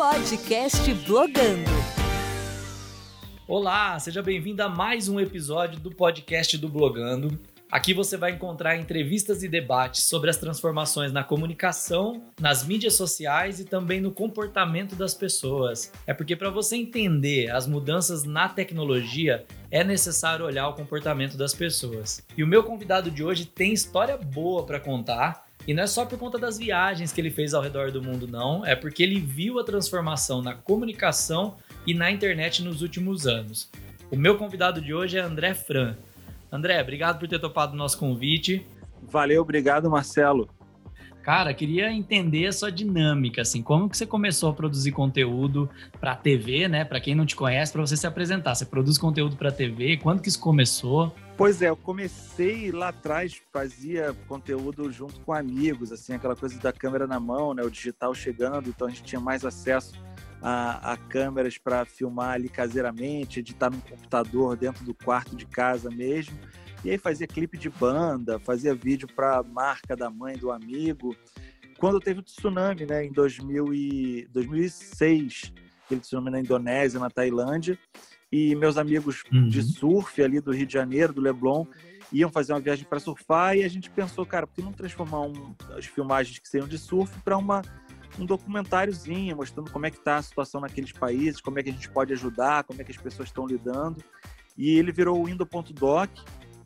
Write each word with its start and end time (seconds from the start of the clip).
Podcast 0.00 0.94
Blogando. 1.06 1.70
Olá, 3.46 3.98
seja 3.98 4.22
bem-vindo 4.22 4.62
a 4.62 4.68
mais 4.68 5.10
um 5.10 5.20
episódio 5.20 5.78
do 5.78 5.90
podcast 5.90 6.56
do 6.56 6.70
Blogando. 6.70 7.38
Aqui 7.70 7.92
você 7.92 8.16
vai 8.16 8.30
encontrar 8.32 8.78
entrevistas 8.78 9.42
e 9.42 9.48
debates 9.48 10.04
sobre 10.04 10.30
as 10.30 10.38
transformações 10.38 11.12
na 11.12 11.22
comunicação, 11.22 12.24
nas 12.40 12.64
mídias 12.64 12.94
sociais 12.94 13.60
e 13.60 13.66
também 13.66 14.00
no 14.00 14.10
comportamento 14.10 14.96
das 14.96 15.12
pessoas. 15.12 15.92
É 16.06 16.14
porque 16.14 16.34
para 16.34 16.48
você 16.48 16.76
entender 16.76 17.50
as 17.50 17.66
mudanças 17.66 18.24
na 18.24 18.48
tecnologia, 18.48 19.44
é 19.70 19.84
necessário 19.84 20.46
olhar 20.46 20.66
o 20.68 20.72
comportamento 20.72 21.36
das 21.36 21.52
pessoas. 21.52 22.24
E 22.38 22.42
o 22.42 22.46
meu 22.46 22.64
convidado 22.64 23.10
de 23.10 23.22
hoje 23.22 23.44
tem 23.44 23.74
história 23.74 24.16
boa 24.16 24.64
para 24.64 24.80
contar. 24.80 25.49
E 25.66 25.74
não 25.74 25.82
é 25.82 25.86
só 25.86 26.04
por 26.04 26.18
conta 26.18 26.38
das 26.38 26.58
viagens 26.58 27.12
que 27.12 27.20
ele 27.20 27.30
fez 27.30 27.54
ao 27.54 27.62
redor 27.62 27.90
do 27.90 28.02
mundo, 28.02 28.26
não. 28.26 28.64
É 28.64 28.74
porque 28.74 29.02
ele 29.02 29.20
viu 29.20 29.58
a 29.58 29.64
transformação 29.64 30.42
na 30.42 30.54
comunicação 30.54 31.56
e 31.86 31.94
na 31.94 32.10
internet 32.10 32.62
nos 32.62 32.82
últimos 32.82 33.26
anos. 33.26 33.70
O 34.10 34.16
meu 34.16 34.36
convidado 34.36 34.80
de 34.80 34.92
hoje 34.92 35.18
é 35.18 35.20
André 35.20 35.54
Fran. 35.54 35.96
André, 36.50 36.80
obrigado 36.80 37.18
por 37.18 37.28
ter 37.28 37.38
topado 37.38 37.74
o 37.74 37.76
nosso 37.76 37.98
convite. 37.98 38.66
Valeu, 39.02 39.42
obrigado, 39.42 39.88
Marcelo. 39.88 40.48
Cara, 41.22 41.52
queria 41.52 41.92
entender 41.92 42.46
a 42.46 42.52
sua 42.52 42.72
dinâmica, 42.72 43.42
assim, 43.42 43.62
como 43.62 43.88
que 43.88 43.96
você 43.96 44.06
começou 44.06 44.50
a 44.50 44.52
produzir 44.54 44.90
conteúdo 44.90 45.68
para 46.00 46.16
TV, 46.16 46.66
né? 46.66 46.84
Para 46.84 46.98
quem 46.98 47.14
não 47.14 47.26
te 47.26 47.36
conhece, 47.36 47.70
para 47.72 47.82
você 47.82 47.96
se 47.96 48.06
apresentar. 48.06 48.54
Você 48.54 48.64
produz 48.64 48.96
conteúdo 48.96 49.36
para 49.36 49.52
TV? 49.52 49.98
Quando 49.98 50.22
que 50.22 50.28
isso 50.28 50.40
começou? 50.40 51.14
Pois 51.40 51.62
é, 51.62 51.70
eu 51.70 51.76
comecei 51.76 52.70
lá 52.70 52.88
atrás, 52.88 53.40
fazia 53.50 54.14
conteúdo 54.28 54.92
junto 54.92 55.18
com 55.20 55.32
amigos, 55.32 55.90
assim, 55.90 56.12
aquela 56.12 56.36
coisa 56.36 56.58
da 56.58 56.70
câmera 56.70 57.06
na 57.06 57.18
mão, 57.18 57.54
né? 57.54 57.62
O 57.62 57.70
digital 57.70 58.14
chegando, 58.14 58.68
então 58.68 58.86
a 58.86 58.90
gente 58.90 59.04
tinha 59.04 59.22
mais 59.22 59.42
acesso 59.42 59.94
a, 60.42 60.92
a 60.92 60.98
câmeras 60.98 61.56
para 61.56 61.86
filmar 61.86 62.34
ali 62.34 62.50
caseiramente, 62.50 63.40
editar 63.40 63.70
num 63.70 63.80
computador 63.80 64.54
dentro 64.54 64.84
do 64.84 64.92
quarto 64.92 65.34
de 65.34 65.46
casa 65.46 65.88
mesmo. 65.88 66.38
E 66.84 66.90
aí 66.90 66.98
fazia 66.98 67.26
clipe 67.26 67.56
de 67.56 67.70
banda, 67.70 68.38
fazia 68.38 68.74
vídeo 68.74 69.08
para 69.08 69.42
marca 69.42 69.96
da 69.96 70.10
mãe 70.10 70.36
do 70.36 70.52
amigo. 70.52 71.16
Quando 71.78 72.00
teve 72.00 72.20
o 72.20 72.22
tsunami, 72.22 72.84
né, 72.84 73.06
em 73.06 73.12
2000 73.12 73.72
e 73.72 74.28
2006, 74.30 75.54
aquele 75.86 76.02
tsunami 76.02 76.32
na 76.32 76.40
Indonésia, 76.40 77.00
na 77.00 77.08
Tailândia, 77.08 77.78
e 78.32 78.54
meus 78.54 78.76
amigos 78.76 79.24
uhum. 79.32 79.48
de 79.48 79.62
surf 79.62 80.22
ali 80.22 80.40
do 80.40 80.52
Rio 80.52 80.66
de 80.66 80.72
Janeiro, 80.72 81.12
do 81.12 81.20
Leblon, 81.20 81.66
iam 82.12 82.30
fazer 82.30 82.52
uma 82.52 82.60
viagem 82.60 82.84
para 82.84 83.00
surfar 83.00 83.56
e 83.56 83.64
a 83.64 83.68
gente 83.68 83.90
pensou, 83.90 84.24
cara, 84.26 84.46
por 84.46 84.54
que 84.54 84.62
não 84.62 84.72
transformar 84.72 85.22
um, 85.22 85.54
as 85.76 85.86
filmagens 85.86 86.38
que 86.38 86.48
seriam 86.48 86.68
de 86.68 86.78
surf 86.78 87.18
para 87.22 87.36
uma 87.36 87.62
um 88.18 88.26
documentáriozinho 88.26 89.36
mostrando 89.36 89.70
como 89.70 89.86
é 89.86 89.90
que 89.90 89.96
está 89.96 90.16
a 90.16 90.22
situação 90.22 90.60
naqueles 90.60 90.92
países, 90.92 91.40
como 91.40 91.58
é 91.58 91.62
que 91.62 91.70
a 91.70 91.72
gente 91.72 91.88
pode 91.90 92.12
ajudar, 92.12 92.64
como 92.64 92.80
é 92.80 92.84
que 92.84 92.90
as 92.90 92.96
pessoas 92.96 93.28
estão 93.28 93.46
lidando. 93.46 94.02
E 94.56 94.76
ele 94.78 94.92
virou 94.92 95.22
o 95.22 95.28
Indo.doc, 95.28 96.10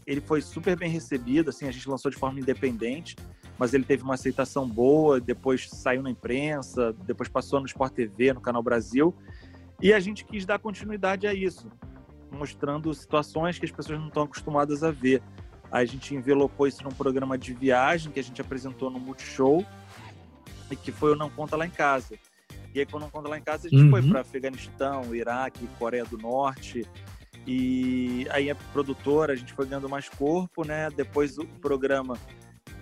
ele 0.06 0.20
foi 0.20 0.40
super 0.40 0.76
bem 0.76 0.90
recebido, 0.90 1.50
assim, 1.50 1.66
a 1.66 1.70
gente 1.70 1.88
lançou 1.88 2.10
de 2.10 2.16
forma 2.16 2.40
independente, 2.40 3.14
mas 3.58 3.72
ele 3.72 3.84
teve 3.84 4.02
uma 4.02 4.14
aceitação 4.14 4.68
boa, 4.68 5.20
depois 5.20 5.68
saiu 5.68 6.02
na 6.02 6.10
imprensa, 6.10 6.92
depois 7.06 7.28
passou 7.28 7.60
no 7.60 7.66
Sport 7.66 7.92
TV, 7.92 8.32
no 8.32 8.40
Canal 8.40 8.62
Brasil, 8.62 9.14
e 9.80 9.92
a 9.92 10.00
gente 10.00 10.24
quis 10.24 10.44
dar 10.46 10.58
continuidade 10.58 11.26
a 11.26 11.34
isso, 11.34 11.70
mostrando 12.30 12.92
situações 12.94 13.58
que 13.58 13.64
as 13.64 13.70
pessoas 13.70 13.98
não 13.98 14.08
estão 14.08 14.22
acostumadas 14.22 14.82
a 14.82 14.90
ver. 14.90 15.22
A 15.70 15.84
gente 15.84 16.14
envelopou 16.14 16.66
isso 16.66 16.84
num 16.84 16.90
programa 16.90 17.36
de 17.36 17.52
viagem 17.52 18.12
que 18.12 18.20
a 18.20 18.22
gente 18.22 18.40
apresentou 18.40 18.90
no 18.90 19.00
Multishow, 19.00 19.64
e 20.70 20.76
que 20.76 20.92
foi 20.92 21.12
o 21.12 21.16
Não 21.16 21.30
Conta 21.30 21.56
Lá 21.56 21.66
em 21.66 21.70
Casa. 21.70 22.16
E 22.74 22.80
aí, 22.80 22.86
quando 22.86 23.04
Não 23.04 23.10
Conta 23.10 23.28
Lá 23.28 23.38
em 23.38 23.42
Casa, 23.42 23.66
a 23.66 23.70
gente 23.70 23.82
uhum. 23.82 23.90
foi 23.90 24.02
para 24.02 24.20
Afeganistão, 24.20 25.14
Iraque, 25.14 25.66
Coreia 25.78 26.04
do 26.04 26.18
Norte. 26.18 26.86
E 27.46 28.26
aí 28.30 28.50
a 28.50 28.54
produtora, 28.54 29.32
a 29.32 29.36
gente 29.36 29.52
foi 29.52 29.66
ganhando 29.66 29.88
mais 29.88 30.08
corpo, 30.08 30.66
né? 30.66 30.88
Depois 30.90 31.38
o 31.38 31.46
programa 31.46 32.18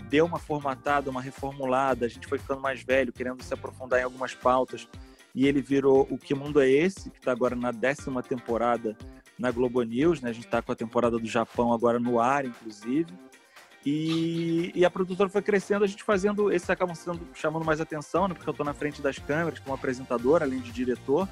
deu 0.08 0.24
uma 0.24 0.38
formatada, 0.38 1.10
uma 1.10 1.20
reformulada, 1.20 2.06
a 2.06 2.08
gente 2.08 2.26
foi 2.26 2.38
ficando 2.38 2.60
mais 2.60 2.82
velho, 2.82 3.12
querendo 3.12 3.42
se 3.42 3.52
aprofundar 3.52 4.00
em 4.00 4.04
algumas 4.04 4.34
pautas. 4.34 4.86
E 5.34 5.46
ele 5.46 5.62
virou 5.62 6.06
O 6.10 6.18
Que 6.18 6.34
Mundo 6.34 6.60
é 6.60 6.68
Esse, 6.68 7.10
que 7.10 7.18
está 7.18 7.32
agora 7.32 7.56
na 7.56 7.70
décima 7.70 8.22
temporada 8.22 8.96
na 9.38 9.50
Globo 9.50 9.82
News, 9.82 10.20
né? 10.20 10.30
A 10.30 10.32
gente 10.32 10.44
está 10.44 10.60
com 10.60 10.72
a 10.72 10.76
temporada 10.76 11.18
do 11.18 11.26
Japão 11.26 11.72
agora 11.72 11.98
no 11.98 12.20
ar, 12.20 12.44
inclusive. 12.44 13.12
E, 13.84 14.70
e, 14.74 14.84
a 14.84 14.90
produtora 14.90 15.28
foi 15.28 15.42
crescendo, 15.42 15.84
a 15.84 15.88
gente 15.88 16.04
fazendo, 16.04 16.52
esses 16.52 16.70
acabam 16.70 16.94
sendo, 16.94 17.20
chamando 17.34 17.64
mais 17.64 17.80
atenção, 17.80 18.28
né? 18.28 18.34
Porque 18.34 18.48
eu 18.48 18.52
estou 18.52 18.64
na 18.64 18.74
frente 18.74 19.02
das 19.02 19.18
câmeras 19.18 19.58
como 19.58 19.74
apresentador, 19.74 20.42
além 20.42 20.60
de 20.60 20.70
diretor. 20.70 21.28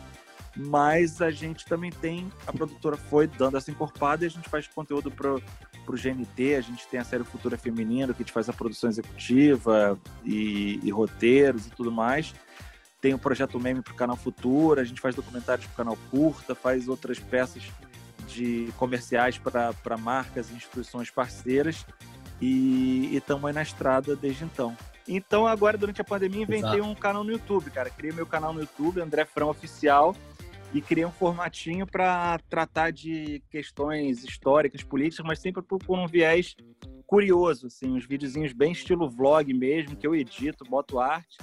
Mas 0.56 1.22
a 1.22 1.30
gente 1.30 1.64
também 1.64 1.92
tem, 1.92 2.28
a 2.44 2.52
produtora 2.52 2.96
foi 2.96 3.28
dando 3.28 3.56
essa 3.56 3.70
encorpada 3.70 4.24
e 4.24 4.26
a 4.26 4.30
gente 4.30 4.48
faz 4.48 4.66
conteúdo 4.66 5.08
pro, 5.08 5.40
pro 5.84 5.96
GNT, 5.96 6.56
a 6.56 6.60
gente 6.60 6.88
tem 6.88 6.98
a 6.98 7.04
série 7.04 7.22
Futura 7.22 7.56
Feminino, 7.56 8.12
que 8.12 8.22
a 8.22 8.24
gente 8.24 8.32
faz 8.32 8.48
a 8.48 8.52
produção 8.52 8.90
executiva 8.90 9.96
e, 10.24 10.80
e 10.82 10.90
roteiros 10.90 11.68
e 11.68 11.70
tudo 11.70 11.92
mais. 11.92 12.34
Tem 13.00 13.14
o 13.14 13.18
projeto 13.18 13.58
Meme 13.58 13.82
pro 13.82 13.94
canal 13.94 14.16
Futura, 14.16 14.82
a 14.82 14.84
gente 14.84 15.00
faz 15.00 15.14
documentários 15.14 15.66
pro 15.66 15.76
canal 15.76 15.98
Curta, 16.10 16.54
faz 16.54 16.86
outras 16.86 17.18
peças 17.18 17.62
de 18.28 18.72
comerciais 18.76 19.38
para 19.38 19.96
marcas 19.98 20.50
e 20.50 20.54
instituições 20.54 21.10
parceiras 21.10 21.86
e 22.40 23.14
estamos 23.16 23.44
aí 23.44 23.54
na 23.54 23.62
estrada 23.62 24.14
desde 24.14 24.44
então. 24.44 24.76
Então, 25.08 25.46
agora, 25.46 25.76
durante 25.76 26.00
a 26.00 26.04
pandemia, 26.04 26.42
inventei 26.42 26.78
Exato. 26.78 26.84
um 26.84 26.94
canal 26.94 27.24
no 27.24 27.32
YouTube, 27.32 27.70
cara. 27.70 27.90
Criei 27.90 28.12
meu 28.12 28.26
canal 28.26 28.52
no 28.52 28.60
YouTube, 28.60 29.00
André 29.00 29.24
Frão 29.24 29.48
Oficial, 29.48 30.14
e 30.72 30.80
criei 30.80 31.04
um 31.04 31.10
formatinho 31.10 31.86
para 31.86 32.38
tratar 32.48 32.92
de 32.92 33.42
questões 33.50 34.22
históricas, 34.22 34.84
políticas, 34.84 35.26
mas 35.26 35.40
sempre 35.40 35.62
por, 35.62 35.78
por 35.78 35.98
um 35.98 36.06
viés 36.06 36.54
curioso, 37.06 37.66
assim, 37.66 37.90
uns 37.90 38.06
videozinhos 38.06 38.52
bem 38.52 38.70
estilo 38.70 39.10
vlog 39.10 39.52
mesmo, 39.52 39.96
que 39.96 40.06
eu 40.06 40.14
edito, 40.14 40.64
boto 40.64 41.00
arte 41.00 41.38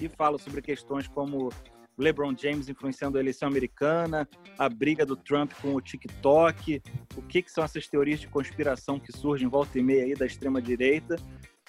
e 0.00 0.08
falo 0.08 0.38
sobre 0.38 0.62
questões 0.62 1.08
como 1.08 1.50
LeBron 1.98 2.34
James 2.36 2.68
influenciando 2.68 3.18
a 3.18 3.20
eleição 3.20 3.48
americana, 3.48 4.28
a 4.56 4.68
briga 4.68 5.04
do 5.04 5.16
Trump 5.16 5.52
com 5.60 5.74
o 5.74 5.80
TikTok, 5.80 6.80
o 7.16 7.22
que, 7.22 7.42
que 7.42 7.50
são 7.50 7.64
essas 7.64 7.88
teorias 7.88 8.20
de 8.20 8.28
conspiração 8.28 9.00
que 9.00 9.10
surgem 9.10 9.48
em 9.48 9.50
volta 9.50 9.78
e 9.78 9.82
meia 9.82 10.04
aí 10.04 10.14
da 10.14 10.24
extrema 10.24 10.62
direita. 10.62 11.16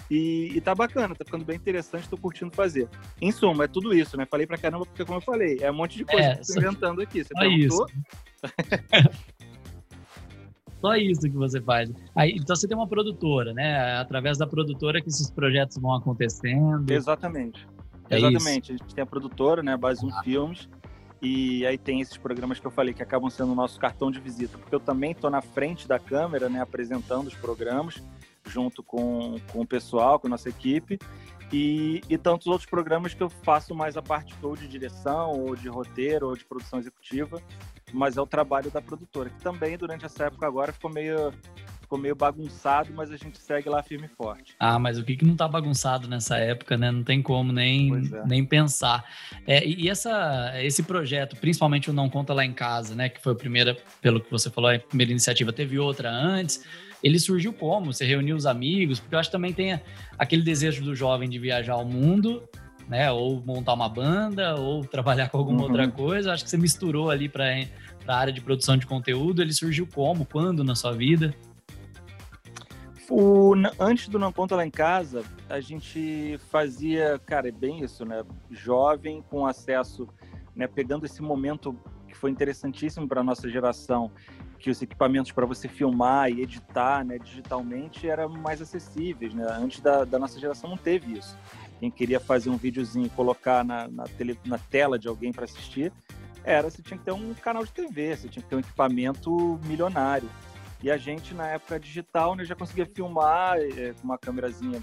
E, 0.09 0.51
e 0.55 0.61
tá 0.61 0.73
bacana, 0.73 1.13
tá 1.13 1.25
ficando 1.25 1.43
bem 1.43 1.57
interessante, 1.57 2.07
tô 2.07 2.17
curtindo 2.17 2.55
fazer. 2.55 2.87
Em 3.21 3.31
suma, 3.31 3.65
é 3.65 3.67
tudo 3.67 3.93
isso, 3.93 4.15
né? 4.15 4.25
Falei 4.25 4.47
pra 4.47 4.57
caramba, 4.57 4.85
porque 4.85 5.03
como 5.03 5.17
eu 5.17 5.21
falei, 5.21 5.57
é 5.61 5.69
um 5.69 5.75
monte 5.75 5.97
de 5.97 6.05
coisa 6.05 6.27
é, 6.27 6.35
que 6.35 6.41
eu 6.41 6.45
tô 6.45 6.59
inventando 6.59 7.01
aqui. 7.01 7.23
Você 7.23 7.33
perguntou? 7.33 7.87
Só 10.79 10.95
isso 10.95 11.21
que 11.21 11.35
você 11.35 11.59
faz. 11.59 11.91
Aí, 12.15 12.31
então 12.37 12.55
você 12.55 12.65
tem 12.67 12.77
uma 12.77 12.87
produtora, 12.87 13.53
né? 13.53 13.97
Através 13.97 14.37
da 14.37 14.47
produtora 14.47 15.01
que 15.01 15.09
esses 15.09 15.29
projetos 15.29 15.77
vão 15.77 15.93
acontecendo. 15.93 16.89
Exatamente. 16.89 17.67
É 18.09 18.17
Exatamente. 18.17 18.73
Isso. 18.73 18.83
A 18.83 18.85
gente 18.85 18.95
tem 18.95 19.01
a 19.03 19.07
produtora, 19.07 19.61
né? 19.61 19.75
Base 19.77 20.05
1 20.05 20.09
ah. 20.09 20.23
Filmes. 20.23 20.69
E 21.21 21.65
aí 21.65 21.77
tem 21.77 21.99
esses 21.99 22.15
programas 22.17 22.59
que 22.59 22.67
eu 22.67 22.71
falei 22.71 22.93
que 22.93 23.03
acabam 23.03 23.29
sendo 23.29 23.51
o 23.51 23.55
nosso 23.55 23.77
cartão 23.77 24.09
de 24.09 24.19
visita, 24.21 24.57
porque 24.57 24.73
eu 24.73 24.79
também 24.79 25.11
estou 25.11 25.29
na 25.29 25.41
frente 25.41 25.85
da 25.85 25.99
câmera, 25.99 26.47
né, 26.47 26.61
apresentando 26.61 27.27
os 27.27 27.35
programas, 27.35 28.01
junto 28.47 28.81
com, 28.81 29.35
com 29.51 29.59
o 29.59 29.67
pessoal, 29.67 30.17
com 30.17 30.27
a 30.27 30.29
nossa 30.29 30.47
equipe, 30.47 30.97
e, 31.51 32.01
e 32.09 32.17
tantos 32.17 32.47
outros 32.47 32.69
programas 32.69 33.13
que 33.13 33.21
eu 33.21 33.29
faço 33.29 33.75
mais 33.75 33.97
a 33.97 34.01
parte 34.01 34.33
ou 34.41 34.55
de 34.55 34.65
direção, 34.65 35.31
ou 35.31 35.57
de 35.57 35.67
roteiro, 35.67 36.27
ou 36.27 36.37
de 36.37 36.45
produção 36.45 36.79
executiva, 36.79 37.41
mas 37.91 38.15
é 38.15 38.21
o 38.21 38.27
trabalho 38.27 38.71
da 38.71 38.81
produtora, 38.81 39.29
que 39.29 39.41
também 39.41 39.77
durante 39.77 40.05
essa 40.05 40.25
época 40.25 40.47
agora 40.47 40.71
ficou 40.71 40.89
meio 40.89 41.33
ficou 41.89 41.97
meio 41.97 42.15
bagunçado, 42.15 42.93
mas 42.93 43.11
a 43.11 43.17
gente 43.17 43.39
segue 43.39 43.67
lá 43.67 43.81
firme 43.81 44.05
e 44.05 44.15
forte. 44.15 44.53
Ah, 44.59 44.77
mas 44.77 44.99
o 44.99 45.03
que, 45.03 45.15
que 45.15 45.25
não 45.25 45.35
tá 45.35 45.47
bagunçado 45.47 46.07
nessa 46.07 46.37
época, 46.37 46.77
né? 46.77 46.91
Não 46.91 47.03
tem 47.03 47.19
como 47.19 47.51
nem, 47.51 47.91
é. 47.95 48.27
nem 48.27 48.45
pensar. 48.45 49.03
É, 49.47 49.67
e 49.67 49.89
essa, 49.89 50.53
esse 50.61 50.83
projeto, 50.83 51.35
principalmente 51.37 51.89
o 51.89 51.93
Não 51.93 52.07
Conta 52.07 52.31
Lá 52.31 52.45
em 52.45 52.53
Casa, 52.53 52.93
né? 52.93 53.09
Que 53.09 53.19
foi 53.19 53.33
a 53.33 53.35
primeira, 53.35 53.75
pelo 53.99 54.21
que 54.21 54.29
você 54.29 54.51
falou, 54.51 54.69
a 54.69 54.77
primeira 54.77 55.11
iniciativa, 55.11 55.51
teve 55.51 55.79
outra 55.79 56.11
antes. 56.11 56.63
Ele 57.01 57.17
surgiu 57.17 57.51
como? 57.51 57.91
Você 57.91 58.05
reuniu 58.05 58.35
os 58.35 58.45
amigos? 58.45 58.99
Porque 58.99 59.15
eu 59.15 59.19
acho 59.19 59.29
que 59.29 59.35
também 59.35 59.51
tem 59.51 59.81
aquele 60.15 60.43
desejo 60.43 60.83
do 60.83 60.93
jovem 60.93 61.27
de 61.27 61.39
viajar 61.39 61.73
ao 61.73 61.85
mundo, 61.85 62.47
né? 62.87 63.11
Ou 63.11 63.41
montar 63.43 63.73
uma 63.73 63.89
banda, 63.89 64.53
ou 64.55 64.85
trabalhar 64.85 65.29
com 65.29 65.39
alguma 65.39 65.61
uhum. 65.61 65.65
outra 65.65 65.87
coisa. 65.87 66.33
Acho 66.33 66.43
que 66.43 66.51
você 66.51 66.57
misturou 66.57 67.09
ali 67.09 67.27
para 67.27 67.45
a 68.07 68.15
área 68.15 68.31
de 68.31 68.41
produção 68.41 68.77
de 68.77 68.85
conteúdo. 68.85 69.41
Ele 69.41 69.53
surgiu 69.53 69.87
como? 69.87 70.23
Quando 70.23 70.63
na 70.63 70.75
sua 70.75 70.91
vida? 70.91 71.33
O, 73.09 73.53
antes 73.79 74.07
do 74.07 74.19
Não 74.19 74.31
Conta 74.31 74.55
Lá 74.55 74.65
em 74.65 74.69
Casa, 74.69 75.23
a 75.49 75.59
gente 75.59 76.39
fazia, 76.49 77.19
cara, 77.25 77.49
é 77.49 77.51
bem 77.51 77.83
isso, 77.83 78.05
né? 78.05 78.23
Jovem, 78.51 79.23
com 79.29 79.47
acesso, 79.47 80.07
né? 80.55 80.67
Pegando 80.67 81.07
esse 81.07 81.21
momento 81.21 81.75
que 82.07 82.15
foi 82.15 82.29
interessantíssimo 82.29 83.07
para 83.07 83.21
a 83.21 83.23
nossa 83.23 83.49
geração, 83.49 84.11
que 84.59 84.69
os 84.69 84.79
equipamentos 84.81 85.31
para 85.31 85.45
você 85.45 85.67
filmar 85.67 86.29
e 86.29 86.41
editar 86.41 87.03
né, 87.03 87.17
digitalmente 87.17 88.07
eram 88.07 88.29
mais 88.29 88.61
acessíveis, 88.61 89.33
né? 89.33 89.47
Antes 89.59 89.79
da, 89.79 90.03
da 90.03 90.19
nossa 90.19 90.39
geração 90.39 90.69
não 90.69 90.77
teve 90.77 91.17
isso. 91.17 91.35
quem 91.79 91.89
queria 91.89 92.19
fazer 92.19 92.51
um 92.51 92.57
videozinho 92.57 93.07
e 93.07 93.09
colocar 93.09 93.63
na, 93.63 93.87
na, 93.87 94.03
tele, 94.03 94.37
na 94.45 94.59
tela 94.59 94.99
de 94.99 95.07
alguém 95.07 95.31
para 95.31 95.45
assistir, 95.45 95.91
era 96.43 96.69
você 96.69 96.81
tinha 96.81 96.97
que 96.97 97.05
ter 97.05 97.11
um 97.11 97.33
canal 97.33 97.65
de 97.65 97.71
TV, 97.71 98.15
você 98.15 98.27
tinha 98.27 98.43
que 98.43 98.49
ter 98.49 98.55
um 98.55 98.59
equipamento 98.59 99.59
milionário. 99.65 100.29
E 100.81 100.89
a 100.89 100.97
gente, 100.97 101.33
na 101.33 101.47
época 101.47 101.79
digital, 101.79 102.35
né, 102.35 102.45
já 102.45 102.55
conseguia 102.55 102.85
filmar 102.85 103.57
é, 103.57 103.93
com 103.93 104.03
uma 104.03 104.17
câmerazinha 104.17 104.81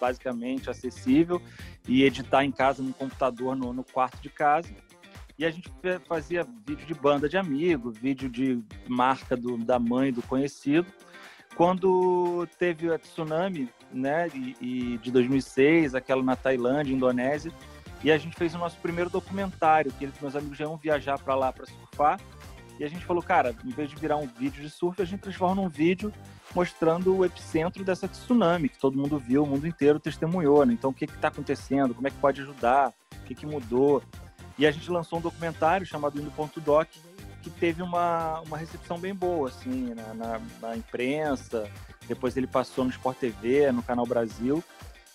basicamente 0.00 0.70
acessível 0.70 1.42
e 1.86 2.04
editar 2.04 2.44
em 2.44 2.52
casa, 2.52 2.82
no 2.82 2.94
computador, 2.94 3.56
no, 3.56 3.72
no 3.72 3.84
quarto 3.84 4.20
de 4.22 4.30
casa. 4.30 4.70
E 5.36 5.44
a 5.44 5.50
gente 5.50 5.70
fazia 6.06 6.46
vídeo 6.66 6.86
de 6.86 6.94
banda 6.94 7.28
de 7.28 7.36
amigo, 7.36 7.90
vídeo 7.90 8.28
de 8.28 8.62
marca 8.86 9.36
do, 9.36 9.56
da 9.58 9.78
mãe 9.78 10.12
do 10.12 10.22
conhecido. 10.22 10.86
Quando 11.56 12.46
teve 12.58 12.92
a 12.92 12.98
tsunami, 12.98 13.68
né, 13.92 14.28
e, 14.34 14.56
e 14.60 14.98
de 14.98 15.10
2006, 15.10 15.94
aquela 15.94 16.22
na 16.22 16.36
Tailândia, 16.36 16.94
Indonésia, 16.94 17.52
e 18.02 18.10
a 18.10 18.16
gente 18.16 18.36
fez 18.36 18.54
o 18.54 18.58
nosso 18.58 18.78
primeiro 18.78 19.10
documentário, 19.10 19.92
que 19.92 20.08
meus 20.20 20.36
amigos 20.36 20.56
já 20.56 20.64
iam 20.64 20.76
viajar 20.76 21.18
para 21.18 21.34
lá 21.34 21.52
para 21.52 21.66
surfar. 21.66 22.20
E 22.80 22.84
a 22.84 22.88
gente 22.88 23.04
falou, 23.04 23.22
cara, 23.22 23.54
em 23.62 23.68
vez 23.68 23.90
de 23.90 23.96
virar 23.96 24.16
um 24.16 24.26
vídeo 24.26 24.62
de 24.62 24.70
surf, 24.70 25.02
a 25.02 25.04
gente 25.04 25.20
transforma 25.20 25.54
num 25.54 25.68
vídeo 25.68 26.10
mostrando 26.54 27.14
o 27.14 27.26
epicentro 27.26 27.84
dessa 27.84 28.08
tsunami, 28.08 28.70
que 28.70 28.78
todo 28.78 28.96
mundo 28.96 29.18
viu, 29.18 29.42
o 29.42 29.46
mundo 29.46 29.66
inteiro 29.66 30.00
testemunhou, 30.00 30.64
né? 30.64 30.72
Então, 30.72 30.88
o 30.88 30.94
que 30.94 31.04
está 31.04 31.28
acontecendo? 31.28 31.94
Como 31.94 32.08
é 32.08 32.10
que 32.10 32.16
pode 32.16 32.40
ajudar? 32.40 32.94
O 33.20 33.24
que, 33.26 33.34
que 33.34 33.44
mudou? 33.44 34.02
E 34.56 34.66
a 34.66 34.70
gente 34.70 34.90
lançou 34.90 35.18
um 35.18 35.22
documentário 35.22 35.84
chamado 35.84 36.18
Indo 36.18 36.30
Ponto 36.30 36.58
Doc, 36.58 36.88
que 37.42 37.50
teve 37.50 37.82
uma, 37.82 38.40
uma 38.40 38.56
recepção 38.56 38.98
bem 38.98 39.14
boa, 39.14 39.50
assim, 39.50 39.92
na, 39.92 40.14
na, 40.14 40.40
na 40.62 40.74
imprensa. 40.74 41.70
Depois 42.08 42.34
ele 42.34 42.46
passou 42.46 42.82
no 42.82 42.90
Sport 42.90 43.18
TV, 43.18 43.70
no 43.72 43.82
Canal 43.82 44.06
Brasil. 44.06 44.64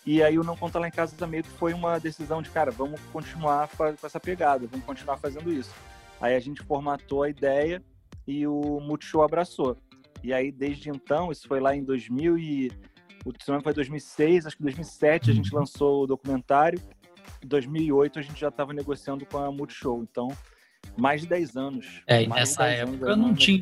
E 0.06 0.22
aí 0.22 0.38
o 0.38 0.44
Não 0.44 0.56
Conta 0.56 0.78
Lá 0.78 0.88
em 0.88 0.92
Casa 0.92 1.16
também 1.18 1.42
foi 1.42 1.74
uma 1.74 2.00
decisão 2.00 2.44
de, 2.44 2.52
cara, 2.52 2.70
vamos 2.70 3.02
continuar 3.12 3.68
com 3.70 3.86
essa 4.04 4.20
pegada, 4.20 4.68
vamos 4.68 4.86
continuar 4.86 5.18
fazendo 5.18 5.52
isso. 5.52 5.72
Aí 6.20 6.36
a 6.36 6.40
gente 6.40 6.62
formatou 6.64 7.24
a 7.24 7.30
ideia 7.30 7.84
e 8.28 8.48
o 8.48 8.80
Multishow 8.80 9.24
abraçou. 9.24 9.78
E 10.24 10.34
aí, 10.34 10.52
desde 10.52 10.90
então, 10.90 11.32
isso 11.32 11.48
foi 11.48 11.60
lá 11.60 11.76
em 11.76 11.84
2000 11.84 12.38
e... 12.38 12.72
O 13.24 13.34
Tsunami 13.34 13.64
foi 13.64 13.74
2006, 13.74 14.46
acho 14.46 14.56
que 14.56 14.62
2007 14.62 15.32
a 15.32 15.34
gente 15.34 15.52
uhum. 15.52 15.60
lançou 15.60 16.04
o 16.04 16.08
documentário. 16.08 16.80
Em 17.44 17.48
2008 17.48 18.20
a 18.20 18.22
gente 18.22 18.40
já 18.40 18.50
estava 18.50 18.72
negociando 18.72 19.26
com 19.26 19.40
a 19.40 19.52
Multishow. 19.52 20.04
Então, 20.04 20.28
mais 20.96 21.22
de 21.22 21.28
10 21.28 21.56
anos. 21.56 22.02
É, 22.08 22.22
e 22.22 22.28
nessa 22.28 22.68
época 22.68 23.08
eu 23.08 23.18
não 23.18 23.34
tinha... 23.34 23.60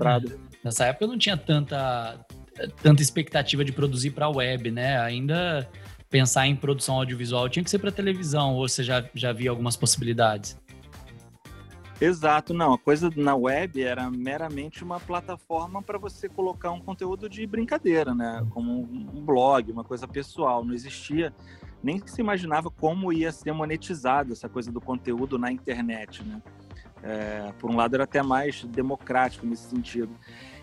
Nessa 0.64 0.86
época 0.86 1.06
eu 1.06 1.08
não 1.10 1.18
tinha 1.18 1.38
tanta, 1.38 2.26
tanta 2.82 3.02
expectativa 3.02 3.64
de 3.64 3.72
produzir 3.72 4.12
para 4.12 4.26
a 4.26 4.30
web, 4.30 4.70
né? 4.70 5.00
Ainda 5.00 5.70
pensar 6.10 6.46
em 6.46 6.56
produção 6.56 6.96
audiovisual 6.96 7.50
tinha 7.50 7.64
que 7.64 7.70
ser 7.70 7.80
para 7.80 7.92
televisão, 7.92 8.54
ou 8.54 8.68
você 8.68 8.84
já, 8.84 9.04
já 9.16 9.34
via 9.34 9.50
algumas 9.50 9.76
possibilidades? 9.76 10.58
Exato, 12.02 12.54
não. 12.54 12.74
A 12.74 12.78
coisa 12.78 13.10
na 13.16 13.36
web 13.36 13.82
era 13.82 14.10
meramente 14.10 14.84
uma 14.84 15.00
plataforma 15.00 15.82
para 15.82 15.98
você 15.98 16.28
colocar 16.28 16.72
um 16.72 16.80
conteúdo 16.80 17.30
de 17.30 17.46
brincadeira, 17.46 18.14
né? 18.14 18.46
Como 18.50 18.82
um 18.82 19.24
blog, 19.24 19.72
uma 19.72 19.84
coisa 19.84 20.08
pessoal. 20.08 20.66
Não 20.66 20.74
existia, 20.74 21.34
nem 21.82 22.06
se 22.06 22.20
imaginava 22.20 22.70
como 22.70 23.14
ia 23.14 23.32
ser 23.32 23.52
monetizada 23.54 24.34
essa 24.34 24.50
coisa 24.50 24.72
do 24.72 24.82
conteúdo 24.82 25.38
na 25.38 25.52
internet, 25.52 26.24
né? 26.24 26.42
É, 27.02 27.54
por 27.60 27.70
um 27.70 27.76
lado, 27.76 27.96
era 27.96 28.06
até 28.06 28.22
mais 28.22 28.64
democrático 28.64 29.46
nesse 29.46 29.70
sentido. 29.70 30.14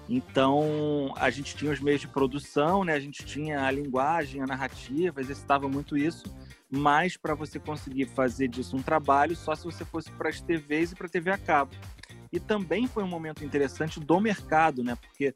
Então, 0.09 1.15
a 1.17 1.31
gente 1.31 1.55
tinha 1.55 1.71
os 1.71 1.81
meios 1.81 2.01
de 2.01 2.09
produção, 2.09 2.83
né? 2.83 2.95
A 2.95 3.01
gente 3.01 3.25
tinha 3.25 3.65
a 3.65 3.71
linguagem, 3.71 4.43
a 4.43 4.47
narrativa, 4.47 5.21
exercitava 5.21 5.69
muito 5.69 5.97
isso 5.97 6.25
mas 6.71 7.17
para 7.17 7.35
você 7.35 7.59
conseguir 7.59 8.07
fazer 8.07 8.49
disso 8.49 8.77
um 8.77 8.83
trabalho, 8.83 9.35
só 9.35 9.55
se 9.55 9.65
você 9.65 9.85
fosse 9.85 10.11
para 10.13 10.29
as 10.29 10.41
TVs 10.41 10.93
e 10.93 10.95
para 10.95 11.07
a 11.07 11.11
TV 11.11 11.31
a 11.31 11.39
cabo. 11.39 11.73
E 12.33 12.39
também 12.39 12.87
foi 12.87 13.03
um 13.03 13.09
momento 13.09 13.45
interessante 13.45 13.99
do 13.99 14.21
mercado, 14.21 14.85
né? 14.85 14.95
Porque 14.95 15.35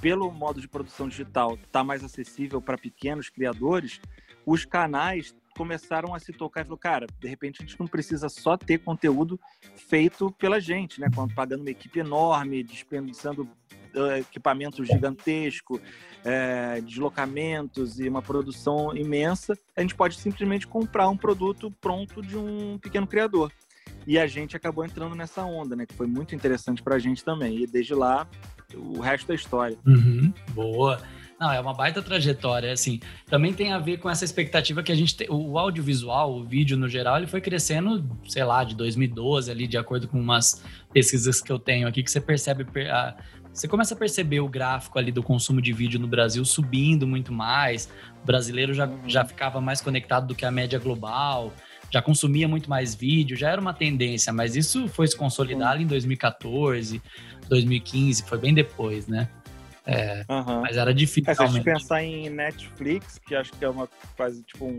pelo 0.00 0.30
modo 0.30 0.60
de 0.60 0.68
produção 0.68 1.08
digital 1.08 1.58
tá 1.72 1.82
mais 1.82 2.04
acessível 2.04 2.60
para 2.60 2.76
pequenos 2.76 3.30
criadores, 3.30 4.00
os 4.44 4.64
canais 4.64 5.34
começaram 5.56 6.14
a 6.14 6.18
se 6.18 6.32
tocar 6.32 6.60
e 6.60 6.64
falou, 6.64 6.78
cara, 6.78 7.06
de 7.18 7.28
repente 7.28 7.62
a 7.62 7.66
gente 7.66 7.80
não 7.80 7.86
precisa 7.86 8.28
só 8.28 8.58
ter 8.58 8.78
conteúdo 8.78 9.40
feito 9.74 10.30
pela 10.32 10.60
gente, 10.60 11.00
né? 11.00 11.08
Pagando 11.34 11.62
uma 11.62 11.70
equipe 11.70 11.98
enorme, 11.98 12.62
desperdiçando 12.62 13.42
uh, 13.42 13.48
equipamento 14.18 14.84
gigantesco, 14.84 15.76
uh, 15.76 16.82
deslocamentos 16.82 17.98
e 18.00 18.08
uma 18.08 18.22
produção 18.22 18.96
imensa, 18.96 19.58
a 19.76 19.80
gente 19.80 19.94
pode 19.94 20.16
simplesmente 20.16 20.66
comprar 20.66 21.08
um 21.08 21.16
produto 21.16 21.70
pronto 21.80 22.22
de 22.22 22.36
um 22.36 22.78
pequeno 22.78 23.06
criador. 23.06 23.52
E 24.06 24.18
a 24.18 24.26
gente 24.26 24.56
acabou 24.56 24.84
entrando 24.84 25.14
nessa 25.14 25.42
onda, 25.44 25.74
né? 25.74 25.84
Que 25.84 25.94
foi 25.94 26.06
muito 26.06 26.34
interessante 26.34 26.82
para 26.82 26.94
a 26.94 26.98
gente 26.98 27.24
também. 27.24 27.62
E 27.62 27.66
desde 27.66 27.92
lá, 27.92 28.28
o 28.74 29.00
resto 29.00 29.32
é 29.32 29.34
história. 29.34 29.76
Uhum, 29.84 30.32
boa. 30.54 31.02
Não, 31.38 31.52
é 31.52 31.60
uma 31.60 31.74
baita 31.74 32.00
trajetória, 32.00 32.72
assim. 32.72 32.98
Também 33.26 33.52
tem 33.52 33.72
a 33.72 33.78
ver 33.78 33.98
com 33.98 34.08
essa 34.08 34.24
expectativa 34.24 34.82
que 34.82 34.90
a 34.90 34.94
gente 34.94 35.14
tem. 35.14 35.28
O 35.30 35.58
audiovisual, 35.58 36.34
o 36.34 36.44
vídeo 36.44 36.78
no 36.78 36.88
geral, 36.88 37.18
ele 37.18 37.26
foi 37.26 37.42
crescendo, 37.42 38.08
sei 38.26 38.42
lá, 38.42 38.64
de 38.64 38.74
2012 38.74 39.50
ali, 39.50 39.66
de 39.66 39.76
acordo 39.76 40.08
com 40.08 40.18
umas 40.18 40.62
pesquisas 40.92 41.42
que 41.42 41.52
eu 41.52 41.58
tenho 41.58 41.86
aqui, 41.86 42.02
que 42.02 42.10
você 42.10 42.20
percebe. 42.20 42.66
Você 43.56 43.66
começa 43.66 43.94
a 43.94 43.96
perceber 43.96 44.40
o 44.40 44.48
gráfico 44.48 44.98
ali 44.98 45.10
do 45.10 45.22
consumo 45.22 45.62
de 45.62 45.72
vídeo 45.72 45.98
no 45.98 46.06
Brasil 46.06 46.44
subindo 46.44 47.06
muito 47.06 47.32
mais. 47.32 47.88
O 48.22 48.26
brasileiro 48.26 48.74
já, 48.74 48.86
uhum. 48.86 49.08
já 49.08 49.24
ficava 49.24 49.62
mais 49.62 49.80
conectado 49.80 50.26
do 50.26 50.34
que 50.34 50.44
a 50.44 50.50
média 50.50 50.78
global, 50.78 51.50
já 51.90 52.02
consumia 52.02 52.46
muito 52.46 52.68
mais 52.68 52.94
vídeo, 52.94 53.34
já 53.34 53.50
era 53.50 53.58
uma 53.58 53.72
tendência, 53.72 54.30
mas 54.30 54.56
isso 54.56 54.86
foi 54.88 55.06
se 55.06 55.16
consolidar 55.16 55.80
em 55.80 55.86
2014, 55.86 57.00
2015, 57.48 58.24
foi 58.24 58.36
bem 58.36 58.52
depois, 58.52 59.06
né? 59.06 59.26
É, 59.86 60.22
uhum. 60.28 60.60
Mas 60.60 60.76
era 60.76 60.92
difícil. 60.92 61.32
É, 61.32 61.34
se 61.34 61.42
a 61.42 61.46
gente 61.46 61.64
pensar 61.64 62.02
em 62.02 62.28
Netflix, 62.28 63.18
que 63.26 63.34
acho 63.34 63.52
que 63.52 63.64
é 63.64 63.70
uma 63.70 63.88
quase 64.14 64.42
tipo 64.42 64.66
um 64.66 64.78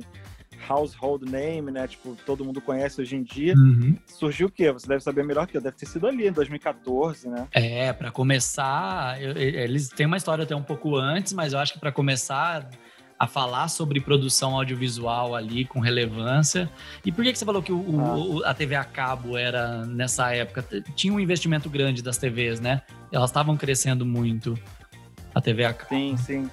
household 0.68 1.30
name, 1.30 1.71
né? 1.71 1.88
Tipo, 1.88 2.18
todo 2.25 2.44
mundo 2.44 2.62
conhece 2.62 3.01
hoje 3.01 3.15
em 3.15 3.24
dia. 3.24 3.54
Uhum. 3.56 3.95
Surgiu 4.06 4.48
o 4.48 4.51
quê? 4.51 4.71
Você 4.71 4.88
deve 4.88 5.01
saber 5.01 5.24
melhor 5.24 5.48
que 5.48 5.57
eu. 5.57 5.62
Deve 5.62 5.75
ter 5.75 5.86
sido 5.86 6.07
ali, 6.07 6.27
em 6.27 6.31
2014, 6.31 7.27
né? 7.30 7.48
É, 7.51 7.92
para 7.94 8.12
começar, 8.12 9.21
eu, 9.21 9.36
eles 9.38 9.89
têm 9.89 10.06
uma 10.06 10.18
história 10.18 10.44
até 10.44 10.56
um 10.56 10.63
pouco 10.63 10.95
antes, 10.95 11.33
mas 11.33 11.54
eu 11.54 11.59
acho 11.59 11.74
que 11.74 11.80
para 11.80 11.92
começar 11.92 12.69
a 13.19 13.25
falar 13.25 13.68
sobre 13.68 14.00
produção 14.00 14.56
audiovisual 14.56 15.36
ali 15.36 15.65
com 15.65 15.80
relevância. 15.80 16.69
E 17.04 17.12
por 17.12 17.24
que, 17.24 17.31
que 17.31 17.39
você 17.39 17.45
falou 17.45 17.63
que 17.63 17.71
o, 17.71 18.00
ah. 18.00 18.18
o, 18.18 18.45
a 18.45 18.54
TV 18.54 18.75
a 18.75 18.83
cabo 18.83 19.38
era 19.38 19.86
nessa 19.86 20.33
época? 20.33 20.63
Tinha 20.95 21.11
um 21.14 21.19
investimento 21.19 21.69
grande 21.69 22.04
das 22.04 22.18
TVs, 22.18 22.59
né? 22.59 22.81
Elas 23.11 23.30
estavam 23.30 23.57
crescendo 23.57 24.06
muito 24.06 24.57
a 25.33 25.42
TV 25.42 25.66
a 25.66 25.73
cabo. 25.73 25.90
Sim, 25.90 26.18
sim. 26.18 26.49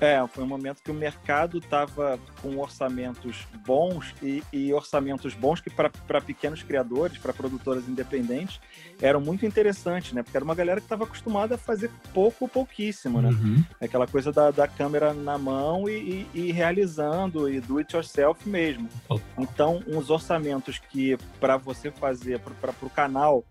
É, 0.00 0.26
foi 0.26 0.44
um 0.44 0.46
momento 0.46 0.82
que 0.82 0.90
o 0.90 0.94
mercado 0.94 1.58
estava 1.58 2.18
com 2.40 2.56
orçamentos 2.56 3.46
bons 3.66 4.14
e, 4.22 4.42
e 4.50 4.72
orçamentos 4.72 5.34
bons 5.34 5.60
que 5.60 5.68
para 5.68 6.20
pequenos 6.22 6.62
criadores, 6.62 7.18
para 7.18 7.34
produtoras 7.34 7.86
independentes, 7.86 8.58
eram 9.00 9.20
muito 9.20 9.44
interessantes, 9.44 10.12
né? 10.14 10.22
Porque 10.22 10.36
era 10.36 10.44
uma 10.44 10.54
galera 10.54 10.80
que 10.80 10.86
estava 10.86 11.04
acostumada 11.04 11.56
a 11.56 11.58
fazer 11.58 11.90
pouco, 12.14 12.48
pouquíssimo, 12.48 13.20
né? 13.20 13.28
Uhum. 13.28 13.62
Aquela 13.78 14.06
coisa 14.06 14.32
da, 14.32 14.50
da 14.50 14.66
câmera 14.66 15.12
na 15.12 15.36
mão 15.36 15.86
e, 15.86 16.26
e, 16.34 16.46
e 16.46 16.52
realizando 16.52 17.50
e 17.50 17.60
do 17.60 17.76
it 17.76 17.94
yourself 17.94 18.48
mesmo. 18.48 18.88
Oh. 19.06 19.20
Então, 19.38 19.82
uns 19.86 20.08
orçamentos 20.08 20.78
que 20.78 21.18
para 21.38 21.58
você 21.58 21.90
fazer, 21.90 22.40
para 22.40 22.72
o 22.82 22.90
canal 22.90 23.44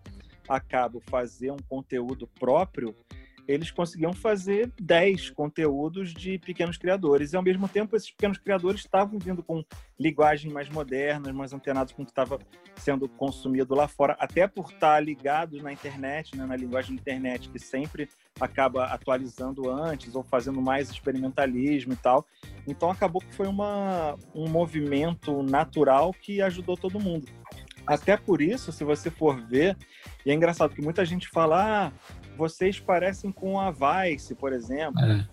acabo 0.48 1.00
fazer 1.08 1.52
um 1.52 1.58
conteúdo 1.68 2.28
próprio, 2.38 2.94
eles 3.46 3.70
conseguiam 3.70 4.12
fazer 4.12 4.72
10 4.80 5.30
conteúdos 5.30 6.12
de 6.12 6.38
pequenos 6.38 6.76
criadores. 6.76 7.32
E, 7.32 7.36
ao 7.36 7.42
mesmo 7.42 7.68
tempo, 7.68 7.96
esses 7.96 8.10
pequenos 8.10 8.38
criadores 8.38 8.80
estavam 8.80 9.18
vindo 9.18 9.42
com 9.42 9.64
linguagem 9.98 10.52
mais 10.52 10.68
modernas, 10.68 11.34
mais 11.34 11.52
antenados 11.52 11.92
com 11.92 12.02
o 12.02 12.04
que 12.04 12.12
estava 12.12 12.38
sendo 12.76 13.08
consumido 13.08 13.74
lá 13.74 13.86
fora, 13.86 14.16
até 14.18 14.46
por 14.46 14.70
estar 14.70 15.00
ligados 15.00 15.62
na 15.62 15.72
internet, 15.72 16.36
né, 16.36 16.46
na 16.46 16.56
linguagem 16.56 16.96
da 16.96 17.00
internet, 17.00 17.48
que 17.50 17.58
sempre 17.58 18.08
acaba 18.40 18.84
atualizando 18.86 19.70
antes 19.70 20.14
ou 20.14 20.22
fazendo 20.22 20.60
mais 20.60 20.90
experimentalismo 20.90 21.92
e 21.92 21.96
tal. 21.96 22.26
Então, 22.66 22.90
acabou 22.90 23.20
que 23.20 23.34
foi 23.34 23.46
uma, 23.46 24.16
um 24.34 24.48
movimento 24.48 25.42
natural 25.42 26.12
que 26.12 26.40
ajudou 26.40 26.76
todo 26.76 27.00
mundo. 27.00 27.26
Até 27.86 28.16
por 28.16 28.40
isso, 28.40 28.70
se 28.72 28.84
você 28.84 29.10
for 29.10 29.40
ver, 29.40 29.76
e 30.24 30.30
é 30.30 30.34
engraçado 30.34 30.74
que 30.74 30.82
muita 30.82 31.04
gente 31.04 31.28
fala, 31.28 31.88
ah, 31.88 31.92
vocês 32.40 32.80
parecem 32.80 33.30
com 33.30 33.60
a 33.60 33.70
Vice, 33.70 34.34
por 34.34 34.52
exemplo. 34.52 35.02
É. 35.02 35.28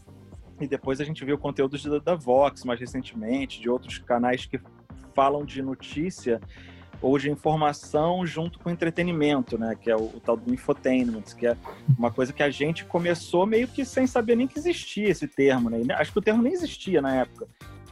E 0.60 0.68
depois 0.68 1.00
a 1.00 1.06
gente 1.06 1.24
viu 1.24 1.38
conteúdos 1.38 1.84
da, 1.86 2.00
da 2.00 2.16
Vox 2.16 2.66
mais 2.66 2.80
recentemente, 2.80 3.62
de 3.62 3.70
outros 3.70 3.98
canais 3.98 4.46
que 4.46 4.60
falam 5.14 5.46
de 5.46 5.62
notícia 5.62 6.42
ou 7.02 7.18
de 7.18 7.30
informação 7.30 8.26
junto 8.26 8.60
com 8.60 8.70
entretenimento, 8.70 9.58
né? 9.58 9.76
Que 9.80 9.90
é 9.90 9.96
o, 9.96 10.02
o, 10.02 10.20
tal 10.20 10.36
do 10.36 10.54
infotainment, 10.54 11.24
que 11.38 11.48
é 11.48 11.56
uma 11.98 12.12
coisa 12.12 12.34
que 12.34 12.44
a 12.44 12.50
gente 12.50 12.84
começou 12.84 13.46
meio 13.46 13.68
que 13.68 13.86
sem 13.86 14.06
saber 14.06 14.36
nem 14.36 14.48
que 14.48 14.60
existia 14.60 15.08
esse 15.08 15.28
termo, 15.28 15.70
né? 15.70 15.82
Acho 15.94 16.12
que 16.12 16.20
o 16.20 16.22
termo 16.22 16.44
nem 16.44 16.52
existia 16.52 17.02
na 17.02 17.16
época. 17.16 17.48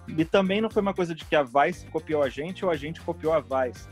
E 0.07 0.25
também 0.25 0.60
não 0.60 0.69
foi 0.69 0.81
uma 0.81 0.93
coisa 0.93 1.15
de 1.15 1.24
que 1.24 1.36
a 1.36 1.43
Vice 1.43 1.88
copiou 1.88 2.22
a 2.22 2.29
gente 2.29 2.65
ou 2.65 2.72
a 2.72 2.75
gente 2.75 3.00
copiou 3.00 3.34
a 3.34 3.39
Vice. 3.39 3.88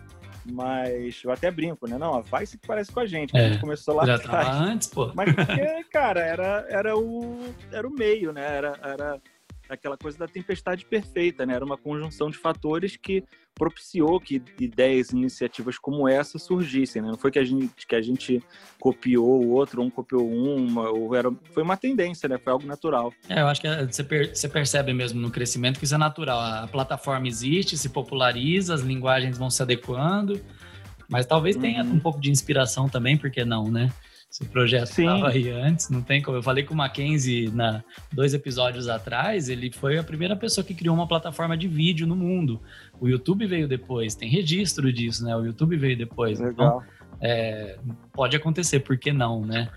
Mas 0.46 1.22
eu 1.24 1.32
até 1.32 1.50
brinco, 1.50 1.88
né? 1.88 1.98
Não, 1.98 2.16
a 2.16 2.22
Vice 2.40 2.58
que 2.58 2.68
parece 2.68 2.92
com 2.92 3.00
a 3.00 3.06
gente, 3.06 3.32
que 3.32 3.38
é, 3.38 3.46
a 3.46 3.50
gente 3.50 3.62
começou 3.62 3.96
lá 3.96 4.06
já 4.06 4.16
atrás. 4.16 4.48
Tava 4.48 4.58
antes, 4.60 4.88
pô. 4.88 5.12
Mas 5.16 5.34
porque, 5.34 5.84
cara, 5.92 6.20
era, 6.20 6.66
era, 6.70 6.98
o, 6.98 7.40
era 7.72 7.88
o 7.88 7.92
meio, 7.92 8.34
né? 8.34 8.58
Era, 8.58 8.80
era 8.84 9.22
aquela 9.70 9.98
coisa 9.98 10.18
da 10.18 10.28
tempestade 10.28 10.86
perfeita, 10.86 11.46
né? 11.46 11.56
Era 11.56 11.66
uma 11.66 11.78
conjunção 11.78 12.30
de 12.30 12.38
fatores 12.38 12.96
que 12.96 13.24
propiciou 13.56 14.20
que 14.20 14.42
ideias, 14.60 15.12
iniciativas 15.12 15.78
como 15.78 16.08
essa 16.08 16.40
surgissem, 16.40 17.02
né? 17.02 17.10
Não 17.10 17.18
foi 17.18 17.32
que 17.32 17.40
a 17.40 17.44
gente 17.44 17.86
que 17.88 17.96
a 17.96 18.02
gente 18.02 18.42
copiou 18.80 19.44
o 19.44 19.52
outro, 19.52 19.82
um 19.82 19.90
copiou 19.90 20.28
uma, 20.28 20.90
ou 20.90 21.16
era 21.16 21.32
foi 21.52 21.64
uma 21.64 21.78
tendência, 21.78 22.28
né? 22.28 22.38
Foi 22.38 22.52
algo 22.52 22.66
natural. 22.66 23.14
É, 23.30 23.42
eu 23.42 23.48
acho 23.48 23.62
que 23.62 23.68
é, 23.68 23.86
você, 23.86 24.04
per, 24.04 24.36
você 24.36 24.50
percebe 24.50 24.94
mesmo 24.94 25.22
no 25.22 25.32
crescimento 25.32 25.80
que 25.80 25.86
isso 25.86 25.96
é 25.96 26.00
natural. 26.00 26.40
A 26.40 26.68
plataforma 26.68 27.28
existe, 27.28 27.78
se 27.78 27.90
populariza, 27.90 28.74
as 28.74 28.82
linguagens 28.82 29.38
vão 29.38 29.50
se 29.50 29.62
adequando, 29.62 30.42
mas 31.08 31.26
talvez 31.26 31.56
tenha 31.56 31.84
uhum. 31.84 31.94
um 31.94 32.00
pouco 32.00 32.20
de 32.20 32.32
inspiração 32.32 32.90
também, 32.90 33.18
porque 33.18 33.46
não, 33.46 33.70
né? 33.70 33.92
Se 34.34 34.42
o 34.42 34.48
projeto 34.48 34.90
estava 34.90 35.30
aí 35.30 35.48
antes, 35.52 35.92
não 35.92 36.02
tem 36.02 36.20
como. 36.20 36.36
Eu 36.36 36.42
falei 36.42 36.64
com 36.64 36.74
o 36.74 36.78
Mackenzie 36.78 37.52
na 37.52 37.84
dois 38.12 38.34
episódios 38.34 38.90
atrás, 38.90 39.48
ele 39.48 39.72
foi 39.72 40.00
a 40.00 40.04
primeira 40.04 40.36
pessoa 40.36 40.66
que 40.66 40.74
criou 40.74 40.96
uma 40.96 41.08
plataforma 41.08 41.56
de 41.56 41.68
vídeo 41.68 42.08
no 42.08 42.16
mundo. 42.16 42.60
O 43.00 43.08
YouTube 43.08 43.46
veio 43.46 43.68
depois, 43.68 44.16
tem 44.16 44.28
registro 44.28 44.92
disso, 44.92 45.24
né? 45.24 45.36
O 45.36 45.46
YouTube 45.46 45.78
veio 45.78 45.96
depois. 45.96 46.40
Então, 46.40 46.50
Legal. 46.50 46.84
Então, 46.84 47.20
é, 47.22 47.78
pode 48.12 48.36
acontecer, 48.36 48.80
por 48.80 48.98
que 48.98 49.14
não, 49.14 49.46
né? 49.46 49.70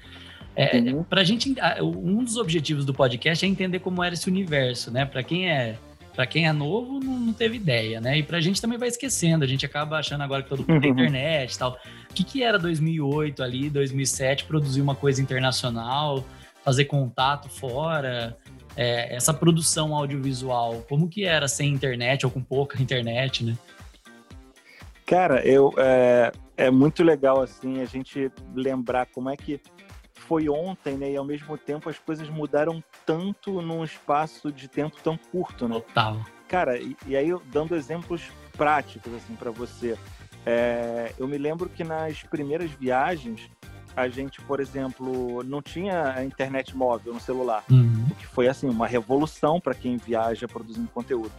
É, 0.56 0.78
uhum. 0.78 1.04
Pra 1.04 1.22
gente, 1.22 1.54
um 1.82 2.24
dos 2.24 2.38
objetivos 2.38 2.86
do 2.86 2.94
podcast 2.94 3.44
é 3.44 3.48
entender 3.48 3.80
como 3.80 4.02
era 4.02 4.14
esse 4.14 4.26
universo, 4.26 4.90
né? 4.90 5.04
Para 5.04 5.22
quem 5.22 5.50
é 5.50 5.76
para 6.16 6.26
quem 6.26 6.48
é 6.48 6.52
novo, 6.52 6.98
não, 6.98 7.18
não, 7.18 7.32
teve 7.34 7.56
ideia, 7.56 8.00
né? 8.00 8.18
E 8.18 8.22
pra 8.22 8.40
gente 8.40 8.60
também 8.60 8.78
vai 8.78 8.88
esquecendo, 8.88 9.44
a 9.44 9.46
gente 9.46 9.66
acaba 9.66 9.98
achando 9.98 10.22
agora 10.22 10.42
que 10.42 10.48
todo 10.48 10.66
mundo 10.66 10.80
tem 10.80 10.90
internet 10.90 11.52
e 11.52 11.58
tal. 11.58 11.78
O 12.10 12.14
que, 12.14 12.24
que 12.24 12.42
era 12.42 12.58
2008 12.58 13.42
ali, 13.42 13.68
2007, 13.68 14.46
produzir 14.46 14.80
uma 14.80 14.94
coisa 14.94 15.20
internacional, 15.20 16.24
fazer 16.64 16.86
contato 16.86 17.50
fora, 17.50 18.34
é, 18.74 19.14
essa 19.14 19.34
produção 19.34 19.94
audiovisual, 19.94 20.86
como 20.88 21.06
que 21.06 21.24
era 21.24 21.46
sem 21.46 21.70
internet 21.70 22.24
ou 22.24 22.32
com 22.32 22.42
pouca 22.42 22.80
internet, 22.80 23.44
né? 23.44 23.54
Cara, 25.04 25.46
eu, 25.46 25.74
é, 25.76 26.32
é 26.56 26.70
muito 26.70 27.04
legal, 27.04 27.42
assim, 27.42 27.82
a 27.82 27.84
gente 27.84 28.32
lembrar 28.54 29.04
como 29.06 29.28
é 29.28 29.36
que 29.36 29.60
foi 30.26 30.48
ontem, 30.48 30.96
né? 30.96 31.12
E 31.12 31.16
ao 31.16 31.24
mesmo 31.24 31.56
tempo 31.56 31.88
as 31.88 31.98
coisas 31.98 32.28
mudaram 32.28 32.82
tanto 33.04 33.60
num 33.62 33.84
espaço 33.84 34.52
de 34.52 34.68
tempo 34.68 34.96
tão 35.02 35.16
curto, 35.16 35.68
né? 35.68 35.74
Total. 35.74 36.20
Cara, 36.48 36.78
e, 36.78 36.96
e 37.06 37.16
aí 37.16 37.28
dando 37.46 37.74
exemplos 37.74 38.30
práticos 38.56 39.12
assim 39.14 39.34
para 39.34 39.50
você, 39.50 39.96
é, 40.44 41.12
eu 41.18 41.26
me 41.26 41.38
lembro 41.38 41.68
que 41.68 41.84
nas 41.84 42.22
primeiras 42.22 42.70
viagens 42.70 43.50
a 43.96 44.08
gente, 44.08 44.40
por 44.42 44.60
exemplo, 44.60 45.42
não 45.42 45.62
tinha 45.62 46.12
a 46.12 46.24
internet 46.24 46.76
móvel 46.76 47.14
no 47.14 47.20
celular, 47.20 47.64
uhum. 47.70 48.06
o 48.10 48.14
que 48.14 48.26
foi 48.26 48.46
assim 48.46 48.68
uma 48.68 48.86
revolução 48.86 49.58
para 49.58 49.74
quem 49.74 49.96
viaja 49.96 50.46
produzindo 50.46 50.88
conteúdo. 50.88 51.32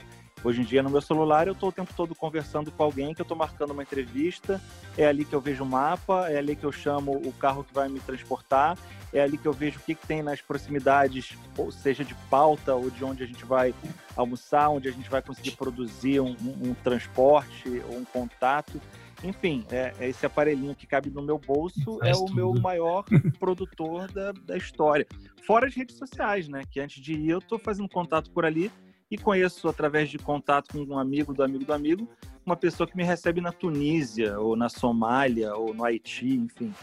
Hoje 0.43 0.61
em 0.61 0.63
dia, 0.63 0.83
no 0.83 0.89
meu 0.89 1.01
celular, 1.01 1.47
eu 1.47 1.53
estou 1.53 1.69
o 1.69 1.71
tempo 1.71 1.91
todo 1.95 2.13
conversando 2.13 2.71
com 2.71 2.83
alguém 2.83 3.13
que 3.13 3.19
eu 3.19 3.23
estou 3.23 3.35
marcando 3.35 3.71
uma 3.71 3.81
entrevista, 3.81 4.61
é 4.95 5.05
ali 5.05 5.25
que 5.25 5.33
eu 5.33 5.41
vejo 5.41 5.63
o 5.63 5.67
mapa, 5.67 6.29
é 6.29 6.37
ali 6.37 6.55
que 6.55 6.63
eu 6.63 6.71
chamo 6.71 7.11
o 7.11 7.33
carro 7.33 7.63
que 7.63 7.73
vai 7.73 7.89
me 7.89 7.99
transportar, 7.99 8.77
é 9.11 9.19
ali 9.19 9.37
que 9.37 9.47
eu 9.47 9.53
vejo 9.53 9.79
o 9.79 9.81
que, 9.81 9.95
que 9.95 10.05
tem 10.05 10.21
nas 10.21 10.39
proximidades, 10.39 11.35
ou 11.57 11.71
seja 11.71 12.03
de 12.03 12.13
pauta 12.29 12.75
ou 12.75 12.89
de 12.91 13.03
onde 13.03 13.23
a 13.23 13.25
gente 13.25 13.43
vai 13.45 13.73
almoçar, 14.15 14.69
onde 14.69 14.87
a 14.87 14.91
gente 14.91 15.09
vai 15.09 15.23
conseguir 15.23 15.51
produzir 15.51 16.19
um, 16.19 16.35
um, 16.41 16.69
um 16.69 16.73
transporte 16.75 17.81
ou 17.89 17.97
um 17.97 18.05
contato. 18.05 18.79
Enfim, 19.23 19.65
é, 19.71 19.93
é, 19.99 20.09
esse 20.09 20.23
aparelhinho 20.23 20.75
que 20.75 20.85
cabe 20.85 21.09
no 21.09 21.23
meu 21.23 21.39
bolso 21.39 21.99
é 22.03 22.13
o 22.13 22.25
tudo. 22.25 22.35
meu 22.35 22.53
maior 22.53 23.03
produtor 23.39 24.11
da, 24.11 24.31
da 24.31 24.55
história. 24.55 25.07
Fora 25.47 25.65
as 25.65 25.73
redes 25.73 25.97
sociais, 25.97 26.47
né? 26.47 26.61
Que 26.69 26.79
antes 26.79 27.01
de 27.01 27.13
ir 27.13 27.29
eu 27.29 27.39
estou 27.39 27.57
fazendo 27.57 27.89
contato 27.89 28.29
por 28.29 28.45
ali 28.45 28.71
e 29.09 29.17
conheço 29.17 29.67
através 29.67 30.09
de 30.09 30.17
contato 30.17 30.73
com 30.73 30.93
um 30.93 30.99
amigo 30.99 31.33
do 31.33 31.43
amigo 31.43 31.63
do 31.63 31.73
amigo, 31.73 32.07
uma 32.45 32.55
pessoa 32.55 32.87
que 32.87 32.95
me 32.95 33.03
recebe 33.03 33.41
na 33.41 33.51
Tunísia, 33.51 34.39
ou 34.39 34.55
na 34.55 34.69
Somália, 34.69 35.55
ou 35.55 35.73
no 35.73 35.83
Haiti, 35.83 36.35
enfim. 36.35 36.73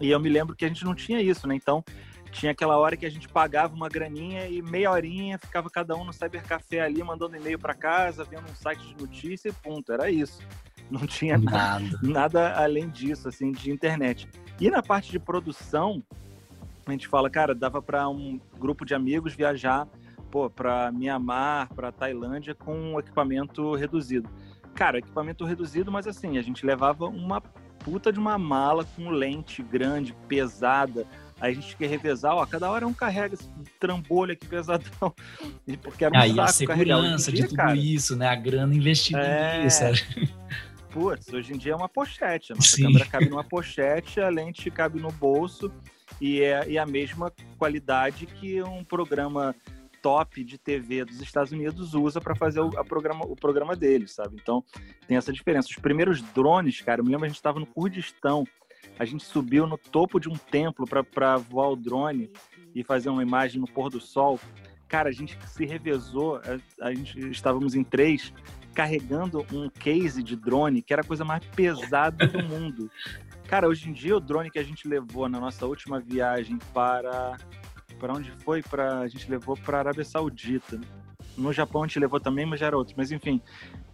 E 0.00 0.10
eu 0.10 0.18
me 0.18 0.28
lembro 0.28 0.56
que 0.56 0.64
a 0.64 0.68
gente 0.68 0.84
não 0.84 0.94
tinha 0.94 1.20
isso, 1.20 1.46
né? 1.46 1.54
Então, 1.54 1.84
tinha 2.30 2.52
aquela 2.52 2.78
hora 2.78 2.96
que 2.96 3.04
a 3.04 3.10
gente 3.10 3.28
pagava 3.28 3.74
uma 3.74 3.88
graninha 3.88 4.46
e 4.46 4.62
meia 4.62 4.90
horinha 4.90 5.38
ficava 5.38 5.68
cada 5.68 5.96
um 5.96 6.04
no 6.04 6.12
cybercafé 6.12 6.80
ali, 6.80 7.02
mandando 7.02 7.36
e-mail 7.36 7.58
para 7.58 7.74
casa, 7.74 8.24
vendo 8.24 8.50
um 8.50 8.54
site 8.54 8.86
de 8.86 8.96
notícia 9.02 9.48
e 9.48 9.52
ponto, 9.52 9.92
era 9.92 10.10
isso. 10.10 10.40
Não 10.90 11.06
tinha 11.06 11.36
nada. 11.36 11.84
nada 12.02 12.54
além 12.54 12.88
disso, 12.88 13.28
assim, 13.28 13.52
de 13.52 13.70
internet. 13.70 14.28
E 14.60 14.70
na 14.70 14.82
parte 14.82 15.10
de 15.10 15.18
produção, 15.18 16.02
a 16.86 16.92
gente 16.92 17.08
fala, 17.08 17.28
cara, 17.28 17.54
dava 17.54 17.82
para 17.82 18.08
um 18.08 18.40
grupo 18.58 18.84
de 18.84 18.94
amigos 18.94 19.34
viajar 19.34 19.86
pô, 20.30 20.48
para 20.48 20.90
Mianmar, 20.92 21.68
para 21.74 21.92
Tailândia 21.92 22.54
com 22.54 22.74
um 22.74 22.98
equipamento 22.98 23.74
reduzido. 23.74 24.28
Cara, 24.74 24.98
equipamento 24.98 25.44
reduzido, 25.44 25.90
mas 25.90 26.06
assim, 26.06 26.38
a 26.38 26.42
gente 26.42 26.64
levava 26.64 27.06
uma 27.06 27.40
puta 27.80 28.12
de 28.12 28.18
uma 28.18 28.38
mala 28.38 28.84
com 28.96 29.10
lente 29.10 29.62
grande, 29.62 30.14
pesada. 30.28 31.06
Aí 31.40 31.52
a 31.52 31.54
gente 31.54 31.74
quer 31.76 31.88
revezar, 31.88 32.34
ó, 32.34 32.44
cada 32.44 32.70
hora 32.70 32.86
um 32.86 32.92
carrega 32.92 33.34
esse 33.34 33.48
trambolho 33.78 34.32
aqui 34.32 34.46
pesadão. 34.46 35.14
Porque 35.82 36.04
era 36.04 36.14
um 36.14 36.20
Aí 36.20 36.38
a 36.38 36.46
segurança 36.48 37.32
dia, 37.32 37.42
de 37.42 37.48
tudo 37.48 37.56
cara, 37.56 37.76
isso, 37.76 38.14
né? 38.14 38.28
A 38.28 38.34
grana 38.34 38.74
investida 38.74 39.20
é... 39.20 39.62
nisso. 39.62 39.82
Putz, 40.90 41.32
hoje 41.32 41.54
em 41.54 41.56
dia 41.56 41.72
é 41.72 41.76
uma 41.76 41.88
pochete. 41.88 42.52
A 42.52 42.56
nossa 42.56 42.76
Sim. 42.76 42.82
câmera 42.82 43.06
cabe 43.06 43.28
numa 43.28 43.44
pochete, 43.44 44.20
a 44.20 44.28
lente 44.28 44.70
cabe 44.70 45.00
no 45.00 45.10
bolso 45.12 45.72
e 46.20 46.42
é, 46.42 46.68
e 46.68 46.76
é 46.76 46.80
a 46.80 46.86
mesma 46.86 47.32
qualidade 47.56 48.26
que 48.26 48.60
um 48.62 48.82
programa 48.82 49.54
top 50.02 50.44
de 50.44 50.58
TV 50.58 51.04
dos 51.04 51.20
Estados 51.20 51.52
Unidos 51.52 51.94
usa 51.94 52.20
para 52.20 52.34
fazer 52.34 52.60
o, 52.60 52.70
programa, 52.84 53.24
o 53.24 53.36
programa 53.36 53.76
deles, 53.76 54.12
sabe? 54.12 54.36
Então 54.40 54.64
tem 55.06 55.16
essa 55.16 55.32
diferença. 55.32 55.68
Os 55.68 55.76
primeiros 55.76 56.22
drones, 56.22 56.80
cara, 56.80 57.00
eu 57.00 57.04
me 57.04 57.10
lembro 57.10 57.26
a 57.26 57.28
gente 57.28 57.36
estava 57.36 57.60
no 57.60 57.66
Kurdistão, 57.66 58.44
a 58.98 59.04
gente 59.04 59.24
subiu 59.24 59.66
no 59.66 59.78
topo 59.78 60.18
de 60.18 60.28
um 60.28 60.36
templo 60.36 60.86
para 60.86 61.36
voar 61.36 61.70
o 61.70 61.76
drone 61.76 62.30
e 62.74 62.82
fazer 62.82 63.08
uma 63.08 63.22
imagem 63.22 63.60
no 63.60 63.66
pôr 63.66 63.90
do 63.90 64.00
sol. 64.00 64.38
Cara, 64.88 65.08
a 65.08 65.12
gente 65.12 65.38
se 65.46 65.64
revezou, 65.64 66.36
a, 66.36 66.86
a 66.86 66.94
gente 66.94 67.30
estávamos 67.30 67.74
em 67.74 67.84
três, 67.84 68.32
carregando 68.74 69.46
um 69.52 69.68
case 69.68 70.22
de 70.22 70.36
drone 70.36 70.82
que 70.82 70.92
era 70.92 71.02
a 71.02 71.06
coisa 71.06 71.24
mais 71.24 71.44
pesada 71.46 72.26
do 72.26 72.42
mundo. 72.42 72.90
Cara, 73.46 73.68
hoje 73.68 73.88
em 73.88 73.92
dia 73.92 74.16
o 74.16 74.20
drone 74.20 74.50
que 74.50 74.58
a 74.58 74.62
gente 74.62 74.86
levou 74.86 75.28
na 75.28 75.40
nossa 75.40 75.66
última 75.66 75.98
viagem 75.98 76.58
para 76.72 77.36
para 78.00 78.14
onde 78.14 78.32
foi? 78.42 78.62
Para 78.62 79.00
a 79.00 79.08
gente 79.08 79.30
levou 79.30 79.56
para 79.56 79.76
a 79.76 79.80
Arábia 79.80 80.04
Saudita. 80.04 80.80
No 81.36 81.52
Japão 81.52 81.82
a 81.82 81.86
gente 81.86 81.98
levou 81.98 82.18
também, 82.18 82.46
mas 82.46 82.58
já 82.58 82.66
era 82.66 82.76
outro. 82.76 82.94
Mas 82.96 83.12
enfim, 83.12 83.40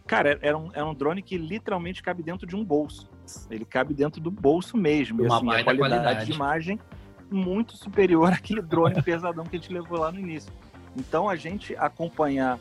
cara, 0.06 0.38
era 0.40 0.56
um, 0.56 0.70
era 0.72 0.86
um 0.86 0.94
drone 0.94 1.20
que 1.20 1.36
literalmente 1.36 2.02
cabe 2.02 2.22
dentro 2.22 2.46
de 2.46 2.54
um 2.54 2.64
bolso. 2.64 3.10
Ele 3.50 3.64
cabe 3.64 3.92
dentro 3.92 4.20
do 4.20 4.30
bolso 4.30 4.76
mesmo. 4.76 5.22
Uma 5.22 5.24
e, 5.24 5.36
assim, 5.36 5.60
a 5.60 5.64
qualidade, 5.64 5.78
qualidade 5.78 6.26
de 6.26 6.32
imagem 6.32 6.80
muito 7.30 7.76
superior 7.76 8.30
àquele 8.32 8.62
drone 8.62 9.02
pesadão 9.02 9.44
que 9.44 9.56
a 9.56 9.58
gente 9.58 9.72
levou 9.72 9.98
lá 9.98 10.12
no 10.12 10.20
início. 10.20 10.52
Então 10.96 11.28
a 11.28 11.36
gente 11.36 11.74
acompanhar 11.76 12.58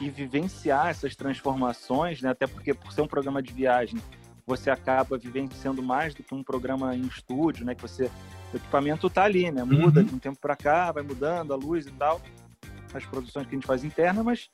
e 0.00 0.10
vivenciar 0.10 0.88
essas 0.88 1.14
transformações, 1.14 2.20
né? 2.20 2.30
até 2.30 2.46
porque 2.46 2.74
por 2.74 2.92
ser 2.92 3.02
um 3.02 3.06
programa 3.06 3.42
de 3.42 3.52
viagem, 3.52 4.00
você 4.46 4.70
acaba 4.70 5.18
vivenciando 5.18 5.82
mais 5.82 6.14
do 6.14 6.22
que 6.22 6.34
um 6.34 6.42
programa 6.42 6.94
em 6.94 7.02
estúdio, 7.02 7.64
né? 7.64 7.74
Que 7.74 7.82
você 7.82 8.10
o 8.52 8.56
equipamento 8.56 9.08
tá 9.10 9.24
ali, 9.24 9.50
né? 9.50 9.64
Muda 9.64 10.00
uhum. 10.00 10.06
de 10.06 10.14
um 10.14 10.18
tempo 10.18 10.38
para 10.40 10.56
cá, 10.56 10.92
vai 10.92 11.02
mudando 11.02 11.52
a 11.52 11.56
luz 11.56 11.86
e 11.86 11.92
tal, 11.92 12.20
as 12.94 13.04
produções 13.04 13.46
que 13.46 13.54
a 13.54 13.58
gente 13.58 13.66
faz 13.66 13.84
interna, 13.84 14.22
mas 14.22 14.50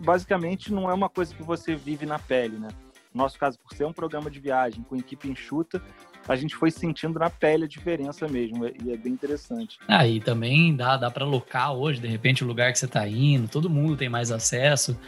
basicamente 0.00 0.72
não 0.72 0.90
é 0.90 0.94
uma 0.94 1.08
coisa 1.08 1.34
que 1.34 1.42
você 1.42 1.74
vive 1.74 2.06
na 2.06 2.18
pele, 2.18 2.58
né? 2.58 2.68
No 3.12 3.22
nosso 3.22 3.38
caso, 3.38 3.58
por 3.60 3.76
ser 3.76 3.84
um 3.84 3.92
programa 3.92 4.28
de 4.28 4.40
viagem 4.40 4.82
com 4.82 4.96
equipe 4.96 5.28
enxuta, 5.28 5.80
a 6.26 6.34
gente 6.34 6.56
foi 6.56 6.70
sentindo 6.70 7.18
na 7.18 7.30
pele 7.30 7.64
a 7.64 7.68
diferença 7.68 8.26
mesmo, 8.26 8.66
e 8.66 8.92
é 8.92 8.96
bem 8.96 9.12
interessante. 9.12 9.78
Ah, 9.86 10.06
e 10.06 10.20
também 10.20 10.74
dá, 10.74 10.96
dá 10.96 11.10
para 11.10 11.24
locar 11.24 11.72
hoje, 11.72 12.00
de 12.00 12.08
repente, 12.08 12.42
o 12.42 12.46
lugar 12.46 12.72
que 12.72 12.78
você 12.78 12.86
está 12.86 13.06
indo, 13.06 13.46
todo 13.46 13.70
mundo 13.70 13.96
tem 13.96 14.08
mais 14.08 14.32
acesso, 14.32 14.98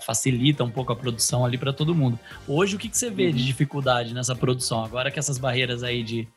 facilita 0.00 0.62
um 0.62 0.70
pouco 0.70 0.92
a 0.92 0.96
produção 0.96 1.44
ali 1.44 1.58
para 1.58 1.72
todo 1.72 1.94
mundo. 1.94 2.18
Hoje, 2.46 2.76
o 2.76 2.78
que, 2.78 2.88
que 2.88 2.96
você 2.96 3.10
vê 3.10 3.26
uhum. 3.26 3.32
de 3.32 3.44
dificuldade 3.44 4.14
nessa 4.14 4.36
produção? 4.36 4.84
Agora 4.84 5.10
que 5.10 5.18
essas 5.18 5.38
barreiras 5.38 5.82
aí 5.82 6.02
de 6.02 6.28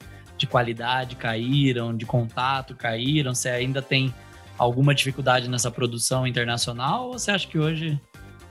de 0.44 0.48
qualidade 0.48 1.16
caíram, 1.16 1.96
de 1.96 2.06
contato 2.06 2.76
caíram? 2.76 3.34
Você 3.34 3.48
ainda 3.48 3.82
tem 3.82 4.14
alguma 4.58 4.94
dificuldade 4.94 5.50
nessa 5.50 5.72
produção 5.72 6.28
internacional 6.28 7.08
ou 7.08 7.14
você 7.14 7.32
acha 7.32 7.48
que 7.48 7.58
hoje 7.58 8.00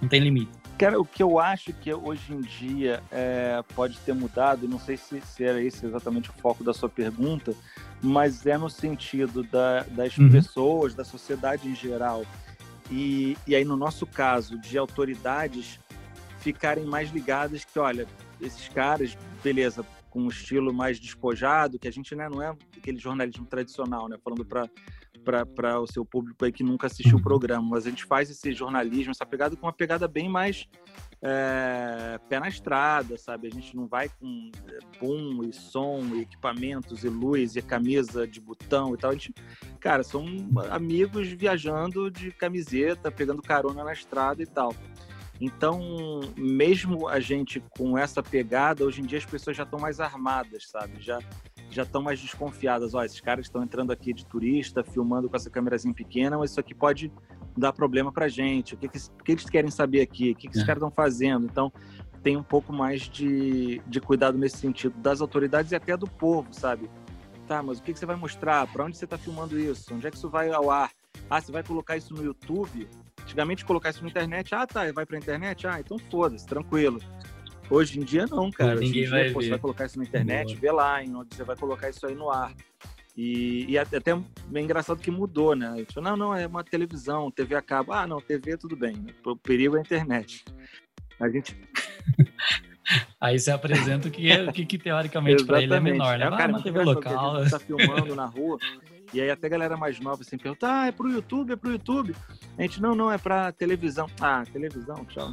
não 0.00 0.08
tem 0.08 0.20
limite? 0.20 0.50
Cara, 0.78 0.98
o 0.98 1.04
que 1.04 1.22
eu 1.22 1.38
acho 1.38 1.72
que 1.74 1.92
hoje 1.92 2.32
em 2.32 2.40
dia 2.40 3.02
é, 3.12 3.62
pode 3.74 3.98
ter 3.98 4.14
mudado, 4.14 4.66
não 4.66 4.78
sei 4.78 4.96
se, 4.96 5.20
se, 5.20 5.44
era 5.44 5.62
esse 5.62 5.84
exatamente 5.84 6.30
o 6.30 6.32
foco 6.32 6.64
da 6.64 6.72
sua 6.72 6.88
pergunta, 6.88 7.54
mas 8.00 8.46
é 8.46 8.56
no 8.56 8.70
sentido 8.70 9.42
da, 9.42 9.82
das 9.90 10.16
uhum. 10.16 10.30
pessoas, 10.30 10.94
da 10.94 11.04
sociedade 11.04 11.68
em 11.68 11.74
geral, 11.74 12.24
e, 12.90 13.36
e 13.46 13.54
aí 13.54 13.64
no 13.64 13.76
nosso 13.76 14.06
caso 14.06 14.58
de 14.58 14.78
autoridades 14.78 15.78
ficarem 16.40 16.84
mais 16.84 17.12
ligadas 17.12 17.64
que, 17.64 17.78
olha, 17.78 18.06
esses 18.40 18.66
caras, 18.68 19.16
beleza, 19.44 19.84
com 20.12 20.20
um 20.20 20.28
estilo 20.28 20.74
mais 20.74 21.00
despojado, 21.00 21.78
que 21.78 21.88
a 21.88 21.90
gente 21.90 22.14
né, 22.14 22.28
não 22.28 22.42
é 22.42 22.54
aquele 22.76 22.98
jornalismo 22.98 23.46
tradicional, 23.46 24.10
né, 24.10 24.18
falando 24.22 24.44
para 24.44 25.80
o 25.80 25.86
seu 25.86 26.04
público 26.04 26.44
aí 26.44 26.52
que 26.52 26.62
nunca 26.62 26.86
assistiu 26.86 27.14
o 27.14 27.16
uhum. 27.16 27.22
programa, 27.22 27.66
mas 27.70 27.86
a 27.86 27.90
gente 27.90 28.04
faz 28.04 28.28
esse 28.28 28.52
jornalismo, 28.52 29.12
essa 29.12 29.24
pegada 29.24 29.56
com 29.56 29.64
uma 29.64 29.72
pegada 29.72 30.06
bem 30.06 30.28
mais 30.28 30.68
é, 31.22 32.20
pé 32.28 32.38
na 32.38 32.48
estrada, 32.48 33.16
sabe? 33.16 33.46
A 33.46 33.50
gente 33.50 33.74
não 33.74 33.86
vai 33.86 34.10
com 34.10 34.50
é, 34.68 34.98
boom 35.00 35.44
e 35.48 35.52
som, 35.54 36.02
e 36.14 36.20
equipamentos 36.20 37.04
e 37.04 37.08
luz 37.08 37.56
e 37.56 37.62
camisa 37.62 38.26
de 38.26 38.38
botão 38.38 38.92
e 38.92 38.98
tal. 38.98 39.12
A 39.12 39.14
gente, 39.14 39.32
cara, 39.80 40.02
são 40.02 40.26
amigos 40.70 41.28
viajando 41.28 42.10
de 42.10 42.32
camiseta, 42.32 43.10
pegando 43.10 43.40
carona 43.40 43.82
na 43.82 43.94
estrada 43.94 44.42
e 44.42 44.46
tal. 44.46 44.74
Então, 45.44 46.20
mesmo 46.36 47.08
a 47.08 47.18
gente 47.18 47.60
com 47.76 47.98
essa 47.98 48.22
pegada, 48.22 48.84
hoje 48.84 49.00
em 49.02 49.04
dia 49.04 49.18
as 49.18 49.26
pessoas 49.26 49.56
já 49.56 49.64
estão 49.64 49.76
mais 49.76 49.98
armadas, 49.98 50.68
sabe? 50.68 51.00
Já 51.00 51.18
já 51.68 51.82
estão 51.82 52.00
mais 52.00 52.20
desconfiadas. 52.20 52.94
Ó, 52.94 53.02
esses 53.02 53.20
caras 53.20 53.46
estão 53.46 53.60
entrando 53.60 53.90
aqui 53.90 54.12
de 54.12 54.24
turista, 54.24 54.84
filmando 54.84 55.28
com 55.28 55.34
essa 55.34 55.50
câmerazinha 55.50 55.92
pequena, 55.92 56.38
mas 56.38 56.52
isso 56.52 56.60
aqui 56.60 56.72
pode 56.72 57.10
dar 57.56 57.72
problema 57.72 58.12
para 58.12 58.28
gente. 58.28 58.74
O 58.74 58.76
que, 58.76 58.86
que, 58.86 58.98
que, 59.00 59.32
eles 59.32 59.50
querem 59.50 59.70
saber 59.70 60.02
aqui? 60.02 60.30
O 60.30 60.36
que, 60.36 60.46
que 60.46 60.52
esses 60.52 60.62
é. 60.62 60.66
caras 60.66 60.80
estão 60.80 60.92
fazendo? 60.92 61.44
Então, 61.44 61.72
tem 62.22 62.36
um 62.36 62.42
pouco 62.42 62.72
mais 62.72 63.08
de, 63.08 63.82
de 63.84 64.00
cuidado 64.00 64.38
nesse 64.38 64.58
sentido 64.58 64.96
das 64.98 65.20
autoridades 65.20 65.72
e 65.72 65.74
até 65.74 65.96
do 65.96 66.06
povo, 66.06 66.52
sabe? 66.52 66.88
Tá, 67.48 67.60
mas 67.64 67.80
o 67.80 67.82
que, 67.82 67.92
que 67.92 67.98
você 67.98 68.06
vai 68.06 68.14
mostrar? 68.14 68.64
Para 68.68 68.84
onde 68.84 68.96
você 68.96 69.06
está 69.06 69.18
filmando 69.18 69.58
isso? 69.58 69.92
Onde 69.92 70.06
é 70.06 70.10
que 70.10 70.16
isso 70.16 70.28
vai 70.28 70.52
ao 70.52 70.70
ar? 70.70 70.92
Ah, 71.28 71.40
você 71.40 71.50
vai 71.50 71.64
colocar 71.64 71.96
isso 71.96 72.14
no 72.14 72.22
YouTube? 72.22 72.88
Antigamente, 73.22 73.64
colocar 73.64 73.90
isso 73.90 74.02
na 74.02 74.10
internet, 74.10 74.54
ah, 74.54 74.66
tá, 74.66 74.90
vai 74.92 75.06
para 75.06 75.16
a 75.16 75.20
internet? 75.20 75.66
Ah, 75.66 75.80
então 75.80 75.98
foda-se, 75.98 76.46
tranquilo. 76.46 77.00
Hoje 77.70 77.98
em 77.98 78.04
dia, 78.04 78.26
não, 78.26 78.50
cara. 78.50 78.74
Hoje 78.74 78.88
em 78.88 78.92
dia, 78.92 79.10
vai 79.10 79.30
pô, 79.30 79.40
você 79.40 79.50
vai 79.50 79.58
colocar 79.58 79.86
isso 79.86 79.98
na 79.98 80.04
internet, 80.04 80.48
Boa. 80.48 80.60
vê 80.60 80.72
lá 80.72 81.02
em 81.02 81.14
onde 81.14 81.34
você 81.34 81.44
vai 81.44 81.56
colocar 81.56 81.88
isso 81.88 82.06
aí 82.06 82.14
no 82.14 82.30
ar. 82.30 82.52
E, 83.16 83.66
e 83.68 83.78
até 83.78 83.98
é 84.10 84.60
engraçado 84.60 85.00
que 85.00 85.10
mudou, 85.10 85.54
né? 85.54 85.84
Falou, 85.92 86.10
não, 86.10 86.16
não, 86.16 86.34
é 86.34 86.46
uma 86.46 86.64
televisão, 86.64 87.30
TV 87.30 87.54
a 87.54 87.62
cabo. 87.62 87.92
Ah, 87.92 88.06
não, 88.06 88.20
TV 88.20 88.56
tudo 88.56 88.74
bem. 88.74 89.06
O 89.24 89.36
perigo 89.36 89.76
é 89.76 89.78
a 89.78 89.82
internet. 89.82 90.44
A 91.20 91.28
gente. 91.28 91.56
Aí 93.20 93.38
você 93.38 93.50
apresenta 93.50 94.08
o 94.08 94.10
que, 94.10 94.30
é, 94.30 94.50
que, 94.50 94.66
que 94.66 94.78
teoricamente 94.78 95.44
para 95.44 95.62
ele 95.62 95.72
é 95.72 95.80
menor, 95.80 96.18
né? 96.18 96.26
É, 96.26 96.30
cara, 96.30 96.44
ah, 96.44 96.48
uma 96.48 96.62
TV 96.62 96.82
local. 96.82 97.48
Tá 97.48 97.58
filmando 97.58 98.14
na 98.14 98.26
rua. 98.26 98.58
E 99.12 99.20
aí 99.20 99.30
até 99.30 99.46
a 99.46 99.50
galera 99.50 99.76
mais 99.76 100.00
nova 100.00 100.22
assim 100.22 100.38
pergunta, 100.38 100.66
ah, 100.68 100.86
é 100.86 100.92
pro 100.92 101.10
YouTube, 101.10 101.52
é 101.52 101.56
pro 101.56 101.72
YouTube. 101.72 102.14
A 102.56 102.62
gente, 102.62 102.80
não, 102.80 102.94
não, 102.94 103.10
é 103.12 103.18
pra 103.18 103.52
televisão. 103.52 104.06
Ah, 104.20 104.42
televisão, 104.50 105.04
tchau. 105.06 105.32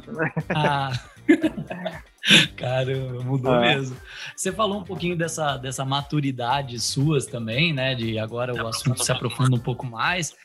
Ah, 0.54 0.92
caramba, 2.56 3.22
mudou 3.24 3.54
ah. 3.54 3.60
mesmo. 3.60 3.96
Você 4.36 4.52
falou 4.52 4.80
um 4.80 4.84
pouquinho 4.84 5.16
dessa, 5.16 5.56
dessa 5.56 5.84
maturidade 5.84 6.78
suas 6.78 7.24
também, 7.24 7.72
né? 7.72 7.94
De 7.94 8.18
agora 8.18 8.54
o 8.54 8.66
assunto 8.66 9.02
se 9.02 9.10
aprofunda 9.10 9.56
um 9.56 9.60
pouco 9.60 9.86
mais. 9.86 10.36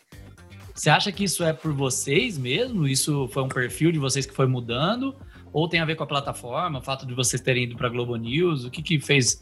Você 0.73 0.89
acha 0.89 1.11
que 1.11 1.23
isso 1.23 1.43
é 1.43 1.53
por 1.53 1.73
vocês 1.73 2.37
mesmo? 2.37 2.87
Isso 2.87 3.27
foi 3.29 3.43
um 3.43 3.49
perfil 3.49 3.91
de 3.91 3.99
vocês 3.99 4.25
que 4.25 4.33
foi 4.33 4.47
mudando? 4.47 5.15
Ou 5.51 5.69
tem 5.69 5.79
a 5.79 5.85
ver 5.85 5.95
com 5.95 6.03
a 6.03 6.07
plataforma, 6.07 6.79
o 6.79 6.81
fato 6.81 7.05
de 7.05 7.13
vocês 7.13 7.41
terem 7.41 7.63
ido 7.63 7.77
para 7.77 7.87
Globo 7.87 8.15
News? 8.17 8.65
O 8.65 8.71
que, 8.71 8.81
que 8.81 8.99
fez 8.99 9.41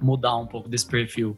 mudar 0.00 0.36
um 0.36 0.46
pouco 0.46 0.68
desse 0.68 0.86
perfil? 0.86 1.36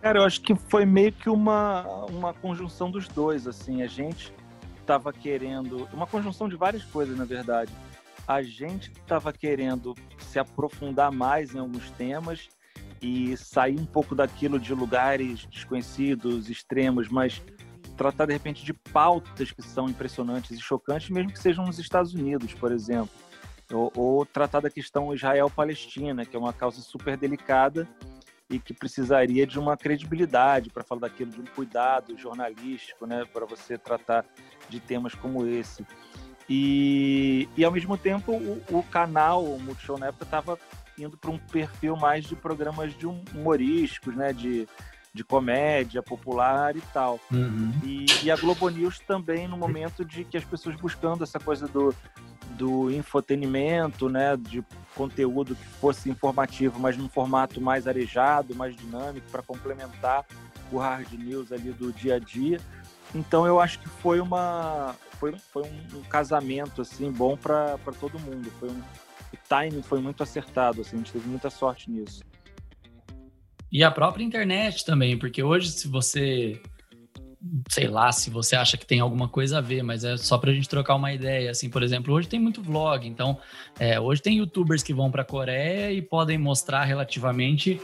Cara, 0.00 0.20
eu 0.20 0.24
acho 0.24 0.40
que 0.40 0.54
foi 0.54 0.84
meio 0.84 1.12
que 1.12 1.28
uma, 1.28 1.82
uma 2.06 2.32
conjunção 2.32 2.90
dos 2.90 3.08
dois, 3.08 3.46
assim. 3.48 3.82
A 3.82 3.86
gente 3.88 4.32
estava 4.80 5.12
querendo... 5.12 5.88
Uma 5.92 6.06
conjunção 6.06 6.48
de 6.48 6.56
várias 6.56 6.84
coisas, 6.84 7.16
na 7.16 7.24
verdade. 7.24 7.72
A 8.26 8.40
gente 8.42 8.92
estava 8.92 9.32
querendo 9.32 9.94
se 10.18 10.38
aprofundar 10.38 11.10
mais 11.10 11.54
em 11.54 11.58
alguns 11.58 11.90
temas 11.90 12.48
e 13.02 13.36
sair 13.36 13.78
um 13.78 13.86
pouco 13.86 14.14
daquilo 14.14 14.58
de 14.58 14.72
lugares 14.72 15.46
desconhecidos, 15.46 16.48
extremos, 16.48 17.08
mas 17.08 17.42
tratar, 17.96 18.26
de 18.26 18.32
repente, 18.32 18.64
de 18.64 18.72
pautas 18.72 19.50
que 19.50 19.62
são 19.62 19.88
impressionantes 19.88 20.52
e 20.52 20.60
chocantes, 20.60 21.10
mesmo 21.10 21.32
que 21.32 21.38
sejam 21.38 21.64
nos 21.64 21.78
Estados 21.78 22.14
Unidos, 22.14 22.54
por 22.54 22.70
exemplo. 22.70 23.10
Ou, 23.72 23.92
ou 23.94 24.26
tratar 24.26 24.60
da 24.60 24.70
questão 24.70 25.12
Israel-Palestina, 25.12 26.24
que 26.24 26.36
é 26.36 26.38
uma 26.38 26.52
causa 26.52 26.80
super 26.80 27.16
delicada 27.16 27.86
e 28.50 28.58
que 28.58 28.72
precisaria 28.72 29.46
de 29.46 29.58
uma 29.58 29.76
credibilidade 29.76 30.70
para 30.70 30.82
falar 30.82 31.02
daquilo, 31.02 31.30
de 31.30 31.40
um 31.40 31.46
cuidado 31.46 32.16
jornalístico, 32.16 33.06
né, 33.06 33.24
para 33.32 33.44
você 33.44 33.76
tratar 33.76 34.24
de 34.68 34.80
temas 34.80 35.14
como 35.14 35.46
esse. 35.46 35.86
E, 36.48 37.46
e 37.56 37.64
ao 37.64 37.70
mesmo 37.70 37.98
tempo, 37.98 38.32
o, 38.32 38.62
o 38.70 38.82
canal, 38.84 39.44
o 39.44 39.60
Multishow 39.60 39.98
na 39.98 40.06
época, 40.06 40.24
estava 40.24 40.58
indo 40.96 41.16
para 41.16 41.30
um 41.30 41.38
perfil 41.38 41.94
mais 41.94 42.24
de 42.24 42.34
programas 42.34 42.96
de 42.96 43.06
humorísticos, 43.06 44.16
né, 44.16 44.32
de, 44.32 44.66
de 45.12 45.22
comédia 45.22 46.02
popular 46.02 46.74
e 46.74 46.80
tal. 46.92 47.20
Uhum. 47.30 47.72
E, 47.84 48.06
e, 48.22 48.30
a 48.30 48.36
Globo 48.36 48.68
News 48.70 48.98
também, 49.00 49.46
no 49.46 49.58
momento 49.58 50.04
de 50.04 50.24
que 50.24 50.38
as 50.38 50.44
pessoas 50.44 50.74
buscando 50.76 51.22
essa 51.22 51.38
coisa 51.38 51.68
do, 51.68 51.94
do 52.58 52.90
infotenimento, 52.90 54.08
né, 54.08 54.36
de 54.36 54.62
conteúdo 54.94 55.54
que 55.54 55.64
fosse 55.80 56.10
informativo, 56.10 56.80
mas 56.80 56.96
num 56.96 57.08
formato 57.08 57.60
mais 57.60 57.86
arejado, 57.86 58.54
mais 58.54 58.76
dinâmico, 58.76 59.30
para 59.30 59.42
complementar 59.42 60.26
o 60.72 60.78
hard 60.78 61.12
news 61.12 61.52
ali 61.52 61.70
do 61.70 61.92
dia 61.92 62.16
a 62.16 62.18
dia. 62.18 62.60
Então 63.14 63.46
eu 63.46 63.60
acho 63.60 63.78
que 63.78 63.88
foi 63.88 64.20
uma 64.20 64.94
foi, 65.18 65.34
foi 65.52 65.62
um, 65.62 66.02
casamento 66.02 66.82
assim 66.82 67.10
bom 67.10 67.36
para 67.36 67.78
todo 67.98 68.18
mundo. 68.18 68.50
Foi 68.58 68.68
um, 68.68 68.78
o 68.78 69.36
timing 69.48 69.82
foi 69.82 70.00
muito 70.00 70.22
acertado, 70.22 70.80
assim, 70.80 70.96
a 70.96 70.98
gente 70.98 71.12
teve 71.12 71.28
muita 71.28 71.50
sorte 71.50 71.90
nisso. 71.90 72.22
E 73.70 73.84
a 73.84 73.90
própria 73.90 74.24
internet 74.24 74.84
também, 74.84 75.18
porque 75.18 75.42
hoje 75.42 75.70
se 75.70 75.86
você 75.86 76.60
sei 77.68 77.86
lá 77.86 78.10
se 78.10 78.30
você 78.30 78.56
acha 78.56 78.76
que 78.76 78.86
tem 78.86 79.00
alguma 79.00 79.28
coisa 79.28 79.58
a 79.58 79.60
ver, 79.60 79.82
mas 79.82 80.04
é 80.04 80.16
só 80.16 80.38
para 80.38 80.50
a 80.50 80.54
gente 80.54 80.68
trocar 80.68 80.96
uma 80.96 81.12
ideia. 81.12 81.50
Assim, 81.50 81.70
por 81.70 81.82
exemplo, 81.82 82.12
hoje 82.14 82.28
tem 82.28 82.40
muito 82.40 82.62
vlog, 82.62 83.06
então 83.06 83.38
é, 83.78 83.98
hoje 83.98 84.20
tem 84.20 84.38
YouTubers 84.38 84.82
que 84.82 84.92
vão 84.92 85.10
para 85.10 85.22
a 85.22 85.24
Coreia 85.24 85.92
e 85.92 86.02
podem 86.02 86.36
mostrar 86.36 86.84
relativamente, 86.84 87.80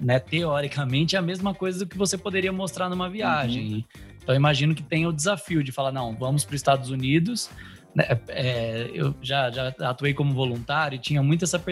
né, 0.00 0.18
teoricamente, 0.18 1.16
a 1.16 1.22
mesma 1.22 1.54
coisa 1.54 1.80
do 1.80 1.86
que 1.86 1.96
você 1.96 2.18
poderia 2.18 2.52
mostrar 2.52 2.88
numa 2.88 3.08
viagem. 3.08 3.74
Uhum. 3.74 3.84
Então, 4.22 4.34
imagino 4.34 4.74
que 4.74 4.82
tem 4.82 5.06
o 5.06 5.12
desafio 5.12 5.64
de 5.64 5.72
falar: 5.72 5.90
não, 5.90 6.14
vamos 6.14 6.44
para 6.44 6.54
os 6.54 6.60
Estados 6.60 6.90
Unidos. 6.90 7.50
Né, 7.94 8.04
é, 8.28 8.90
eu 8.94 9.14
já, 9.20 9.50
já 9.50 9.68
atuei 9.80 10.14
como 10.14 10.32
voluntário 10.32 10.96
e 10.96 10.98
tinha 10.98 11.22
muito 11.22 11.44
essa, 11.44 11.62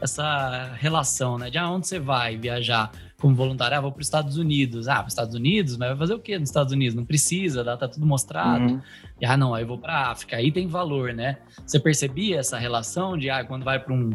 essa 0.00 0.72
relação, 0.74 1.38
né? 1.38 1.48
De 1.48 1.58
ah, 1.58 1.70
onde 1.70 1.86
você 1.86 1.98
vai 1.98 2.36
viajar? 2.36 2.90
Como 3.22 3.36
voluntário, 3.36 3.78
ah, 3.78 3.80
vou 3.80 3.92
para 3.92 4.00
os 4.00 4.06
Estados 4.08 4.36
Unidos. 4.36 4.88
Ah, 4.88 4.96
para 4.96 5.06
os 5.06 5.12
Estados 5.12 5.32
Unidos? 5.36 5.76
Mas 5.76 5.90
vai 5.90 5.96
fazer 5.96 6.14
o 6.14 6.18
quê 6.18 6.36
nos 6.36 6.48
Estados 6.48 6.72
Unidos? 6.72 6.96
Não 6.96 7.04
precisa, 7.04 7.64
tá 7.76 7.86
tudo 7.86 8.04
mostrado. 8.04 8.64
Uhum. 8.64 8.80
E, 9.20 9.24
ah, 9.24 9.36
não, 9.36 9.54
aí 9.54 9.62
eu 9.62 9.68
vou 9.68 9.78
para 9.78 10.10
África. 10.10 10.36
Aí 10.36 10.50
tem 10.50 10.66
valor, 10.66 11.14
né? 11.14 11.38
Você 11.64 11.78
percebia 11.78 12.40
essa 12.40 12.58
relação 12.58 13.16
de, 13.16 13.30
ah, 13.30 13.44
quando 13.44 13.62
vai 13.62 13.78
para 13.78 13.94
um... 13.94 14.10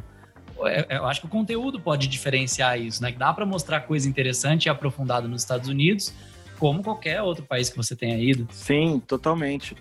Eu 0.89 1.05
acho 1.05 1.21
que 1.21 1.27
o 1.27 1.29
conteúdo 1.29 1.79
pode 1.79 2.07
diferenciar 2.09 2.77
isso, 2.81 3.01
né? 3.01 3.13
Que 3.13 3.17
dá 3.17 3.31
para 3.31 3.45
mostrar 3.45 3.79
coisa 3.81 4.09
interessante 4.09 4.65
e 4.65 4.69
aprofundada 4.69 5.25
nos 5.25 5.41
Estados 5.41 5.69
Unidos, 5.69 6.13
como 6.59 6.83
qualquer 6.83 7.21
outro 7.21 7.45
país 7.45 7.69
que 7.69 7.77
você 7.77 7.95
tenha 7.95 8.17
ido. 8.17 8.45
Sim, 8.51 9.01
totalmente. 9.07 9.73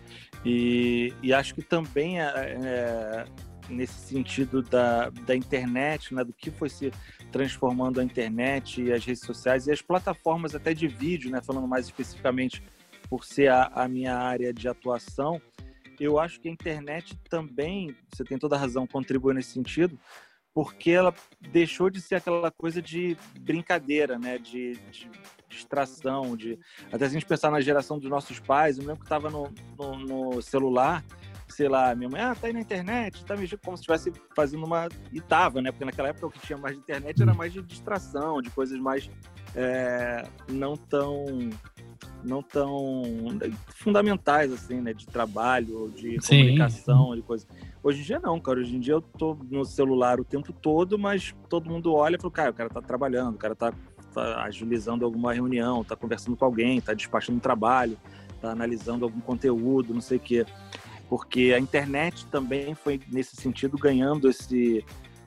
E, 0.45 1.12
e 1.21 1.35
acho 1.35 1.53
que 1.53 1.62
também 1.62 2.21
é, 2.21 2.25
é, 2.62 3.25
nesse 3.68 3.94
sentido 3.94 4.62
da, 4.62 5.11
da 5.11 5.35
internet, 5.35 6.14
né, 6.14 6.24
do 6.24 6.33
que 6.33 6.50
foi 6.50 6.68
se 6.68 6.92
transformando 7.31 8.00
a 8.00 8.05
internet 8.05 8.83
e 8.83 8.92
as 8.92 9.05
redes 9.05 9.22
sociais 9.22 9.66
e 9.66 9.72
as 9.72 9.83
plataformas 9.83 10.55
até 10.55 10.72
de 10.72 10.88
vídeo, 10.88 11.31
né, 11.31 11.40
falando 11.42 11.66
mais 11.66 11.87
especificamente 11.87 12.62
por 13.09 13.24
ser 13.24 13.48
a, 13.48 13.70
a 13.74 13.88
minha 13.88 14.16
área 14.16 14.52
de 14.52 14.68
atuação, 14.68 15.40
eu 15.98 16.18
acho 16.18 16.40
que 16.40 16.48
a 16.48 16.52
internet 16.52 17.16
também, 17.29 17.96
você 18.12 18.24
tem 18.24 18.38
toda 18.38 18.57
a 18.57 18.59
razão, 18.59 18.87
contribui 18.87 19.35
nesse 19.35 19.52
sentido, 19.52 19.98
porque 20.52 20.90
ela 20.90 21.14
deixou 21.52 21.90
de 21.90 22.00
ser 22.00 22.14
aquela 22.14 22.50
coisa 22.50 22.81
de 22.81 23.16
brincadeira, 23.40 24.18
né, 24.18 24.38
de, 24.38 24.74
de 24.90 25.11
distração, 25.48 26.37
de 26.37 26.59
até 26.87 26.98
se 27.00 27.05
a 27.05 27.09
gente 27.09 27.26
pensar 27.26 27.50
na 27.50 27.61
geração 27.61 27.98
dos 27.98 28.09
nossos 28.09 28.40
pais, 28.40 28.79
eu 28.79 28.85
lembro 28.85 29.00
que 29.00 29.05
estava 29.05 29.31
no, 29.31 29.52
no, 29.79 29.98
no 29.98 30.42
celular 30.42 31.05
sei 31.57 31.69
lá, 31.71 31.95
minha 31.95 32.11
mãe, 32.11 32.21
ah, 32.21 32.35
tá 32.35 32.49
aí 32.49 32.53
na 32.53 32.61
internet, 32.61 33.25
tá 33.25 33.35
mexendo 33.35 33.61
como 33.64 33.79
se 33.79 33.81
estivesse 33.81 34.12
fazendo 34.35 34.66
uma. 34.66 34.88
E 35.11 35.23
tava, 35.23 35.62
né? 35.62 35.73
Porque 35.73 35.87
naquela 35.87 36.09
época 36.09 36.27
o 36.27 36.31
que 36.31 36.38
tinha 36.40 36.59
mais 36.59 36.75
de 36.77 36.83
internet 36.83 37.23
era 37.23 37.33
mais 37.33 37.51
de 37.51 37.62
distração, 37.62 38.42
de 38.42 38.51
coisas 38.51 38.79
mais 38.79 39.11
é, 39.55 40.23
não 40.51 40.77
tão 40.77 41.25
não 42.23 42.42
tão 42.42 43.03
fundamentais 43.69 44.53
assim, 44.53 44.81
né, 44.83 44.92
de 44.92 45.07
trabalho, 45.07 45.90
de 45.97 46.21
Sim. 46.21 46.40
comunicação, 46.40 47.16
de 47.16 47.23
coisa. 47.23 47.47
Hoje 47.83 48.01
em 48.01 48.05
dia 48.05 48.21
não, 48.21 48.38
cara. 48.38 48.61
Hoje 48.61 48.77
em 48.77 48.81
dia 48.81 48.95
eu 48.95 49.01
tô 49.01 49.38
no 49.51 49.64
celular 49.64 50.21
o 50.21 50.25
tempo 50.25 50.53
todo, 50.53 50.99
mas 50.99 51.35
todo 51.49 51.71
mundo 51.71 51.95
olha 51.95 52.16
e 52.16 52.21
fala, 52.21 52.33
cara, 52.33 52.51
o 52.51 52.55
cara 52.55 52.69
tá 52.69 52.83
trabalhando, 52.83 53.37
o 53.37 53.38
cara 53.38 53.55
tá, 53.55 53.73
tá 54.12 54.42
agilizando 54.42 55.07
alguma 55.07 55.33
reunião, 55.33 55.83
tá 55.83 55.97
conversando 55.97 56.37
com 56.37 56.45
alguém, 56.45 56.83
tá 56.83 56.92
despachando 56.92 57.38
um 57.38 57.40
trabalho 57.40 57.97
tá 58.40 58.51
analisando 58.51 59.05
algum 59.05 59.21
conteúdo, 59.21 59.95
não 59.95 60.01
sei 60.01 60.19
o 60.19 60.21
quê. 60.21 60.47
Porque 61.09 61.53
a 61.55 61.59
internet 61.59 62.27
também 62.27 62.75
foi, 62.75 63.01
nesse 63.11 63.37
sentido, 63.37 63.79
ganhando 63.79 64.29
esse, 64.29 64.85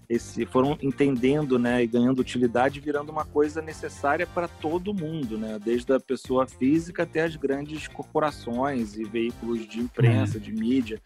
esse 0.09 0.45
foram 0.45 0.77
entendendo 0.81 1.59
né, 1.59 1.83
e 1.83 1.87
ganhando 1.87 2.19
utilidade, 2.19 2.79
virando 2.79 3.11
uma 3.11 3.23
coisa 3.23 3.61
necessária 3.61 4.25
para 4.25 4.47
todo 4.47 4.93
mundo, 4.93 5.37
né? 5.37 5.59
desde 5.63 5.93
a 5.93 5.99
pessoa 5.99 6.47
física 6.47 7.03
até 7.03 7.23
as 7.23 7.35
grandes 7.35 7.87
corporações 7.87 8.97
e 8.97 9.03
veículos 9.03 9.67
de 9.67 9.79
imprensa, 9.79 10.37
é. 10.37 10.39
de 10.39 10.51
mídia. 10.51 10.99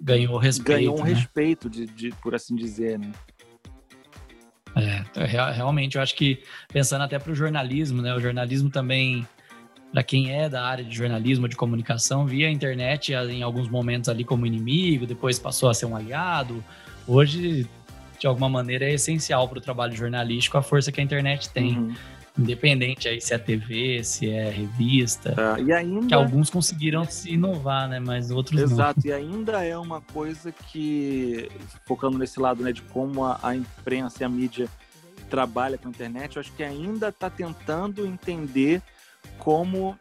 Ganhou 0.00 0.36
respeito. 0.36 0.78
Ganhou 0.78 1.00
um 1.00 1.04
né? 1.04 1.14
respeito, 1.14 1.70
de, 1.70 1.86
de, 1.86 2.10
por 2.20 2.34
assim 2.34 2.56
dizer. 2.56 2.98
Né? 2.98 3.12
É, 4.76 5.24
realmente, 5.52 5.96
eu 5.96 6.02
acho 6.02 6.16
que 6.16 6.42
pensando 6.72 7.02
até 7.02 7.18
para 7.18 7.30
o 7.30 7.34
jornalismo, 7.34 8.02
né? 8.02 8.12
O 8.14 8.20
jornalismo 8.20 8.68
também, 8.68 9.26
para 9.94 10.02
quem 10.02 10.32
é 10.32 10.48
da 10.48 10.64
área 10.64 10.82
de 10.82 10.92
jornalismo, 10.92 11.48
de 11.48 11.54
comunicação, 11.54 12.26
via 12.26 12.48
a 12.48 12.50
internet 12.50 13.12
em 13.12 13.44
alguns 13.44 13.68
momentos 13.68 14.08
ali 14.08 14.24
como 14.24 14.44
inimigo, 14.44 15.06
depois 15.06 15.38
passou 15.38 15.68
a 15.68 15.74
ser 15.74 15.86
um 15.86 15.94
aliado. 15.94 16.64
Hoje, 17.06 17.64
de 18.18 18.26
alguma 18.26 18.48
maneira, 18.48 18.86
é 18.86 18.94
essencial 18.94 19.48
para 19.48 19.58
o 19.58 19.60
trabalho 19.60 19.94
jornalístico 19.94 20.58
a 20.58 20.62
força 20.62 20.90
que 20.90 21.00
a 21.00 21.04
internet 21.04 21.48
tem. 21.50 21.78
Uhum. 21.78 21.94
Independente 22.36 23.06
aí 23.06 23.20
se 23.20 23.34
é 23.34 23.38
TV, 23.38 24.02
se 24.02 24.28
é 24.28 24.50
revista. 24.50 25.36
É, 25.56 25.62
e 25.62 25.72
ainda... 25.72 26.08
Que 26.08 26.14
alguns 26.14 26.50
conseguiram 26.50 27.04
se 27.04 27.34
inovar, 27.34 27.88
né? 27.88 28.00
Mas 28.00 28.32
outros 28.32 28.60
Exato, 28.60 28.98
não. 28.98 29.06
e 29.08 29.12
ainda 29.12 29.64
é 29.64 29.78
uma 29.78 30.00
coisa 30.00 30.50
que, 30.50 31.48
focando 31.86 32.18
nesse 32.18 32.40
lado, 32.40 32.64
né, 32.64 32.72
de 32.72 32.82
como 32.82 33.24
a, 33.24 33.38
a 33.40 33.54
imprensa 33.54 34.24
e 34.24 34.26
a 34.26 34.28
mídia 34.28 34.68
trabalha 35.30 35.78
com 35.78 35.86
a 35.86 35.90
internet, 35.92 36.34
eu 36.34 36.40
acho 36.40 36.52
que 36.52 36.64
ainda 36.64 37.10
está 37.10 37.30
tentando 37.30 38.04
entender 38.04 38.82
como 39.38 39.96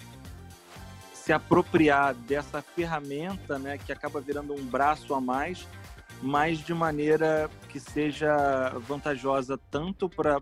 se 1.13 1.32
apropriar 1.32 2.13
dessa 2.13 2.62
ferramenta, 2.62 3.58
né, 3.58 3.78
que 3.78 3.91
acaba 3.91 4.19
virando 4.19 4.54
um 4.54 4.65
braço 4.65 5.13
a 5.13 5.22
mais, 5.22 5.67
mas 6.22 6.60
de 6.60 6.74
maneira 6.74 7.50
que 7.69 7.80
seja 7.80 8.69
vantajosa 8.80 9.58
tanto 9.72 10.10
para 10.10 10.41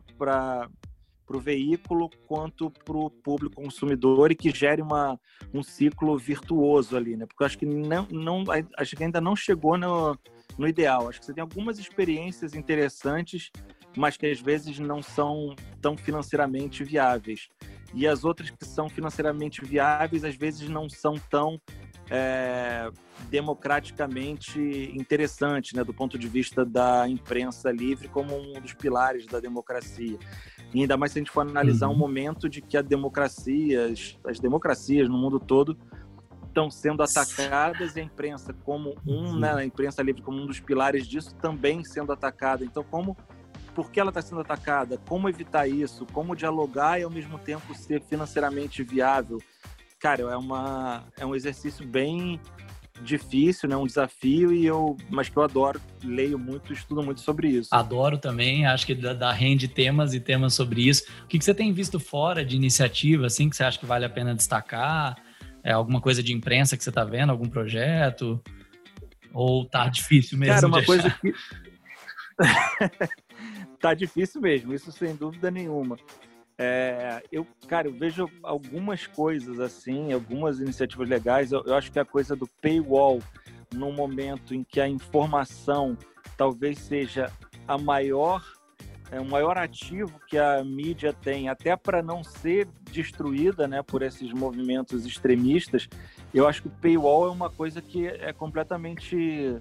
para 1.31 1.37
o 1.37 1.39
veículo 1.39 2.09
quanto 2.27 2.69
para 2.69 2.97
o 2.97 3.09
público 3.09 3.61
consumidor 3.61 4.31
e 4.31 4.35
que 4.35 4.51
gere 4.51 4.81
uma, 4.81 5.17
um 5.53 5.63
ciclo 5.63 6.17
virtuoso 6.17 6.97
ali, 6.97 7.15
né? 7.15 7.25
Porque 7.25 7.41
eu 7.41 7.45
acho 7.45 7.57
que 7.57 7.65
não, 7.65 8.05
não 8.11 8.43
acho 8.77 8.97
que 8.97 9.03
ainda 9.05 9.21
não 9.21 9.33
chegou 9.33 9.77
no, 9.77 10.17
no 10.57 10.67
ideal. 10.67 11.07
Acho 11.07 11.21
que 11.21 11.25
você 11.25 11.33
tem 11.33 11.41
algumas 11.41 11.79
experiências 11.79 12.53
interessantes, 12.53 13.49
mas 13.95 14.17
que 14.17 14.25
às 14.25 14.41
vezes 14.41 14.77
não 14.77 15.01
são 15.01 15.55
tão 15.81 15.95
financeiramente 15.95 16.83
viáveis. 16.83 17.47
E 17.93 18.07
as 18.07 18.23
outras 18.23 18.49
que 18.49 18.65
são 18.65 18.89
financeiramente 18.89 19.63
viáveis, 19.63 20.23
às 20.23 20.35
vezes 20.35 20.69
não 20.69 20.89
são 20.89 21.15
tão 21.29 21.59
é, 22.09 22.89
democraticamente 23.29 24.59
interessantes, 24.93 25.73
né, 25.73 25.83
do 25.83 25.93
ponto 25.93 26.19
de 26.19 26.27
vista 26.27 26.65
da 26.65 27.07
imprensa 27.07 27.71
livre 27.71 28.07
como 28.07 28.37
um 28.37 28.59
dos 28.59 28.73
pilares 28.73 29.25
da 29.25 29.39
democracia. 29.39 30.17
E 30.73 30.81
ainda 30.81 30.97
mais 30.97 31.11
se 31.11 31.19
a 31.19 31.21
gente 31.21 31.31
for 31.31 31.41
analisar 31.41 31.87
uhum. 31.87 31.93
um 31.93 31.97
momento 31.97 32.49
de 32.49 32.61
que 32.61 32.77
a 32.77 32.81
democracia, 32.81 33.85
as, 33.85 34.17
as 34.25 34.39
democracias 34.39 35.07
no 35.07 35.17
mundo 35.17 35.39
todo 35.39 35.77
estão 36.47 36.69
sendo 36.69 37.01
atacadas 37.01 37.95
e 37.95 38.01
a 38.01 38.03
imprensa 38.03 38.53
como 38.53 38.93
um, 39.07 39.37
né, 39.39 39.53
a 39.53 39.65
imprensa 39.65 40.03
livre 40.03 40.21
como 40.21 40.37
um 40.37 40.45
dos 40.45 40.59
pilares 40.59 41.07
disso 41.07 41.33
também 41.35 41.83
sendo 41.83 42.11
atacada. 42.11 42.65
Então, 42.65 42.83
como 42.83 43.15
por 43.81 43.91
que 43.91 43.99
ela 43.99 44.09
está 44.09 44.21
sendo 44.21 44.41
atacada? 44.41 44.99
Como 45.07 45.27
evitar 45.27 45.67
isso? 45.67 46.05
Como 46.13 46.35
dialogar 46.35 46.99
e 46.99 47.03
ao 47.03 47.09
mesmo 47.09 47.39
tempo 47.39 47.73
ser 47.73 47.99
financeiramente 47.99 48.83
viável? 48.83 49.39
Cara, 49.99 50.21
é 50.21 50.37
uma 50.37 51.03
é 51.17 51.25
um 51.25 51.33
exercício 51.33 51.83
bem 51.83 52.39
difícil, 53.01 53.67
né? 53.67 53.75
Um 53.75 53.87
desafio 53.87 54.53
e 54.53 54.63
eu, 54.63 54.95
mas 55.09 55.29
que 55.29 55.37
eu 55.37 55.41
adoro, 55.41 55.81
leio 56.03 56.37
muito, 56.37 56.71
estudo 56.71 57.01
muito 57.01 57.21
sobre 57.21 57.47
isso. 57.47 57.69
Adoro 57.71 58.19
também, 58.19 58.67
acho 58.67 58.85
que 58.85 58.93
dá, 58.93 59.31
rende 59.31 59.67
temas 59.67 60.13
e 60.13 60.19
temas 60.19 60.53
sobre 60.53 60.87
isso. 60.87 61.03
O 61.23 61.27
que, 61.27 61.39
que 61.39 61.43
você 61.43 61.55
tem 61.55 61.73
visto 61.73 61.99
fora 61.99 62.45
de 62.45 62.55
iniciativa, 62.55 63.25
assim, 63.25 63.49
que 63.49 63.55
você 63.55 63.63
acha 63.63 63.79
que 63.79 63.85
vale 63.87 64.05
a 64.05 64.09
pena 64.09 64.35
destacar? 64.35 65.17
É 65.63 65.71
alguma 65.71 65.99
coisa 65.99 66.21
de 66.21 66.31
imprensa 66.33 66.77
que 66.77 66.83
você 66.83 66.89
está 66.89 67.03
vendo, 67.03 67.31
algum 67.31 67.49
projeto? 67.49 68.39
Ou 69.33 69.65
tá 69.65 69.87
difícil 69.89 70.37
mesmo? 70.37 70.53
Cara, 70.53 70.67
uma 70.67 70.83
coisa 70.85 71.09
que 71.09 71.33
tá 73.81 73.93
difícil 73.93 74.39
mesmo, 74.39 74.73
isso 74.73 74.91
sem 74.91 75.15
dúvida 75.15 75.49
nenhuma. 75.49 75.97
É, 76.57 77.23
eu, 77.31 77.47
cara, 77.67 77.87
eu 77.87 77.93
vejo 77.93 78.29
algumas 78.43 79.07
coisas 79.07 79.59
assim, 79.59 80.13
algumas 80.13 80.59
iniciativas 80.59 81.09
legais. 81.09 81.51
Eu, 81.51 81.63
eu, 81.65 81.73
acho 81.73 81.91
que 81.91 81.97
a 81.97 82.05
coisa 82.05 82.35
do 82.35 82.47
paywall, 82.61 83.19
no 83.73 83.91
momento 83.91 84.53
em 84.53 84.63
que 84.63 84.79
a 84.79 84.87
informação 84.87 85.97
talvez 86.37 86.77
seja 86.77 87.31
a 87.67 87.79
maior, 87.79 88.45
é 89.09 89.19
o 89.19 89.25
maior 89.25 89.57
ativo 89.57 90.19
que 90.27 90.37
a 90.37 90.63
mídia 90.63 91.11
tem, 91.11 91.49
até 91.49 91.75
para 91.75 92.03
não 92.03 92.23
ser 92.23 92.67
destruída, 92.91 93.67
né, 93.67 93.81
por 93.81 94.03
esses 94.03 94.31
movimentos 94.31 95.05
extremistas. 95.05 95.89
Eu 96.31 96.47
acho 96.47 96.61
que 96.61 96.67
o 96.67 96.71
paywall 96.79 97.27
é 97.27 97.31
uma 97.31 97.49
coisa 97.49 97.81
que 97.81 98.07
é 98.07 98.31
completamente 98.31 99.57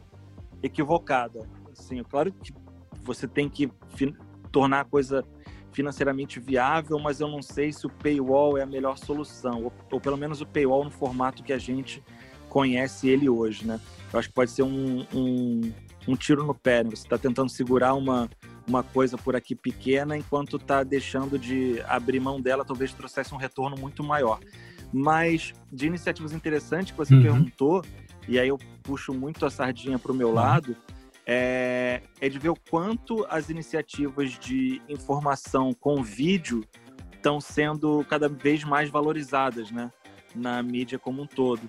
equivocada. 0.63 1.49
Assim, 1.73 2.03
claro 2.03 2.31
que 2.31 2.53
você 3.03 3.27
tem 3.27 3.49
que 3.49 3.71
tornar 4.51 4.81
a 4.81 4.85
coisa 4.85 5.25
financeiramente 5.73 6.41
viável, 6.41 6.99
mas 6.99 7.21
eu 7.21 7.29
não 7.29 7.43
sei 7.43 7.73
se 7.73 7.87
o 7.87 7.91
paywall 7.91 8.59
é 8.59 8.63
a 8.63 8.67
melhor 8.67 8.99
solução, 8.99 9.65
ou, 9.65 9.73
ou, 9.91 10.01
pelo 10.01 10.17
menos 10.17 10.41
o 10.41 10.47
paywall 10.47 10.85
no 10.85 10.91
formato 10.91 11.43
que 11.43 11.53
a 11.53 11.59
gente 11.59 12.03
conhece 12.49 13.09
ele 13.09 13.29
hoje, 13.29 13.67
né? 13.67 13.81
Eu 14.13 14.19
acho 14.19 14.29
que 14.29 14.35
pode 14.35 14.51
ser 14.51 14.65
um, 14.65 15.07
um, 15.15 15.73
um 16.09 16.17
tiro 16.17 16.45
no 16.45 16.55
pé, 16.55 16.83
né? 16.83 16.91
Você 16.91 17.05
está 17.05 17.17
tentando 17.17 17.49
segurar 17.49 17.95
uma, 17.95 18.29
uma 18.67 18.83
coisa 18.83 19.17
por 19.17 19.37
aqui 19.37 19.55
pequena, 19.55 20.17
enquanto 20.17 20.57
está 20.57 20.83
deixando 20.83 21.39
de 21.39 21.81
abrir 21.87 22.19
mão 22.19 22.41
dela, 22.41 22.65
talvez 22.65 22.93
trouxesse 22.93 23.33
um 23.33 23.39
retorno 23.39 23.77
muito 23.77 24.03
maior. 24.03 24.41
Mas 24.93 25.53
de 25.73 25.87
iniciativas 25.87 26.33
interessantes 26.33 26.91
que 26.91 26.99
você 26.99 27.15
uhum. 27.15 27.23
perguntou, 27.23 27.85
e 28.27 28.39
aí 28.39 28.49
eu 28.49 28.59
puxo 28.83 29.15
muito 29.15 29.47
a 29.47 29.51
sardinha 29.51 29.99
para 29.99 30.11
o 30.11 30.15
meu 30.15 30.29
uhum. 30.29 30.35
lado, 30.35 30.77
é, 31.33 32.03
é 32.21 32.29
de 32.29 32.41
ver 32.41 32.49
o 32.49 32.57
quanto 32.69 33.25
as 33.31 33.49
iniciativas 33.49 34.33
de 34.33 34.83
informação 34.89 35.73
com 35.73 36.03
vídeo 36.03 36.65
estão 37.15 37.41
sendo 37.41 38.05
cada 38.11 38.29
vez 38.29 38.65
mais 38.65 38.91
valorizadas, 38.91 39.71
né? 39.71 39.93
Na 40.35 40.61
mídia 40.61 40.99
como 40.99 41.23
um 41.23 41.27
todo. 41.27 41.63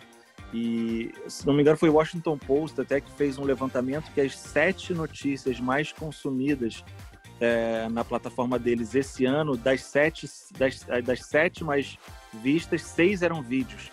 E, 0.52 1.12
se 1.28 1.45
não 1.45 1.54
me 1.54 1.62
engano, 1.62 1.78
foi 1.78 1.89
o 1.89 1.93
Washington 1.93 2.39
Post 2.39 2.82
até 2.82 3.00
que 3.00 3.12
fez 3.12 3.38
um 3.38 3.43
levantamento 3.43 4.12
que 4.12 4.19
as 4.19 4.36
sete 4.36 4.95
notícias 4.95 5.60
mais 5.60 5.91
consumidas 5.93 6.84
é, 7.39 7.88
na 7.89 8.04
plataforma 8.04 8.58
deles 8.58 8.95
esse 8.95 9.26
ano, 9.26 9.56
das 9.56 9.84
sete, 9.84 10.28
das, 10.58 10.84
das 11.04 11.19
sete 11.24 11.63
mais 11.63 12.00
vistas, 12.34 12.82
seis 12.82 13.21
eram 13.21 13.43
vídeos. 13.43 13.91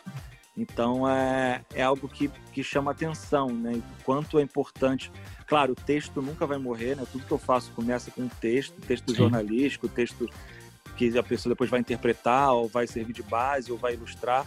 Então 0.59 1.09
é, 1.09 1.63
é 1.73 1.83
algo 1.83 2.09
que, 2.09 2.29
que 2.53 2.65
chama 2.65 2.91
atenção, 2.91 3.49
né? 3.49 3.73
O 3.75 4.05
quanto 4.05 4.39
é 4.39 4.43
importante. 4.43 5.11
Claro, 5.47 5.73
o 5.73 5.77
texto 5.77 6.21
nunca 6.21 6.47
vai 6.47 6.59
morrer, 6.59 6.97
né? 6.97 7.07
Tudo 7.11 7.25
que 7.25 7.33
eu 7.33 7.39
faço 7.39 7.71
começa 7.73 8.11
com 8.11 8.23
um 8.23 8.29
texto, 8.29 8.81
texto 8.81 9.11
Sim. 9.11 9.17
jornalístico, 9.17 9.89
texto 9.89 10.29
que 10.97 11.17
a 11.17 11.23
pessoa 11.23 11.55
depois 11.55 11.71
vai 11.71 11.79
interpretar, 11.79 12.53
ou 12.53 12.67
vai 12.67 12.87
servir 12.89 13.13
de 13.13 13.23
base, 13.23 13.71
ou 13.71 13.79
vai 13.79 13.95
ilustrar. 13.95 14.45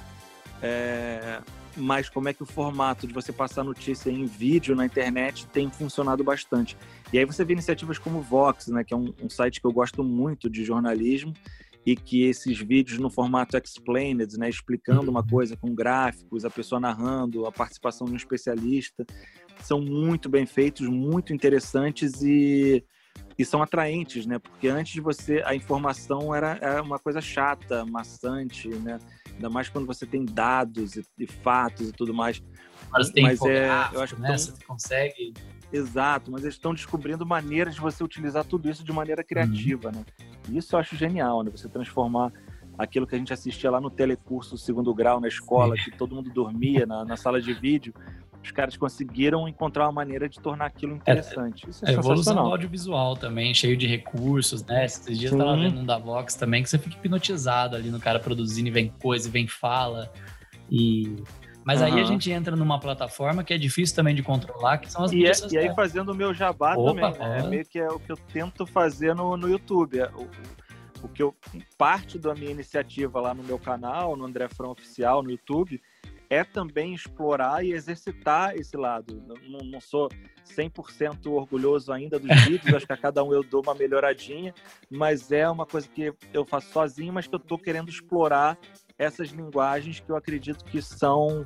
É... 0.62 1.40
Mas 1.78 2.10
como 2.10 2.28
é 2.28 2.34
que 2.34 2.44
o 2.44 2.46
formato 2.46 3.08
de 3.08 3.14
você 3.14 3.32
passar 3.32 3.64
notícia 3.64 4.10
em 4.10 4.26
vídeo 4.26 4.76
na 4.76 4.86
internet 4.86 5.48
tem 5.48 5.72
funcionado 5.72 6.22
bastante. 6.22 6.78
E 7.14 7.18
aí 7.18 7.24
você 7.24 7.46
vê 7.46 7.54
iniciativas 7.54 7.98
como 7.98 8.20
o 8.20 8.22
Vox, 8.22 8.68
né? 8.68 8.84
Que 8.84 8.94
é 8.94 8.98
um, 8.98 9.14
um 9.24 9.30
site 9.30 9.62
que 9.62 9.66
eu 9.66 9.72
gosto 9.72 10.04
muito 10.04 10.50
de 10.50 10.66
jornalismo 10.66 11.34
e 11.86 11.96
que 11.96 12.24
esses 12.24 12.60
vídeos 12.60 13.00
no 13.00 13.10
formato 13.10 13.58
explained, 13.58 14.38
né, 14.38 14.50
explicando 14.50 15.10
uma 15.10 15.22
uhum. 15.22 15.28
coisa 15.28 15.58
com 15.58 15.74
gráficos, 15.74 16.46
a 16.46 16.50
pessoa 16.50 16.80
narrando, 16.80 17.46
a 17.46 17.52
participação 17.52 18.06
de 18.06 18.14
um 18.14 18.18
especialista, 18.18 19.06
são 19.62 19.82
muito 19.82 20.30
bem 20.30 20.46
feitos, 20.46 20.88
muito 20.88 21.34
interessantes 21.34 22.22
e, 22.22 22.84
e 23.38 23.46
são 23.46 23.62
atraentes, 23.62 24.26
né? 24.26 24.40
Porque 24.40 24.68
antes 24.68 24.94
de 24.94 25.02
você 25.02 25.42
a 25.46 25.56
informação 25.56 26.34
era, 26.34 26.58
era 26.62 26.82
uma 26.82 27.00
coisa 27.00 27.22
chata, 27.22 27.86
maçante, 27.86 28.68
né? 28.70 29.00
Ainda 29.34 29.50
mais 29.50 29.70
quando 29.70 29.88
você 29.88 30.06
tem 30.06 30.26
dados 30.26 30.96
e, 30.96 31.04
e 31.18 31.28
fatos 31.28 31.90
e 31.90 31.92
tudo 31.92 32.14
mais. 32.14 32.42
Mas, 32.92 33.12
mas 33.22 33.42
é, 33.44 33.68
eu 33.94 34.02
acho 34.02 34.16
que 34.16 34.22
né? 34.22 34.30
Tão... 34.30 34.38
você 34.38 34.66
consegue 34.66 35.34
Exato, 35.72 36.32
mas 36.32 36.44
eles 36.44 36.56
estão 36.56 36.74
descobrindo 36.74 37.26
maneiras 37.26 37.76
de 37.76 37.82
você 37.82 38.04
utilizar 38.04 38.44
tudo 38.44 38.70
isso 38.70 38.84
de 38.84 38.92
maneira 38.92 39.24
criativa, 39.24 39.90
uhum. 39.90 39.96
né? 39.96 40.06
Isso 40.50 40.76
eu 40.76 40.80
acho 40.80 40.96
genial, 40.96 41.44
né? 41.44 41.52
Você 41.52 41.70
transformar 41.70 42.32
aquilo 42.78 43.06
que 43.06 43.16
a 43.16 43.18
gente 43.18 43.32
assistia 43.32 43.70
lá 43.70 43.80
no 43.80 43.90
telecurso 43.90 44.58
segundo 44.58 44.94
grau 44.94 45.20
na 45.20 45.28
escola, 45.28 45.76
que 45.76 45.92
todo 45.92 46.16
mundo 46.16 46.30
dormia 46.30 46.86
na, 46.86 47.06
na 47.06 47.16
sala 47.16 47.42
de 47.42 47.54
vídeo, 47.54 47.94
os 48.44 48.52
caras 48.52 48.76
conseguiram 48.76 49.48
encontrar 49.48 49.86
uma 49.86 49.92
maneira 49.92 50.28
de 50.28 50.40
tornar 50.40 50.66
aquilo 50.66 50.96
interessante. 50.96 51.70
Isso 51.70 51.86
é, 51.86 51.92
é 51.92 51.94
evolução 51.94 52.34
do 52.34 52.40
audiovisual 52.40 53.16
também, 53.16 53.54
cheio 53.54 53.78
de 53.78 53.86
recursos, 53.86 54.66
né? 54.66 54.86
Esses 54.86 55.18
dias 55.18 55.32
Sim. 55.32 55.38
eu 55.38 55.46
tava 55.46 55.58
vendo 55.58 55.80
um 55.80 55.86
da 55.86 55.98
Vox 55.98 56.34
também, 56.36 56.64
que 56.64 56.70
você 56.70 56.80
fica 56.80 56.96
hipnotizado 56.96 57.76
ali 57.76 57.90
no 57.90 58.00
cara 58.00 58.20
produzindo 58.20 58.68
e 58.68 58.72
vem 58.72 58.92
coisa, 59.00 59.28
e 59.28 59.32
vem 59.32 59.48
fala. 59.48 60.12
E 60.72 61.18
mas 61.64 61.80
uhum. 61.80 61.88
aí 61.88 62.00
a 62.00 62.04
gente 62.04 62.32
entra 62.32 62.56
numa 62.56 62.80
plataforma 62.80 63.44
que 63.44 63.54
é 63.54 63.58
difícil 63.58 63.96
também 63.96 64.16
de 64.16 64.24
controlar, 64.24 64.80
que 64.80 64.92
são 64.92 65.04
as 65.04 65.12
e, 65.12 65.26
é, 65.26 65.32
e 65.52 65.58
aí 65.58 65.76
fazendo 65.76 66.12
o 66.12 66.16
meu 66.16 66.34
jabá 66.34 66.76
Opa, 66.76 67.12
também? 67.12 67.38
É 67.38 67.48
meio 67.48 67.66
que 67.66 67.80
é 67.80 67.88
o 67.88 68.00
que 68.00 68.12
eu 68.12 68.18
tento 68.18 68.66
fazer 68.66 69.16
no, 69.16 69.38
no 69.38 69.48
YouTube. 69.48 70.00
É, 70.00 70.10
o, 70.16 70.28
o 71.04 71.08
que 71.08 71.22
eu 71.22 71.36
parte 71.78 72.18
da 72.18 72.34
minha 72.34 72.52
iniciativa 72.52 73.20
lá 73.20 73.34
no 73.34 73.44
meu 73.44 73.60
canal, 73.60 74.16
no 74.16 74.26
André 74.26 74.48
Frão 74.48 74.72
Oficial, 74.72 75.22
no 75.24 75.32
YouTube, 75.32 75.82
é 76.30 76.44
também 76.46 76.94
explorar 76.94 77.64
e 77.64 77.74
exercitar 77.74 78.56
esse 78.56 78.78
lado. 78.78 79.22
Não, 79.28 79.60
não 79.60 79.82
sou 79.82 80.10
100% 80.56 81.30
orgulhoso 81.30 81.92
ainda 81.92 82.18
dos 82.18 82.30
vídeos, 82.48 82.74
acho 82.74 82.88
que 82.88 82.94
a 82.94 82.98
cada 82.98 83.22
um 83.24 83.34
eu 83.34 83.44
dou 83.44 83.62
uma 83.62 83.76
melhoradinha, 83.76 84.54
mas 84.90 85.32
é 85.32 85.50
uma 85.50 85.66
coisa 85.66 85.88
que 85.90 86.14
eu 86.34 86.46
faço 86.46 86.72
sozinho, 86.72 87.12
mas 87.12 87.28
que 87.28 87.36
eu 87.36 87.40
estou 87.40 87.58
querendo 87.58 87.90
explorar 87.90 88.58
essas 89.02 89.30
linguagens 89.30 90.00
que 90.00 90.10
eu 90.10 90.16
acredito 90.16 90.64
que 90.66 90.82
são 90.82 91.46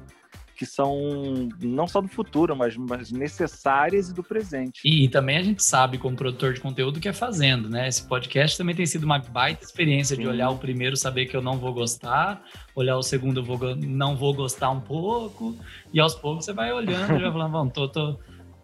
que 0.55 0.65
são 0.65 1.49
não 1.61 1.85
só 1.85 1.99
do 1.99 2.07
futuro, 2.07 2.55
mas, 2.55 2.77
mas 2.77 3.11
necessárias 3.11 4.09
e 4.09 4.13
do 4.13 4.23
presente. 4.23 4.79
E, 4.85 5.03
e, 5.03 5.09
também 5.09 5.37
a 5.37 5.43
gente 5.43 5.61
sabe, 5.61 5.97
como 5.97 6.15
produtor 6.15 6.53
de 6.53 6.61
conteúdo, 6.61 6.97
que 6.97 7.09
é 7.09 7.13
fazendo, 7.13 7.69
né? 7.69 7.89
Esse 7.89 8.07
podcast 8.07 8.57
também 8.57 8.73
tem 8.73 8.85
sido 8.85 9.03
uma 9.03 9.19
baita 9.19 9.65
experiência 9.65 10.15
Sim. 10.15 10.21
de 10.21 10.27
olhar 10.29 10.49
o 10.49 10.57
primeiro, 10.57 10.95
saber 10.95 11.25
que 11.25 11.35
eu 11.35 11.41
não 11.41 11.57
vou 11.57 11.73
gostar, 11.73 12.41
olhar 12.73 12.95
o 12.95 13.03
segundo, 13.03 13.41
eu 13.41 13.43
vou, 13.43 13.75
não 13.75 14.15
vou 14.15 14.33
gostar 14.33 14.69
um 14.69 14.79
pouco, 14.79 15.57
e 15.93 15.99
aos 15.99 16.15
poucos 16.15 16.45
você 16.45 16.53
vai 16.53 16.71
olhando 16.71 17.17
e 17.17 17.21
vai 17.21 17.31
falando, 17.31 17.51
vamos, 17.51 17.73
tô, 17.73 17.89
tô, 17.89 18.17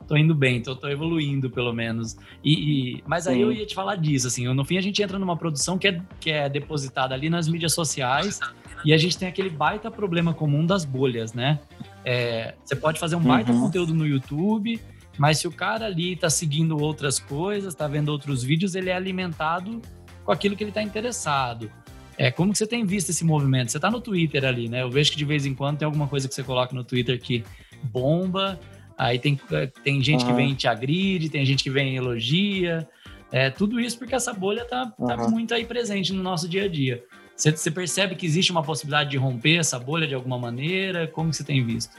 tô 0.07 0.15
indo 0.15 0.33
bem, 0.33 0.61
tô, 0.61 0.77
tô 0.77 0.87
evoluindo 0.87 1.49
pelo 1.49 1.73
menos. 1.73 2.15
E, 2.41 2.53
e 2.95 3.03
mas 3.05 3.27
aí 3.27 3.35
Sim. 3.35 3.41
eu 3.41 3.51
ia 3.51 3.65
te 3.65 3.75
falar 3.75 3.97
disso, 3.97 4.27
assim, 4.27 4.47
no 4.47 4.63
fim 4.63 4.77
a 4.77 4.81
gente 4.81 5.03
entra 5.03 5.19
numa 5.19 5.35
produção 5.35 5.77
que 5.77 5.89
é, 5.89 6.01
que 6.21 6.31
é 6.31 6.47
depositada 6.47 7.13
ali 7.13 7.29
nas 7.29 7.49
mídias 7.49 7.73
sociais 7.73 8.39
e 8.83 8.93
a 8.93 8.97
gente 8.97 9.17
tem 9.17 9.27
aquele 9.27 9.49
baita 9.49 9.91
problema 9.91 10.33
comum 10.33 10.65
das 10.65 10.85
bolhas, 10.85 11.33
né? 11.33 11.59
É, 12.03 12.55
você 12.63 12.75
pode 12.75 12.99
fazer 12.99 13.15
um 13.15 13.21
baita 13.21 13.51
uhum. 13.51 13.61
conteúdo 13.61 13.93
no 13.93 14.07
YouTube, 14.07 14.79
mas 15.17 15.39
se 15.39 15.47
o 15.47 15.51
cara 15.51 15.85
ali 15.85 16.15
tá 16.15 16.29
seguindo 16.29 16.77
outras 16.77 17.19
coisas, 17.19 17.75
tá 17.75 17.87
vendo 17.87 18.09
outros 18.09 18.43
vídeos, 18.43 18.75
ele 18.75 18.89
é 18.89 18.95
alimentado 18.95 19.81
com 20.23 20.31
aquilo 20.31 20.55
que 20.55 20.63
ele 20.63 20.71
tá 20.71 20.81
interessado. 20.81 21.71
É, 22.17 22.29
como 22.29 22.51
que 22.51 22.57
você 22.57 22.67
tem 22.67 22.85
visto 22.85 23.09
esse 23.09 23.23
movimento? 23.23 23.71
Você 23.71 23.79
tá 23.79 23.89
no 23.89 24.01
Twitter 24.01 24.45
ali, 24.45 24.69
né? 24.69 24.81
Eu 24.81 24.89
vejo 24.89 25.11
que 25.11 25.17
de 25.17 25.25
vez 25.25 25.45
em 25.45 25.55
quando 25.55 25.79
tem 25.79 25.85
alguma 25.85 26.07
coisa 26.07 26.27
que 26.27 26.35
você 26.35 26.43
coloca 26.43 26.75
no 26.75 26.83
Twitter 26.83 27.19
que 27.19 27.43
bomba, 27.83 28.59
aí 28.97 29.17
tem, 29.17 29.39
tem 29.83 30.03
gente 30.03 30.23
uhum. 30.23 30.29
que 30.29 30.35
vem 30.35 30.51
e 30.51 30.55
te 30.55 30.67
agride, 30.67 31.29
tem 31.29 31.45
gente 31.45 31.63
que 31.63 31.69
vem 31.69 31.93
e 31.93 31.97
elogia. 31.97 32.87
É, 33.31 33.49
tudo 33.49 33.79
isso 33.79 33.97
porque 33.97 34.13
essa 34.13 34.33
bolha 34.33 34.65
tá, 34.65 34.93
uhum. 34.99 35.07
tá 35.07 35.17
muito 35.29 35.53
aí 35.53 35.65
presente 35.65 36.11
no 36.13 36.21
nosso 36.21 36.47
dia 36.49 36.65
a 36.65 36.67
dia. 36.67 37.03
Você, 37.41 37.49
você 37.49 37.71
percebe 37.71 38.15
que 38.15 38.23
existe 38.23 38.51
uma 38.51 38.61
possibilidade 38.61 39.09
de 39.09 39.17
romper 39.17 39.57
essa 39.57 39.79
bolha 39.79 40.07
de 40.07 40.13
alguma 40.13 40.37
maneira? 40.37 41.07
Como 41.07 41.33
você 41.33 41.43
tem 41.43 41.65
visto? 41.65 41.97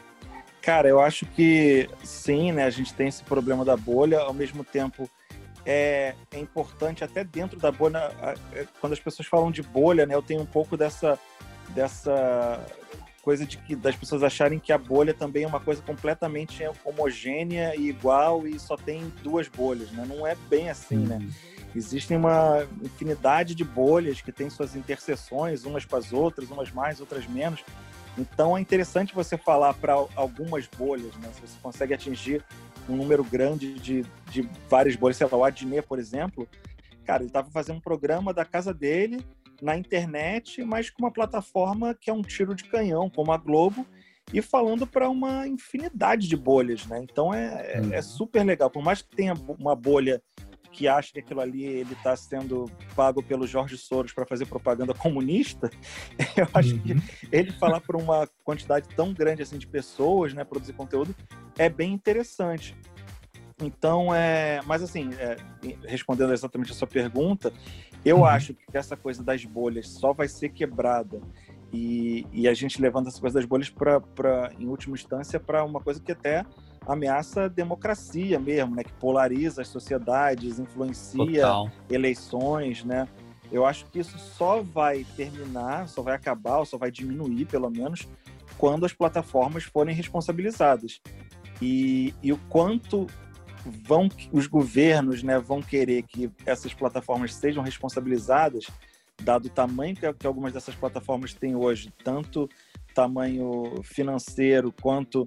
Cara, 0.61 0.89
eu 0.89 1.01
acho 1.01 1.27
que 1.27 1.91
sim, 2.05 2.53
né? 2.53 2.63
A 2.65 2.71
gente 2.71 2.95
tem 2.95 3.09
esse 3.09 3.25
problema 3.25 3.65
da 3.65 3.77
bolha, 3.77 4.21
ao 4.21 4.33
mesmo 4.33 4.63
tempo 4.63 5.11
é, 5.67 6.15
é 6.31 6.39
importante 6.39 7.03
até 7.03 7.25
dentro 7.25 7.59
da 7.59 7.73
bolha, 7.73 8.13
é, 8.53 8.69
quando 8.81 8.93
as 8.93 9.01
pessoas 9.01 9.27
falam 9.27 9.51
de 9.51 9.63
bolha, 9.63 10.07
né? 10.07 10.15
Eu 10.15 10.23
tenho 10.23 10.41
um 10.41 10.47
pouco 10.47 10.77
dessa 10.77 11.19
dessa 11.71 12.65
coisa 13.21 13.45
de 13.45 13.59
que 13.59 13.75
das 13.75 13.97
pessoas 13.97 14.23
acharem 14.23 14.61
que 14.61 14.73
a 14.73 14.79
bolha 14.79 15.13
também 15.13 15.43
é 15.43 15.47
uma 15.47 15.59
coisa 15.59 15.83
completamente 15.83 16.63
homogênea 16.85 17.75
e 17.75 17.89
igual 17.89 18.47
e 18.47 18.61
só 18.61 18.77
tem 18.77 19.13
duas 19.25 19.49
bolhas, 19.49 19.91
né? 19.91 20.05
Não 20.07 20.25
é 20.25 20.37
bem 20.49 20.71
assim, 20.71 20.99
né? 20.99 21.19
Existem 21.75 22.17
uma 22.17 22.67
infinidade 22.83 23.55
de 23.55 23.65
bolhas 23.65 24.21
que 24.21 24.31
têm 24.31 24.51
suas 24.51 24.77
interseções, 24.77 25.65
umas 25.65 25.85
com 25.85 25.97
as 25.97 26.13
outras, 26.13 26.51
umas 26.51 26.71
mais, 26.71 27.01
outras 27.01 27.27
menos. 27.27 27.65
Então 28.17 28.57
é 28.57 28.61
interessante 28.61 29.15
você 29.15 29.39
falar 29.39 29.73
para 29.75 29.95
algumas 30.15 30.67
bolhas, 30.67 31.15
né? 31.17 31.31
Se 31.35 31.41
você 31.41 31.57
consegue 31.63 31.95
atingir 31.95 32.45
um 32.89 32.97
número 32.97 33.25
grande 33.25 33.75
de, 33.75 34.05
de 34.31 34.49
várias 34.69 34.97
bolhas, 34.97 35.17
sei 35.17 35.27
lá, 35.27 35.39
o 35.39 35.45
Adnet, 35.45 35.87
por 35.87 35.99
exemplo, 35.99 36.47
cara, 37.05 37.23
ele 37.23 37.31
estava 37.31 37.51
fazendo 37.51 37.77
um 37.77 37.81
programa 37.81 38.35
da 38.35 38.45
casa 38.45 38.75
dele 38.75 39.25
na 39.63 39.77
internet, 39.77 40.63
mas 40.65 40.91
com 40.91 41.03
uma 41.03 41.11
plataforma 41.11 41.95
que 41.95 42.11
é 42.11 42.13
um 42.13 42.23
tiro 42.23 42.55
de 42.55 42.65
canhão, 42.65 43.09
como 43.09 43.33
a 43.33 43.39
Globo, 43.39 43.87
e 44.33 44.43
falando 44.43 44.87
para 44.87 45.09
uma 45.09 45.47
infinidade 45.47 46.29
de 46.29 46.37
bolhas, 46.37 46.87
né? 46.87 47.01
Então 47.03 47.33
é, 47.33 47.47
é, 47.47 47.77
é 47.77 47.97
uhum. 47.97 48.03
super 48.03 48.45
legal. 48.45 48.69
Por 48.69 48.83
mais 48.83 49.01
que 49.01 49.15
tenha 49.15 49.35
uma 49.59 49.75
bolha 49.75 50.23
que 50.73 50.89
acha 50.89 51.13
que 51.13 51.21
aquilo 51.21 51.41
ali 51.41 51.65
ele 51.65 51.93
está 51.93 52.17
sendo 52.17 52.71
pago 52.97 53.23
pelo 53.23 53.47
Jorge 53.47 53.77
Soros 53.77 54.13
para 54.13 54.27
fazer 54.27 54.47
propaganda 54.47 54.95
comunista, 54.95 55.71
eu 56.37 56.49
acho 56.55 56.75
uhum. 56.75 56.81
que 56.81 56.97
ele 57.31 57.53
falar 57.53 57.81
para 57.81 57.97
uma 57.97 58.27
quantidade 58.43 58.89
tão 58.97 59.13
grande 59.13 59.43
assim 59.43 59.59
de 59.59 59.67
pessoas, 59.67 60.33
né, 60.33 60.45
produzir 60.45 60.73
conteúdo, 60.73 61.15
é 61.59 61.69
bem 61.69 61.93
interessante. 61.93 62.75
Então, 63.61 64.13
é, 64.13 64.61
mas 64.67 64.83
assim, 64.83 65.11
é, 65.15 65.37
respondendo 65.85 66.33
exatamente 66.33 66.73
a 66.73 66.75
sua 66.75 66.89
pergunta, 66.89 67.53
eu 68.05 68.19
uhum. 68.19 68.25
acho 68.25 68.55
que 68.55 68.77
essa 68.77 68.97
coisa 68.97 69.23
das 69.23 69.45
bolhas 69.45 69.89
só 69.89 70.13
vai 70.13 70.27
ser 70.27 70.49
quebrada 70.49 71.21
e, 71.73 72.27
e 72.33 72.49
a 72.49 72.55
gente 72.55 72.81
levando 72.81 73.09
essa 73.09 73.21
coisa 73.21 73.39
das 73.39 73.47
bolhas 73.47 73.71
para, 73.71 74.53
em 74.59 74.67
última 74.67 74.95
instância, 74.95 75.39
para 75.39 75.65
uma 75.65 75.81
coisa 75.81 76.01
que 76.01 76.13
até 76.13 76.45
ameaça 76.87 77.45
a 77.45 77.49
democracia 77.49 78.39
mesmo, 78.39 78.75
né? 78.75 78.85
Que 78.85 78.93
polariza 78.95 79.63
as 79.63 79.69
sociedades, 79.69 80.59
influencia 80.59 81.43
Total. 81.43 81.71
eleições, 81.91 82.85
né? 82.85 83.09
Eu 83.51 83.67
acho 83.67 83.85
que 83.87 83.99
isso 83.99 84.19
só 84.19 84.63
vai 84.63 85.05
terminar, 85.17 85.89
só 85.89 86.03
vai 86.03 86.15
acabar, 86.15 86.59
ou 86.59 86.65
só 86.65 86.79
vai 86.79 86.91
diminuir, 86.91 87.45
pelo 87.45 87.71
menos, 87.71 88.09
quando 88.57 88.87
as 88.87 88.93
plataformas 88.93 89.65
forem 89.65 89.95
responsabilizadas. 89.95 91.01
E, 91.61 92.15
e 92.23 92.33
o 92.33 92.39
quanto 92.49 93.07
vão 93.65 94.09
os 94.33 94.47
governos 94.47 95.23
né, 95.23 95.39
vão 95.39 95.63
querer 95.63 96.03
que 96.03 96.31
essas 96.45 96.75
plataformas 96.75 97.35
sejam 97.35 97.63
responsabilizadas, 97.63 98.67
dado 99.23 99.47
o 99.47 99.51
tamanho 99.51 99.95
que, 99.95 100.13
que 100.15 100.27
algumas 100.27 100.53
dessas 100.53 100.75
plataformas 100.75 101.35
têm 101.35 101.55
hoje, 101.55 101.93
tanto 102.03 102.49
tamanho 102.95 103.83
financeiro 103.83 104.73
quanto 104.81 105.27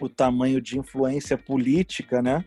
o 0.00 0.08
tamanho 0.08 0.60
de 0.60 0.78
influência 0.78 1.36
política, 1.36 2.20
né? 2.22 2.44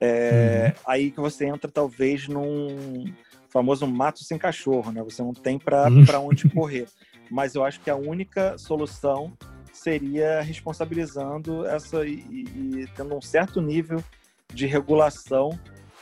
É, 0.00 0.74
uhum. 0.74 0.82
Aí 0.86 1.10
que 1.10 1.20
você 1.20 1.46
entra 1.46 1.70
talvez 1.70 2.26
num 2.26 3.04
famoso 3.48 3.86
mato 3.86 4.24
sem 4.24 4.38
cachorro, 4.38 4.90
né? 4.90 5.02
Você 5.02 5.22
não 5.22 5.32
tem 5.32 5.58
para 5.58 5.88
uhum. 5.88 6.28
onde 6.28 6.48
correr. 6.48 6.86
Mas 7.30 7.54
eu 7.54 7.64
acho 7.64 7.80
que 7.80 7.90
a 7.90 7.96
única 7.96 8.58
solução 8.58 9.32
seria 9.72 10.40
responsabilizando 10.40 11.66
essa 11.66 12.04
e, 12.06 12.24
e, 12.30 12.86
tendo 12.94 13.14
um 13.14 13.22
certo 13.22 13.60
nível 13.60 14.02
de 14.52 14.66
regulação 14.66 15.58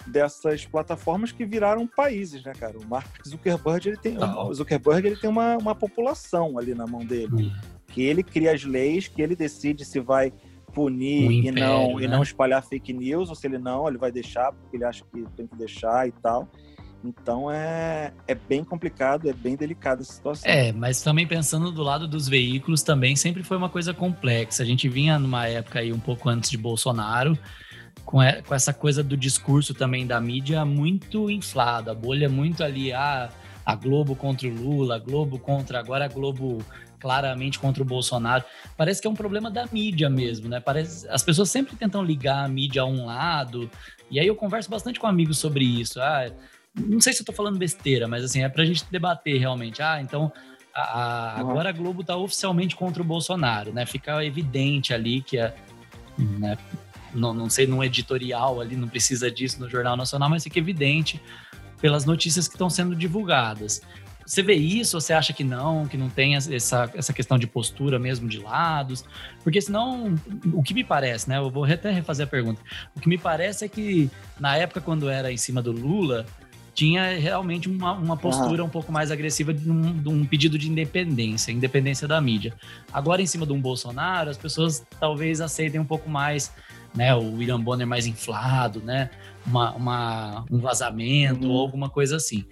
dessas 0.07 0.67
plataformas 0.67 1.31
que 1.31 1.45
viraram 1.45 1.87
países, 1.87 2.43
né, 2.43 2.53
cara? 2.59 2.79
O 2.79 2.87
Mark 2.87 3.09
Zuckerberg 3.27 3.89
ele 3.89 3.97
tem, 3.97 4.17
o 4.19 4.55
Zuckerberg 4.55 5.07
ele 5.07 5.17
tem 5.17 5.31
uma, 5.31 5.57
uma 5.57 5.75
população 5.75 6.59
ali 6.59 6.75
na 6.75 6.87
mão 6.87 7.05
dele, 7.05 7.33
uhum. 7.33 7.53
que 7.89 8.03
ele 8.03 8.23
cria 8.23 8.53
as 8.53 8.65
leis, 8.65 9.09
que 9.09 9.21
ele 9.21 9.37
decide 9.37 9.85
se 9.85 10.01
vai 10.01 10.33
punir 10.73 11.29
um 11.29 11.33
império, 11.33 11.59
e 11.59 11.61
não 11.61 11.97
né? 11.97 12.05
e 12.05 12.09
não 12.09 12.23
espalhar 12.23 12.63
fake 12.63 12.93
news, 12.93 13.29
ou 13.29 13.35
se 13.35 13.47
ele 13.47 13.59
não, 13.59 13.89
ele 13.89 13.99
vai 13.99 14.11
deixar 14.11 14.53
porque 14.53 14.77
ele 14.77 14.85
acha 14.85 15.05
que 15.13 15.25
tem 15.37 15.47
que 15.47 15.57
deixar 15.57 16.09
e 16.09 16.13
tal. 16.13 16.49
Então 17.03 17.51
é, 17.51 18.13
é 18.29 18.35
bem 18.35 18.63
complicado, 18.63 19.29
é 19.29 19.33
bem 19.33 19.57
delicada 19.57 20.03
essa 20.03 20.13
situação. 20.13 20.51
É, 20.51 20.71
mas 20.73 21.03
também 21.03 21.27
pensando 21.27 21.73
do 21.73 21.83
lado 21.83 22.07
dos 22.07 22.29
veículos 22.29 22.83
também 22.83 23.17
sempre 23.17 23.43
foi 23.43 23.57
uma 23.57 23.71
coisa 23.71 23.95
complexa. 23.95 24.63
A 24.63 24.67
gente 24.67 24.89
vinha 24.89 25.19
numa 25.19 25.47
época 25.47 25.79
aí 25.79 25.93
um 25.93 25.99
pouco 25.99 26.29
antes 26.29 26.51
de 26.51 26.59
Bolsonaro, 26.59 27.39
com, 28.05 28.23
essa 28.23 28.73
coisa 28.73 29.03
do 29.03 29.17
discurso 29.17 29.73
também 29.73 30.07
da 30.07 30.21
mídia 30.21 30.65
muito 30.65 31.31
inflado, 31.31 31.91
a 31.91 31.95
bolha 31.95 32.29
muito 32.29 32.63
ali, 32.63 32.93
ah, 32.93 33.31
a 33.65 33.75
Globo 33.75 34.15
contra 34.15 34.49
o 34.49 34.55
Lula, 34.55 34.97
a 34.97 34.99
Globo 34.99 35.39
contra 35.39 35.79
agora 35.79 36.05
a 36.05 36.09
Globo 36.09 36.59
claramente 37.01 37.59
contra 37.59 37.83
o 37.83 37.87
Bolsonaro. 37.87 38.45
Parece 38.77 39.01
que 39.01 39.09
é 39.09 39.11
um 39.11 39.15
problema 39.15 39.51
da 39.51 39.67
mídia 39.73 40.09
mesmo, 40.11 40.49
né? 40.49 40.61
Parece, 40.61 41.09
as 41.09 41.23
pessoas 41.23 41.51
sempre 41.51 41.75
tentam 41.75 42.05
ligar 42.05 42.45
a 42.45 42.49
mídia 42.49 42.83
a 42.83 42.87
um 42.87 43.07
lado, 43.07 43.71
e 44.11 44.21
aí 44.21 44.27
eu 44.27 44.37
converso 44.37 44.71
bastante 44.71 45.01
com 45.01 45.07
amigos 45.07 45.39
sobre 45.39 45.65
isso. 45.65 46.01
Ah, 46.01 46.31
não 46.79 47.01
sei 47.01 47.13
se 47.13 47.23
eu 47.23 47.27
tô 47.27 47.33
falando 47.33 47.59
besteira, 47.59 48.07
mas 48.07 48.23
assim, 48.23 48.43
é 48.43 48.49
pra 48.49 48.65
gente 48.65 48.85
debater 48.91 49.39
realmente. 49.39 49.83
Ah, 49.83 50.01
então 50.01 50.33
a, 50.75 50.83
a, 50.83 51.41
agora 51.41 51.71
a 51.71 51.73
Globo 51.73 52.05
tá 52.05 52.17
oficialmente 52.17 52.77
contra 52.77 53.03
o 53.03 53.05
Bolsonaro, 53.05 53.73
né? 53.73 53.87
Fica 53.87 54.25
evidente 54.25 54.95
ali 54.95 55.23
que 55.23 55.39
é. 55.39 55.55
Né, 56.19 56.57
não, 57.15 57.35
não 57.35 57.51
sei 57.51 57.67
num 57.67 57.83
editorial 57.83 58.61
ali, 58.61 58.77
não 58.77 58.87
precisa 58.87 59.31
disso 59.31 59.59
no 59.59 59.69
Jornal 59.69 59.97
Nacional, 59.97 60.29
mas 60.31 60.45
fica 60.45 60.59
evidente 60.59 61.21
pelas 61.81 62.05
notícias 62.05 62.47
que 62.47 62.55
estão 62.55 62.71
sendo 62.71 62.95
divulgadas. 62.95 63.83
Você 64.31 64.45
vê 64.45 64.55
isso 64.55 65.01
você 65.01 65.13
acha 65.13 65.33
que 65.33 65.43
não, 65.43 65.89
que 65.89 65.97
não 65.97 66.09
tem 66.09 66.37
essa, 66.37 66.89
essa 66.95 67.13
questão 67.13 67.37
de 67.37 67.49
postura 67.49 67.99
mesmo 67.99 68.29
de 68.29 68.39
lados? 68.39 69.05
Porque 69.43 69.61
senão, 69.61 70.15
o 70.53 70.63
que 70.63 70.73
me 70.73 70.85
parece, 70.85 71.29
né? 71.29 71.39
Eu 71.39 71.51
vou 71.51 71.65
até 71.65 71.91
refazer 71.91 72.29
a 72.29 72.31
pergunta. 72.31 72.63
O 72.95 73.01
que 73.01 73.09
me 73.09 73.19
parece 73.19 73.65
é 73.65 73.69
que 73.69 74.09
na 74.39 74.57
época 74.57 74.81
quando 74.81 75.11
era 75.11 75.33
em 75.33 75.37
cima 75.37 75.61
do 75.61 75.73
Lula, 75.73 76.25
tinha 76.73 77.19
realmente 77.19 77.69
uma, 77.69 77.91
uma 77.91 78.17
postura 78.17 78.63
um 78.63 78.69
pouco 78.69 78.93
mais 78.93 79.11
agressiva 79.11 79.53
de 79.53 79.69
um, 79.69 79.93
de 80.01 80.09
um, 80.09 80.25
pedido 80.25 80.57
de 80.57 80.71
independência, 80.71 81.51
independência 81.51 82.07
da 82.07 82.21
mídia. 82.21 82.55
Agora, 82.93 83.21
em 83.21 83.27
cima 83.27 83.45
de 83.45 83.53
um 83.53 83.61
Bolsonaro, 83.61 84.31
as 84.31 84.39
pessoas 84.39 84.87
talvez 85.01 85.41
aceitem 85.41 85.81
um 85.81 85.85
pouco 85.85 86.09
mais, 86.09 86.53
né? 86.95 87.13
O 87.17 87.35
William 87.35 87.61
Bonner 87.61 87.85
mais 87.85 88.07
inflado, 88.07 88.81
né? 88.81 89.11
Uma, 89.45 89.73
uma 89.73 90.45
um 90.49 90.61
vazamento 90.61 91.49
uhum. 91.49 91.51
ou 91.51 91.61
alguma 91.63 91.91
coisa 91.91 92.15
assim. 92.15 92.47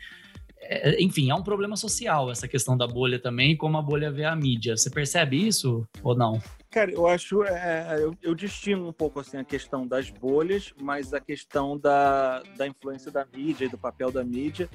É, 0.71 1.03
enfim, 1.03 1.31
é 1.31 1.35
um 1.35 1.43
problema 1.43 1.77
social 1.77 2.31
essa 2.31 2.47
questão 2.47 2.77
da 2.77 2.87
bolha 2.87 3.19
também, 3.19 3.57
como 3.57 3.79
a 3.79 3.83
bolha 3.83 4.11
vê 4.11 4.25
a 4.25 4.37
mídia. 4.37 4.77
Você 4.77 4.91
percebe 4.91 5.47
isso 5.47 5.89
ou 6.03 6.15
não? 6.15 6.41
Cara, 6.71 6.91
eu 6.91 7.07
acho, 7.07 7.43
é, 7.45 7.97
eu, 7.99 8.15
eu 8.23 8.35
distingo 8.35 8.87
um 8.87 8.93
pouco 8.93 9.21
assim 9.21 9.39
a 9.39 9.45
questão 9.45 9.87
das 9.87 10.11
bolhas, 10.11 10.75
mas 10.79 11.15
a 11.15 11.21
questão 11.21 11.79
da, 11.79 12.43
da 12.59 12.67
influência 12.67 13.11
da 13.11 13.25
mídia 13.25 13.65
e 13.65 13.69
do 13.69 13.79
papel 13.79 14.13
da 14.13 14.23
mídia, 14.23 14.69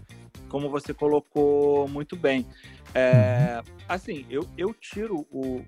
como 0.50 0.70
você 0.70 0.92
colocou 0.92 1.88
muito 1.88 2.16
bem. 2.16 2.48
É, 2.96 3.60
uhum. 3.66 3.74
assim, 3.88 4.26
eu, 4.30 4.48
eu 4.58 4.74
tiro 4.74 5.26
o. 5.32 5.64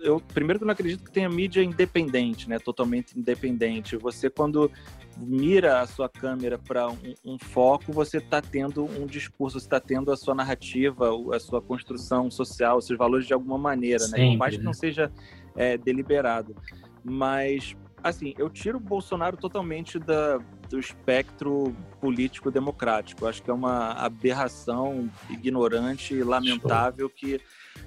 Eu, 0.00 0.20
primeiro 0.20 0.58
que 0.58 0.64
eu 0.64 0.66
não 0.66 0.72
acredito 0.72 1.04
que 1.04 1.10
tenha 1.10 1.28
mídia 1.28 1.62
independente, 1.62 2.48
né? 2.48 2.58
Totalmente 2.58 3.18
independente. 3.18 3.96
Você, 3.96 4.30
quando 4.30 4.70
mira 5.16 5.80
a 5.80 5.86
sua 5.86 6.08
câmera 6.08 6.56
para 6.56 6.88
um, 6.88 7.14
um, 7.24 7.38
foco, 7.38 7.92
você 7.92 8.18
está 8.18 8.40
tendo 8.40 8.84
um 8.84 9.06
discurso, 9.06 9.58
você 9.58 9.66
está 9.66 9.80
tendo 9.80 10.12
a 10.12 10.16
sua 10.16 10.34
narrativa, 10.34 11.10
a 11.34 11.40
sua 11.40 11.60
construção 11.60 12.30
social, 12.30 12.78
os 12.78 12.86
seus 12.86 12.98
valores 12.98 13.26
de 13.26 13.34
alguma 13.34 13.58
maneira, 13.58 14.00
Sempre, 14.00 14.20
né? 14.20 14.30
Por 14.30 14.38
mais 14.38 14.56
que 14.56 14.62
não 14.62 14.72
seja 14.72 15.10
é, 15.56 15.76
deliberado. 15.76 16.54
Mas, 17.02 17.76
assim, 18.02 18.34
eu 18.38 18.48
tiro 18.50 18.78
o 18.78 18.80
Bolsonaro 18.80 19.36
totalmente 19.36 19.98
da, 19.98 20.38
do 20.68 20.78
espectro 20.78 21.74
político 22.00 22.50
democrático. 22.50 23.26
acho 23.26 23.42
que 23.42 23.50
é 23.50 23.54
uma 23.54 23.92
aberração 23.92 25.10
ignorante 25.30 26.14
e 26.14 26.22
lamentável 26.22 27.08
que, 27.08 27.40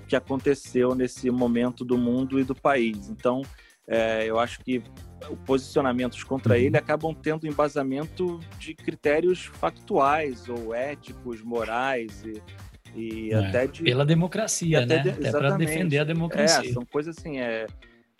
que 0.07 0.15
aconteceu 0.15 0.95
nesse 0.95 1.29
momento 1.29 1.85
do 1.85 1.97
mundo 1.97 2.39
e 2.39 2.43
do 2.43 2.55
país. 2.55 3.09
Então, 3.09 3.41
é, 3.87 4.25
eu 4.25 4.39
acho 4.39 4.59
que 4.59 4.83
posicionamentos 5.45 6.23
contra 6.23 6.55
uhum. 6.55 6.59
ele 6.59 6.77
acabam 6.77 7.13
tendo 7.13 7.47
embasamento 7.47 8.39
de 8.57 8.73
critérios 8.73 9.45
factuais 9.45 10.49
ou 10.49 10.73
éticos, 10.73 11.41
morais 11.41 12.23
e, 12.25 12.41
e 12.95 13.31
é, 13.31 13.35
até 13.35 13.67
de 13.67 13.83
pela 13.83 14.05
democracia, 14.05 14.85
né? 14.85 14.99
De, 14.99 15.09
até 15.09 15.31
para 15.31 15.57
defender 15.57 15.99
a 15.99 16.03
democracia. 16.03 16.69
É, 16.69 16.73
são 16.73 16.85
coisas 16.85 17.17
assim, 17.17 17.39
é, 17.39 17.67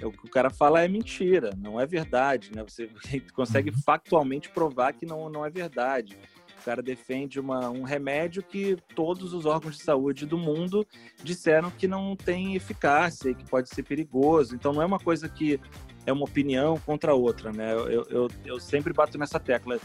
é, 0.01 0.05
o 0.05 0.11
que 0.11 0.25
o 0.25 0.29
cara 0.29 0.49
fala 0.49 0.81
é 0.81 0.87
mentira, 0.87 1.51
não 1.57 1.79
é 1.79 1.85
verdade, 1.85 2.51
né? 2.55 2.63
Você 2.67 2.89
consegue 3.33 3.69
uhum. 3.69 3.77
factualmente 3.85 4.49
provar 4.49 4.93
que 4.93 5.05
não, 5.05 5.29
não 5.29 5.45
é 5.45 5.49
verdade. 5.49 6.17
O 6.59 6.63
cara 6.63 6.81
defende 6.81 7.39
uma, 7.39 7.71
um 7.71 7.81
remédio 7.81 8.43
que 8.43 8.77
todos 8.95 9.33
os 9.33 9.47
órgãos 9.47 9.77
de 9.77 9.83
saúde 9.83 10.27
do 10.27 10.37
mundo 10.37 10.85
disseram 11.23 11.71
que 11.71 11.87
não 11.87 12.15
tem 12.15 12.55
eficácia 12.55 13.31
e 13.31 13.35
que 13.35 13.43
pode 13.49 13.69
ser 13.69 13.81
perigoso. 13.81 14.55
Então 14.55 14.71
não 14.71 14.81
é 14.81 14.85
uma 14.85 14.99
coisa 14.99 15.27
que 15.27 15.59
é 16.05 16.13
uma 16.13 16.23
opinião 16.23 16.77
contra 16.85 17.15
outra, 17.15 17.51
né? 17.51 17.73
Eu, 17.73 18.03
eu, 18.03 18.27
eu 18.45 18.59
sempre 18.59 18.93
bato 18.93 19.17
nessa 19.17 19.39
tecla. 19.39 19.79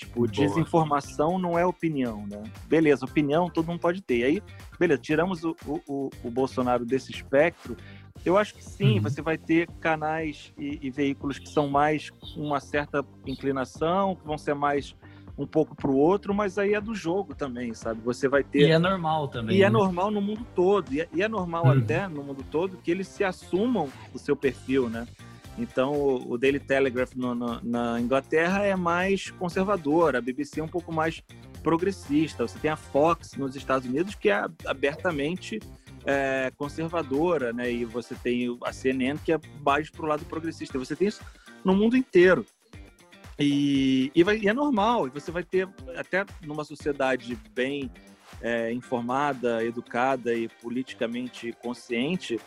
Tipo, 0.00 0.20
Boa. 0.20 0.28
desinformação 0.28 1.38
não 1.38 1.58
é 1.58 1.66
opinião, 1.66 2.26
né? 2.26 2.42
Beleza, 2.66 3.04
opinião 3.04 3.50
todo 3.50 3.66
mundo 3.66 3.80
pode 3.80 4.00
ter. 4.00 4.16
E 4.16 4.24
aí, 4.24 4.42
beleza, 4.78 5.02
tiramos 5.02 5.44
o, 5.44 5.54
o, 5.66 6.08
o 6.24 6.30
Bolsonaro 6.30 6.86
desse 6.86 7.12
espectro. 7.12 7.76
Eu 8.24 8.38
acho 8.38 8.54
que 8.54 8.64
sim, 8.64 8.96
uhum. 8.96 9.02
você 9.02 9.20
vai 9.20 9.36
ter 9.36 9.68
canais 9.78 10.54
e, 10.56 10.78
e, 10.80 10.90
veículos 10.90 11.38
que 11.38 11.50
são 11.50 11.68
mais 11.68 12.08
com 12.08 12.40
uma 12.40 12.60
certa 12.60 13.04
inclinação, 13.26 14.16
que 14.16 14.26
vão 14.26 14.38
ser 14.38 14.54
mais 14.54 14.96
um 15.36 15.46
pouco 15.46 15.76
para 15.76 15.90
o 15.90 15.96
outro, 15.96 16.32
mas 16.34 16.56
aí 16.56 16.72
é 16.72 16.80
do 16.80 16.94
jogo 16.94 17.34
também, 17.34 17.74
sabe? 17.74 18.00
Você 18.02 18.26
vai 18.26 18.42
ter. 18.42 18.68
E 18.68 18.72
é 18.72 18.78
normal 18.78 19.28
também. 19.28 19.56
E 19.56 19.62
é 19.62 19.64
né? 19.64 19.66
é 19.66 19.70
normal 19.70 20.10
no 20.10 20.22
mundo 20.22 20.46
todo. 20.54 20.90
E 20.94 21.02
é, 21.02 21.08
e 21.12 21.22
é 21.22 21.28
normal 21.28 21.66
hum. 21.66 21.72
até 21.72 22.08
no 22.08 22.22
mundo 22.22 22.42
todo 22.50 22.78
que 22.78 22.90
eles 22.90 23.06
se 23.06 23.22
assumam 23.22 23.88
o 24.14 24.18
seu 24.18 24.34
perfil, 24.34 24.88
né? 24.88 25.06
Então, 25.60 25.92
o, 26.26 26.38
Daily 26.38 26.58
Telegraph 26.58 27.14
no, 27.14 27.34
no, 27.34 27.60
na 27.62 28.00
Inglaterra 28.00 28.64
é 28.64 28.74
mais 28.74 29.30
conservador, 29.30 30.16
a 30.16 30.20
BBC 30.20 30.60
é 30.60 30.64
um 30.64 30.68
pouco 30.68 30.90
mais 30.90 31.22
progressista. 31.62 32.46
Você 32.48 32.58
tem 32.58 32.70
a 32.70 32.76
Fox 32.76 33.34
nos 33.36 33.54
Estados 33.54 33.86
Unidos, 33.86 34.14
que 34.14 34.30
é 34.30 34.46
abertamente 34.64 35.60
é, 36.06 36.50
conservadora, 36.56 37.52
né? 37.52 37.70
E 37.70 37.84
você 37.84 38.14
tem 38.14 38.58
a 38.64 38.72
CNN, 38.72 39.18
que 39.22 39.32
é 39.32 39.40
mais 39.62 39.90
para 39.90 40.04
o 40.04 40.08
lado 40.08 40.24
progressista. 40.24 40.78
Você 40.78 40.96
tem 40.96 41.08
isso 41.08 41.22
no 41.62 41.74
mundo 41.74 41.96
inteiro. 41.96 42.46
E, 43.38 44.10
e, 44.14 44.22
vai, 44.22 44.38
e, 44.38 44.48
é 44.48 44.52
normal, 44.52 45.06
e 45.06 45.10
você 45.10 45.30
vai 45.30 45.42
ter, 45.42 45.68
até 45.96 46.24
numa 46.42 46.64
sociedade 46.64 47.38
bem 47.54 47.90
é, 48.40 48.72
informada, 48.72 49.64
educada 49.64 50.34
e 50.34 50.48
politicamente 50.48 51.52
consciente, 51.62 52.38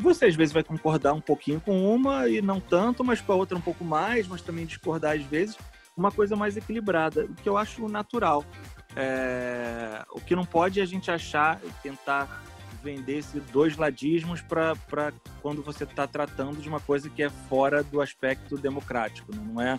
você 0.00 0.26
às 0.26 0.34
vezes 0.34 0.52
vai 0.52 0.62
concordar 0.62 1.12
um 1.12 1.20
pouquinho 1.20 1.60
com 1.60 1.94
uma 1.94 2.28
e 2.28 2.40
não 2.40 2.60
tanto, 2.60 3.04
mas 3.04 3.20
com 3.20 3.32
a 3.32 3.36
outra 3.36 3.56
um 3.56 3.60
pouco 3.60 3.84
mais, 3.84 4.26
mas 4.26 4.42
também 4.42 4.66
discordar 4.66 5.16
às 5.16 5.22
vezes, 5.22 5.56
uma 5.96 6.10
coisa 6.10 6.34
mais 6.34 6.56
equilibrada, 6.56 7.24
o 7.24 7.34
que 7.34 7.48
eu 7.48 7.56
acho 7.56 7.88
natural. 7.88 8.44
É, 8.96 10.04
o 10.10 10.20
que 10.20 10.34
não 10.34 10.44
pode 10.44 10.80
é 10.80 10.82
a 10.82 10.86
gente 10.86 11.10
achar, 11.10 11.60
tentar 11.82 12.42
vender 12.82 13.18
esses 13.18 13.42
dois 13.52 13.76
ladismos 13.76 14.40
para 14.40 15.12
quando 15.42 15.62
você 15.62 15.84
está 15.84 16.06
tratando 16.06 16.60
de 16.60 16.68
uma 16.68 16.80
coisa 16.80 17.08
que 17.10 17.22
é 17.22 17.28
fora 17.28 17.82
do 17.84 18.00
aspecto 18.00 18.56
democrático, 18.56 19.34
não 19.34 19.60
é 19.60 19.78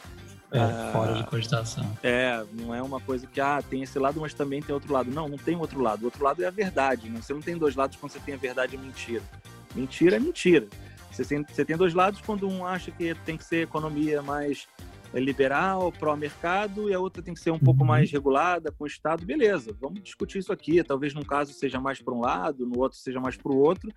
é, 0.51 0.59
ah, 0.59 0.89
fora 0.91 1.13
de 1.13 1.23
cogitação. 1.23 1.97
É, 2.03 2.43
não 2.51 2.75
é 2.75 2.81
uma 2.81 2.99
coisa 2.99 3.25
que, 3.25 3.39
ah, 3.39 3.63
tem 3.67 3.83
esse 3.83 3.97
lado, 3.97 4.19
mas 4.19 4.33
também 4.33 4.61
tem 4.61 4.73
outro 4.73 4.91
lado. 4.91 5.09
Não, 5.09 5.29
não 5.29 5.37
tem 5.37 5.55
outro 5.55 5.79
lado. 5.81 6.01
O 6.01 6.05
outro 6.05 6.23
lado 6.23 6.43
é 6.43 6.47
a 6.47 6.51
verdade. 6.51 7.09
Né? 7.09 7.21
Você 7.21 7.33
não 7.33 7.41
tem 7.41 7.57
dois 7.57 7.75
lados 7.75 7.95
quando 7.95 8.11
você 8.11 8.19
tem 8.19 8.33
a 8.33 8.37
verdade 8.37 8.75
e 8.75 8.77
a 8.77 8.81
mentira. 8.81 9.23
Mentira 9.75 10.17
é 10.17 10.19
mentira. 10.19 10.67
Você 11.11 11.25
tem, 11.25 11.43
você 11.43 11.65
tem 11.65 11.75
dois 11.75 11.93
lados 11.93 12.21
quando 12.21 12.47
um 12.47 12.65
acha 12.65 12.91
que 12.91 13.13
tem 13.25 13.37
que 13.37 13.43
ser 13.43 13.63
economia 13.63 14.21
mais 14.21 14.67
liberal, 15.13 15.91
pró-mercado, 15.91 16.89
e 16.89 16.93
a 16.93 16.99
outra 16.99 17.21
tem 17.21 17.33
que 17.33 17.39
ser 17.39 17.51
um 17.51 17.59
pouco 17.59 17.81
uhum. 17.81 17.87
mais 17.87 18.09
regulada 18.09 18.71
com 18.71 18.85
o 18.85 18.87
Estado. 18.87 19.25
Beleza, 19.25 19.75
vamos 19.79 20.01
discutir 20.01 20.37
isso 20.39 20.53
aqui. 20.53 20.81
Talvez 20.83 21.13
num 21.13 21.23
caso 21.23 21.53
seja 21.53 21.81
mais 21.81 22.01
para 22.01 22.13
um 22.13 22.21
lado, 22.21 22.65
no 22.65 22.79
outro 22.79 22.97
seja 22.97 23.19
mais 23.19 23.35
para 23.35 23.51
o 23.51 23.57
outro, 23.57 23.91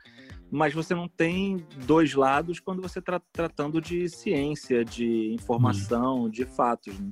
mas 0.50 0.74
você 0.74 0.94
não 0.94 1.06
tem 1.06 1.64
dois 1.86 2.14
lados 2.14 2.58
quando 2.58 2.82
você 2.82 2.98
está 2.98 3.20
tratando 3.32 3.80
de 3.80 4.08
ciência, 4.08 4.84
de 4.84 5.32
informação, 5.32 6.28
de 6.28 6.44
fatos. 6.44 6.98
Né? 6.98 7.10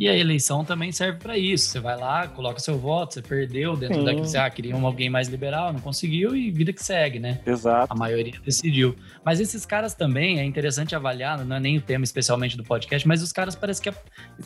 E 0.00 0.08
a 0.08 0.16
eleição 0.16 0.64
também 0.64 0.90
serve 0.90 1.18
para 1.18 1.36
isso. 1.36 1.68
Você 1.68 1.78
vai 1.78 1.94
lá, 1.94 2.26
coloca 2.26 2.58
seu 2.58 2.78
voto, 2.78 3.12
você 3.12 3.20
perdeu 3.20 3.76
dentro 3.76 4.02
Sim. 4.02 4.16
você 4.16 4.38
ah, 4.38 4.48
queria 4.48 4.74
um 4.74 4.86
alguém 4.86 5.10
mais 5.10 5.28
liberal, 5.28 5.74
não 5.74 5.80
conseguiu 5.80 6.34
e 6.34 6.50
vida 6.50 6.72
que 6.72 6.82
segue, 6.82 7.18
né? 7.18 7.38
Exato. 7.44 7.92
A 7.92 7.94
maioria 7.94 8.32
decidiu. 8.42 8.96
Mas 9.22 9.40
esses 9.40 9.66
caras 9.66 9.92
também 9.92 10.40
é 10.40 10.44
interessante 10.44 10.96
avaliar, 10.96 11.44
não 11.44 11.56
é 11.56 11.60
nem 11.60 11.76
o 11.76 11.82
tema 11.82 12.02
especialmente 12.02 12.56
do 12.56 12.64
podcast, 12.64 13.06
mas 13.06 13.22
os 13.22 13.30
caras 13.30 13.54
parece 13.54 13.82
que 13.82 13.92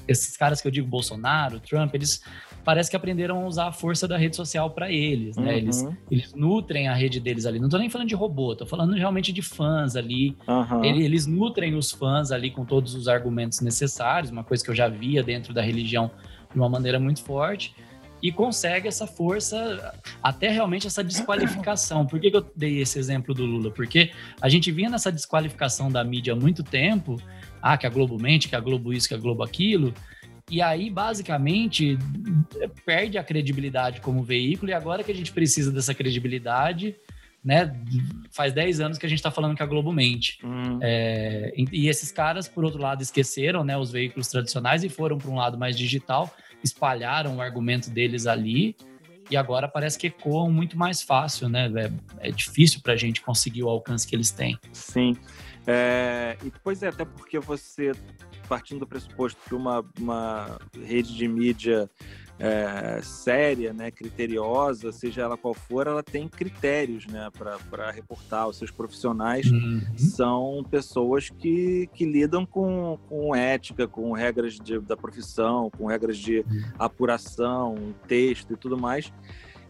esses 0.09 0.37
caras 0.37 0.61
que 0.61 0.67
eu 0.67 0.73
digo 0.73 0.89
Bolsonaro, 0.89 1.61
Trump, 1.61 1.95
eles 1.95 2.21
parece 2.65 2.91
que 2.91 2.97
aprenderam 2.97 3.43
a 3.43 3.47
usar 3.47 3.69
a 3.69 3.73
força 3.73 4.09
da 4.09 4.17
rede 4.17 4.35
social 4.35 4.71
para 4.71 4.91
eles, 4.91 5.37
né? 5.37 5.53
Uhum. 5.53 5.59
Eles, 5.59 5.89
eles 6.11 6.35
nutrem 6.35 6.89
a 6.89 6.95
rede 6.95 7.21
deles 7.21 7.47
ali. 7.47 7.61
Não 7.61 7.69
tô 7.69 7.79
nem 7.79 7.91
falando 7.91 8.09
de 8.09 8.15
robô, 8.15 8.57
tô 8.57 8.67
falando 8.67 8.95
realmente 8.95 9.33
de 9.33 9.43
fãs 9.43 9.95
ali. 9.97 10.37
Uhum. 10.49 10.85
Eles, 10.85 11.05
eles 11.05 11.27
nutrem 11.27 11.75
os 11.75 11.91
fãs 11.91 12.33
ali 12.33 12.51
com 12.51 12.65
todos 12.65 12.95
os 12.95 13.07
argumentos 13.07 13.61
necessários, 13.61 14.31
uma 14.31 14.43
coisa 14.43 14.65
que 14.65 14.71
eu 14.71 14.75
já 14.75 14.89
via 14.89 15.23
dentro 15.23 15.53
da 15.53 15.63
religião 15.63 16.11
de 16.51 16.59
uma 16.59 16.69
maneira 16.69 16.99
muito 16.99 17.23
forte 17.23 17.75
e 18.25 18.33
consegue 18.33 18.89
essa 18.89 19.07
força, 19.07 19.95
até 20.23 20.49
realmente 20.49 20.87
essa 20.87 21.05
desqualificação. 21.05 22.07
Por 22.07 22.19
que, 22.19 22.31
que, 22.31 22.37
eu 22.39 22.51
dei 22.57 22.81
esse 22.81 22.99
exemplo 22.99 23.35
do 23.35 23.45
Lula? 23.45 23.71
Porque 23.71 24.13
a 24.41 24.49
gente 24.49 24.73
vinha 24.73 24.89
nessa 24.89 25.13
desqualificação 25.13 25.93
da 25.93 26.03
mídia 26.03 26.33
há 26.33 26.37
muito 26.37 26.63
tempo, 26.63 27.21
ah, 27.61 27.77
que 27.77 27.87
a 27.87 27.91
Globo 27.91 28.19
mente, 28.19 28.49
que 28.49 28.57
a 28.57 28.61
Globo 28.61 28.95
isso, 28.95 29.09
que 29.09 29.15
a 29.15 29.19
Globo 29.19 29.43
aquilo, 29.43 29.93
e 30.51 30.61
aí, 30.61 30.91
basicamente, 30.91 31.99
perde 32.85 33.17
a 33.17 33.25
credibilidade 33.25 34.01
como 34.01 34.23
veículo, 34.23 34.71
e 34.71 34.75
agora 34.75 35.03
que 35.03 35.11
a 35.11 35.15
gente 35.15 35.33
precisa 35.33 35.73
dessa 35.73 35.95
credibilidade, 35.95 36.95
né? 37.43 37.75
Faz 38.31 38.53
10 38.53 38.81
anos 38.81 38.99
que 38.99 39.07
a 39.07 39.09
gente 39.09 39.19
está 39.19 39.31
falando 39.31 39.57
que 39.57 39.63
a 39.63 39.67
Globo 39.67 39.93
mente. 39.93 40.39
Hum. 40.45 40.79
É, 40.83 41.53
e 41.57 41.89
esses 41.89 42.11
caras, 42.11 42.49
por 42.49 42.65
outro 42.65 42.81
lado, 42.81 43.03
esqueceram 43.03 43.65
né, 43.65 43.77
os 43.77 43.91
veículos 43.91 44.29
tradicionais 44.29 44.85
e 44.85 44.89
foram 44.89 45.19
para 45.19 45.31
um 45.31 45.37
lado 45.37 45.59
mais 45.59 45.77
digital, 45.77 46.35
espalharam 46.63 47.37
o 47.37 47.41
argumento 47.43 47.91
deles 47.91 48.27
ali, 48.27 48.77
e 49.31 49.37
agora 49.37 49.67
parece 49.67 49.99
que 49.99 50.09
ecoam 50.09 50.51
muito 50.51 50.79
mais 50.79 51.03
fácil, 51.03 51.49
né? 51.49 51.71
É, 52.21 52.29
é 52.29 52.31
difícil 52.31 52.81
para 52.83 52.93
a 52.93 52.97
gente 52.97 53.23
conseguir 53.23 53.63
o 53.63 53.69
alcance 53.69 54.07
que 54.07 54.15
eles 54.15 54.31
têm. 54.31 54.59
Sim. 54.73 55.17
É, 55.67 56.37
e 56.45 56.53
pois 56.63 56.83
é, 56.83 56.89
até 56.89 57.05
porque 57.05 57.39
você 57.39 57.93
partindo 58.49 58.81
do 58.81 58.87
pressuposto 58.87 59.41
que 59.49 59.55
uma, 59.55 59.85
uma 59.99 60.59
rede 60.85 61.15
de 61.15 61.27
mídia 61.29 61.89
é, 62.39 63.01
séria, 63.03 63.73
né, 63.73 63.91
criteriosa, 63.91 64.91
seja 64.91 65.23
ela 65.23 65.37
qual 65.37 65.55
for, 65.55 65.87
ela 65.87 66.03
tem 66.03 66.29
critérios 66.29 67.07
né, 67.07 67.31
para 67.69 67.91
reportar. 67.91 68.49
Os 68.49 68.57
seus 68.57 68.71
profissionais 68.71 69.51
uhum. 69.51 69.83
são 69.97 70.65
pessoas 70.69 71.31
que, 71.31 71.89
que 71.95 72.05
lidam 72.05 72.45
com, 72.45 72.99
com 73.09 73.35
ética, 73.35 73.87
com 73.87 74.13
regras 74.13 74.55
de, 74.55 74.81
da 74.81 74.97
profissão, 74.97 75.71
com 75.71 75.87
regras 75.87 76.19
de 76.19 76.45
apuração, 76.79 77.95
texto 78.09 78.53
e 78.53 78.57
tudo 78.57 78.77
mais, 78.77 79.13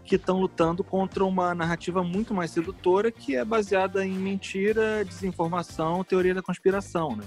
que 0.05 0.17
estão 0.17 0.39
lutando 0.39 0.85
contra 0.85 1.25
uma 1.25 1.55
narrativa 1.55 2.03
muito 2.03 2.35
mais 2.35 2.51
sedutora 2.51 3.11
que 3.11 3.37
é 3.37 3.45
baseada 3.45 4.05
em 4.05 4.13
mentira, 4.13 5.05
desinformação, 5.05 6.05
teoria 6.05 6.35
da 6.35 6.43
conspiração. 6.43 7.17
Né? 7.17 7.25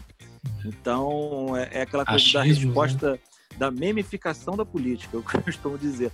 Então, 0.65 1.55
é, 1.55 1.79
é 1.79 1.81
aquela 1.81 2.05
coisa 2.05 2.17
Achismo, 2.17 2.39
da 2.39 2.45
né? 2.45 2.53
resposta. 2.53 3.11
Né? 3.11 3.19
da 3.57 3.71
memificação 3.71 4.55
da 4.55 4.65
política, 4.65 5.17
eu 5.17 5.23
costumo 5.43 5.77
dizer. 5.77 6.11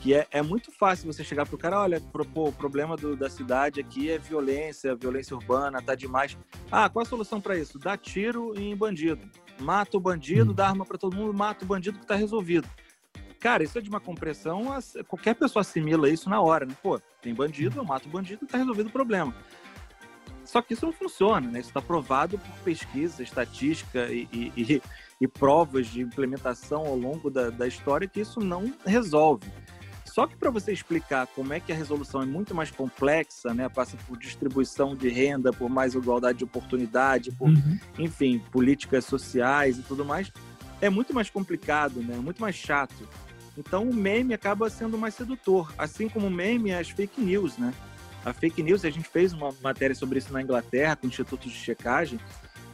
Que 0.00 0.12
é, 0.12 0.26
é 0.30 0.42
muito 0.42 0.70
fácil 0.70 1.10
você 1.10 1.24
chegar 1.24 1.46
pro 1.46 1.56
cara, 1.56 1.80
olha, 1.80 2.00
pô, 2.00 2.48
o 2.48 2.52
problema 2.52 2.96
do, 2.96 3.16
da 3.16 3.30
cidade 3.30 3.80
aqui 3.80 4.10
é 4.10 4.18
violência, 4.18 4.94
violência 4.94 5.34
urbana, 5.34 5.80
tá 5.80 5.94
demais. 5.94 6.36
Ah, 6.70 6.88
qual 6.90 7.02
a 7.04 7.08
solução 7.08 7.40
para 7.40 7.56
isso? 7.56 7.78
Dá 7.78 7.96
tiro 7.96 8.52
em 8.58 8.76
bandido. 8.76 9.26
Mata 9.58 9.96
o 9.96 10.00
bandido, 10.00 10.50
hum. 10.50 10.54
dá 10.54 10.68
arma 10.68 10.84
para 10.84 10.98
todo 10.98 11.16
mundo, 11.16 11.32
mata 11.32 11.64
o 11.64 11.68
bandido 11.68 11.98
que 11.98 12.06
tá 12.06 12.16
resolvido. 12.16 12.68
Cara, 13.40 13.62
isso 13.62 13.78
é 13.78 13.80
de 13.80 13.88
uma 13.88 14.00
compressão, 14.00 14.64
qualquer 15.06 15.34
pessoa 15.34 15.60
assimila 15.60 16.08
isso 16.08 16.30
na 16.30 16.40
hora, 16.40 16.64
né? 16.64 16.74
Pô, 16.82 16.98
tem 17.20 17.34
bandido, 17.34 17.78
eu 17.78 17.84
mato 17.84 18.06
o 18.08 18.10
bandido 18.10 18.46
tá 18.46 18.56
resolvido 18.56 18.88
o 18.88 18.92
problema. 18.92 19.34
Só 20.44 20.60
que 20.62 20.74
isso 20.74 20.86
não 20.86 20.92
funciona, 20.92 21.50
né? 21.50 21.60
Isso 21.60 21.70
está 21.70 21.80
provado 21.80 22.38
por 22.38 22.54
pesquisa, 22.64 23.22
estatística 23.22 24.06
e, 24.12 24.28
e, 24.32 24.82
e 25.20 25.28
provas 25.28 25.86
de 25.86 26.00
implementação 26.00 26.86
ao 26.86 26.96
longo 26.96 27.30
da, 27.30 27.50
da 27.50 27.66
história 27.66 28.06
que 28.06 28.20
isso 28.20 28.40
não 28.40 28.72
resolve. 28.84 29.50
Só 30.04 30.28
que 30.28 30.36
para 30.36 30.48
você 30.48 30.72
explicar 30.72 31.26
como 31.26 31.52
é 31.52 31.58
que 31.58 31.72
a 31.72 31.74
resolução 31.74 32.22
é 32.22 32.24
muito 32.24 32.54
mais 32.54 32.70
complexa, 32.70 33.52
né, 33.52 33.68
passa 33.68 33.96
por 34.06 34.16
distribuição 34.16 34.94
de 34.94 35.08
renda, 35.08 35.52
por 35.52 35.68
mais 35.68 35.94
igualdade 35.94 36.38
de 36.38 36.44
oportunidade, 36.44 37.32
por, 37.32 37.48
uhum. 37.48 37.78
enfim, 37.98 38.38
políticas 38.52 39.04
sociais 39.06 39.76
e 39.76 39.82
tudo 39.82 40.04
mais, 40.04 40.30
é 40.80 40.88
muito 40.88 41.12
mais 41.12 41.28
complicado, 41.28 42.00
né, 42.00 42.14
muito 42.14 42.40
mais 42.40 42.54
chato. 42.54 43.08
Então 43.58 43.88
o 43.88 43.92
meme 43.92 44.34
acaba 44.34 44.70
sendo 44.70 44.96
mais 44.96 45.14
sedutor, 45.14 45.72
assim 45.76 46.08
como 46.08 46.28
o 46.28 46.30
meme 46.30 46.70
é 46.70 46.78
as 46.78 46.90
fake 46.90 47.20
news, 47.20 47.58
né? 47.58 47.74
A 48.24 48.32
fake 48.32 48.62
news, 48.62 48.84
a 48.84 48.90
gente 48.90 49.08
fez 49.08 49.32
uma 49.32 49.54
matéria 49.62 49.94
sobre 49.94 50.18
isso 50.18 50.32
na 50.32 50.40
Inglaterra, 50.40 50.96
com 50.96 51.06
o 51.06 51.10
Instituto 51.10 51.48
de 51.48 51.54
Checagem, 51.54 52.18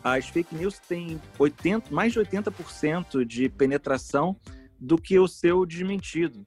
as 0.03 0.29
fake 0.29 0.55
news 0.55 0.79
têm 0.79 1.21
80, 1.39 1.93
mais 1.93 2.13
de 2.13 2.21
80% 2.21 3.25
de 3.25 3.49
penetração 3.49 4.37
do 4.79 4.97
que 4.97 5.19
o 5.19 5.29
seu 5.29 5.67
desmentido. 5.67 6.47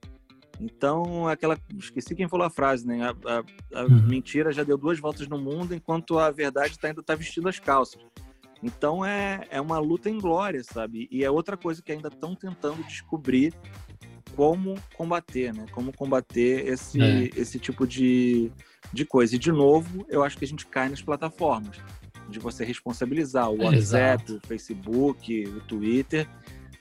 Então, 0.60 1.28
aquela. 1.28 1.58
Esqueci 1.78 2.16
quem 2.16 2.28
falou 2.28 2.46
a 2.46 2.50
frase, 2.50 2.86
né? 2.86 3.04
A, 3.04 3.10
a, 3.12 3.82
a 3.82 3.86
uhum. 3.86 4.08
mentira 4.08 4.52
já 4.52 4.64
deu 4.64 4.78
duas 4.78 5.00
voltas 5.00 5.28
no 5.28 5.38
mundo, 5.38 5.74
enquanto 5.74 6.18
a 6.18 6.32
verdade 6.32 6.80
tá, 6.80 6.88
ainda 6.88 7.02
está 7.02 7.16
vestindo 7.16 7.48
as 7.48 7.60
calças. 7.60 8.02
Então, 8.62 9.04
é, 9.04 9.46
é 9.50 9.60
uma 9.60 9.78
luta 9.78 10.10
em 10.10 10.18
glória, 10.18 10.64
sabe? 10.64 11.08
E 11.12 11.24
é 11.24 11.30
outra 11.30 11.58
coisa 11.58 11.82
que 11.82 11.92
ainda 11.92 12.08
estão 12.08 12.34
tentando 12.34 12.82
descobrir 12.84 13.54
como 14.36 14.76
combater, 14.96 15.54
né? 15.54 15.66
Como 15.72 15.96
combater 15.96 16.68
esse, 16.68 17.02
é. 17.02 17.30
esse 17.36 17.60
tipo 17.60 17.86
de, 17.88 18.52
de 18.92 19.06
coisa. 19.06 19.36
E, 19.36 19.40
de 19.40 19.52
novo, 19.52 20.06
eu 20.10 20.24
acho 20.24 20.38
que 20.38 20.46
a 20.46 20.48
gente 20.48 20.66
cai 20.66 20.90
nas 20.90 21.02
plataformas 21.02 21.78
de 22.30 22.40
você 22.40 22.64
responsabilizar 22.64 23.50
o 23.50 23.64
WhatsApp, 23.64 24.24
Exato. 24.24 24.38
o 24.44 24.48
Facebook, 24.48 25.48
o 25.48 25.62
Twitter, 25.62 26.28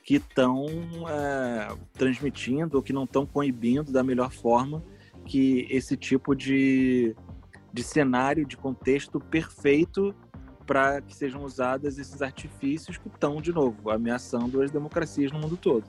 que 0.05 0.17
estão 0.17 0.67
é, 1.09 1.69
transmitindo 1.95 2.77
ou 2.77 2.83
que 2.83 2.93
não 2.93 3.05
estão 3.05 3.27
coibindo 3.27 3.93
da 3.93 4.03
melhor 4.03 4.33
forma 4.33 4.83
que 5.25 5.67
esse 5.71 5.97
tipo 5.97 6.35
de, 6.35 7.15
de 7.73 7.83
cenário, 7.83 8.47
de 8.47 8.57
contexto 8.57 9.21
perfeito 9.21 10.15
para 10.67 11.01
que 11.01 11.15
sejam 11.15 11.45
usados 11.45 11.99
esses 11.99 12.23
artifícios 12.23 12.97
que 12.97 13.09
estão, 13.09 13.41
de 13.41 13.53
novo, 13.53 13.91
ameaçando 13.91 14.63
as 14.63 14.71
democracias 14.71 15.31
no 15.33 15.39
mundo 15.39 15.57
todo. 15.57 15.85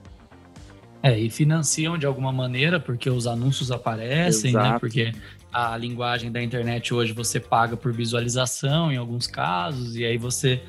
É, 1.04 1.18
e 1.18 1.28
financiam 1.28 1.98
de 1.98 2.06
alguma 2.06 2.32
maneira, 2.32 2.80
porque 2.80 3.10
os 3.10 3.26
anúncios 3.26 3.70
aparecem, 3.70 4.54
né? 4.54 4.60
Exato. 4.60 4.72
né? 4.72 4.78
Porque 4.78 5.12
a 5.52 5.76
linguagem 5.76 6.32
da 6.32 6.42
internet 6.42 6.94
hoje 6.94 7.12
você 7.12 7.38
paga 7.38 7.76
por 7.76 7.92
visualização 7.92 8.90
em 8.90 8.96
alguns 8.96 9.26
casos, 9.26 9.96
e 9.96 10.04
aí 10.06 10.16
você. 10.16 10.62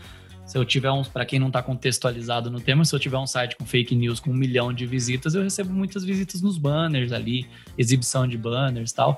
Se 0.45 0.57
eu 0.57 0.65
tiver 0.65 0.91
uns, 0.91 1.07
para 1.07 1.25
quem 1.25 1.39
não 1.39 1.47
está 1.47 1.63
contextualizado 1.63 2.51
no 2.51 2.59
tema, 2.59 2.83
se 2.83 2.93
eu 2.93 2.99
tiver 2.99 3.17
um 3.17 3.25
site 3.25 3.55
com 3.55 3.65
fake 3.65 3.95
news 3.95 4.19
com 4.19 4.29
um 4.29 4.35
milhão 4.35 4.73
de 4.73 4.85
visitas, 4.85 5.35
eu 5.35 5.41
recebo 5.41 5.73
muitas 5.73 6.03
visitas 6.03 6.41
nos 6.41 6.57
banners 6.57 7.13
ali, 7.13 7.47
exibição 7.77 8.27
de 8.27 8.37
banners 8.37 8.91
tal. 8.91 9.17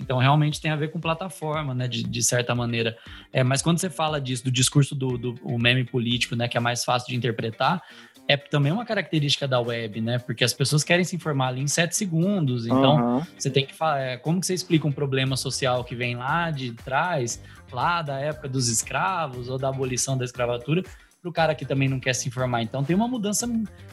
Então, 0.00 0.18
realmente 0.18 0.60
tem 0.60 0.72
a 0.72 0.76
ver 0.76 0.90
com 0.90 1.00
plataforma, 1.00 1.74
né, 1.74 1.86
de, 1.88 2.02
de 2.02 2.22
certa 2.22 2.54
maneira. 2.56 2.98
É, 3.32 3.42
mas 3.42 3.62
quando 3.62 3.78
você 3.78 3.88
fala 3.88 4.20
disso, 4.20 4.44
do 4.44 4.50
discurso 4.50 4.94
do, 4.94 5.16
do 5.16 5.58
meme 5.58 5.84
político, 5.84 6.36
né, 6.36 6.48
que 6.48 6.58
é 6.58 6.60
mais 6.60 6.84
fácil 6.84 7.08
de 7.08 7.16
interpretar, 7.16 7.80
é 8.28 8.36
também 8.36 8.72
uma 8.72 8.84
característica 8.84 9.46
da 9.46 9.60
web, 9.60 10.00
né? 10.00 10.18
Porque 10.18 10.44
as 10.44 10.52
pessoas 10.52 10.82
querem 10.82 11.04
se 11.04 11.14
informar 11.14 11.48
ali 11.48 11.60
em 11.60 11.68
sete 11.68 11.96
segundos. 11.96 12.66
Então, 12.66 13.18
uhum. 13.18 13.26
você 13.38 13.50
tem 13.50 13.64
que 13.64 13.74
falar. 13.74 14.00
É, 14.00 14.16
como 14.16 14.40
que 14.40 14.46
você 14.46 14.54
explica 14.54 14.86
um 14.86 14.92
problema 14.92 15.36
social 15.36 15.84
que 15.84 15.94
vem 15.94 16.16
lá 16.16 16.50
de 16.50 16.72
trás, 16.72 17.40
lá 17.72 18.02
da 18.02 18.18
época 18.18 18.48
dos 18.48 18.68
escravos 18.68 19.48
ou 19.48 19.58
da 19.58 19.68
abolição 19.68 20.18
da 20.18 20.24
escravatura, 20.24 20.82
para 21.22 21.30
o 21.30 21.32
cara 21.32 21.54
que 21.54 21.64
também 21.64 21.88
não 21.88 22.00
quer 22.00 22.14
se 22.14 22.28
informar? 22.28 22.62
Então, 22.62 22.82
tem 22.82 22.96
uma 22.96 23.06
mudança. 23.06 23.48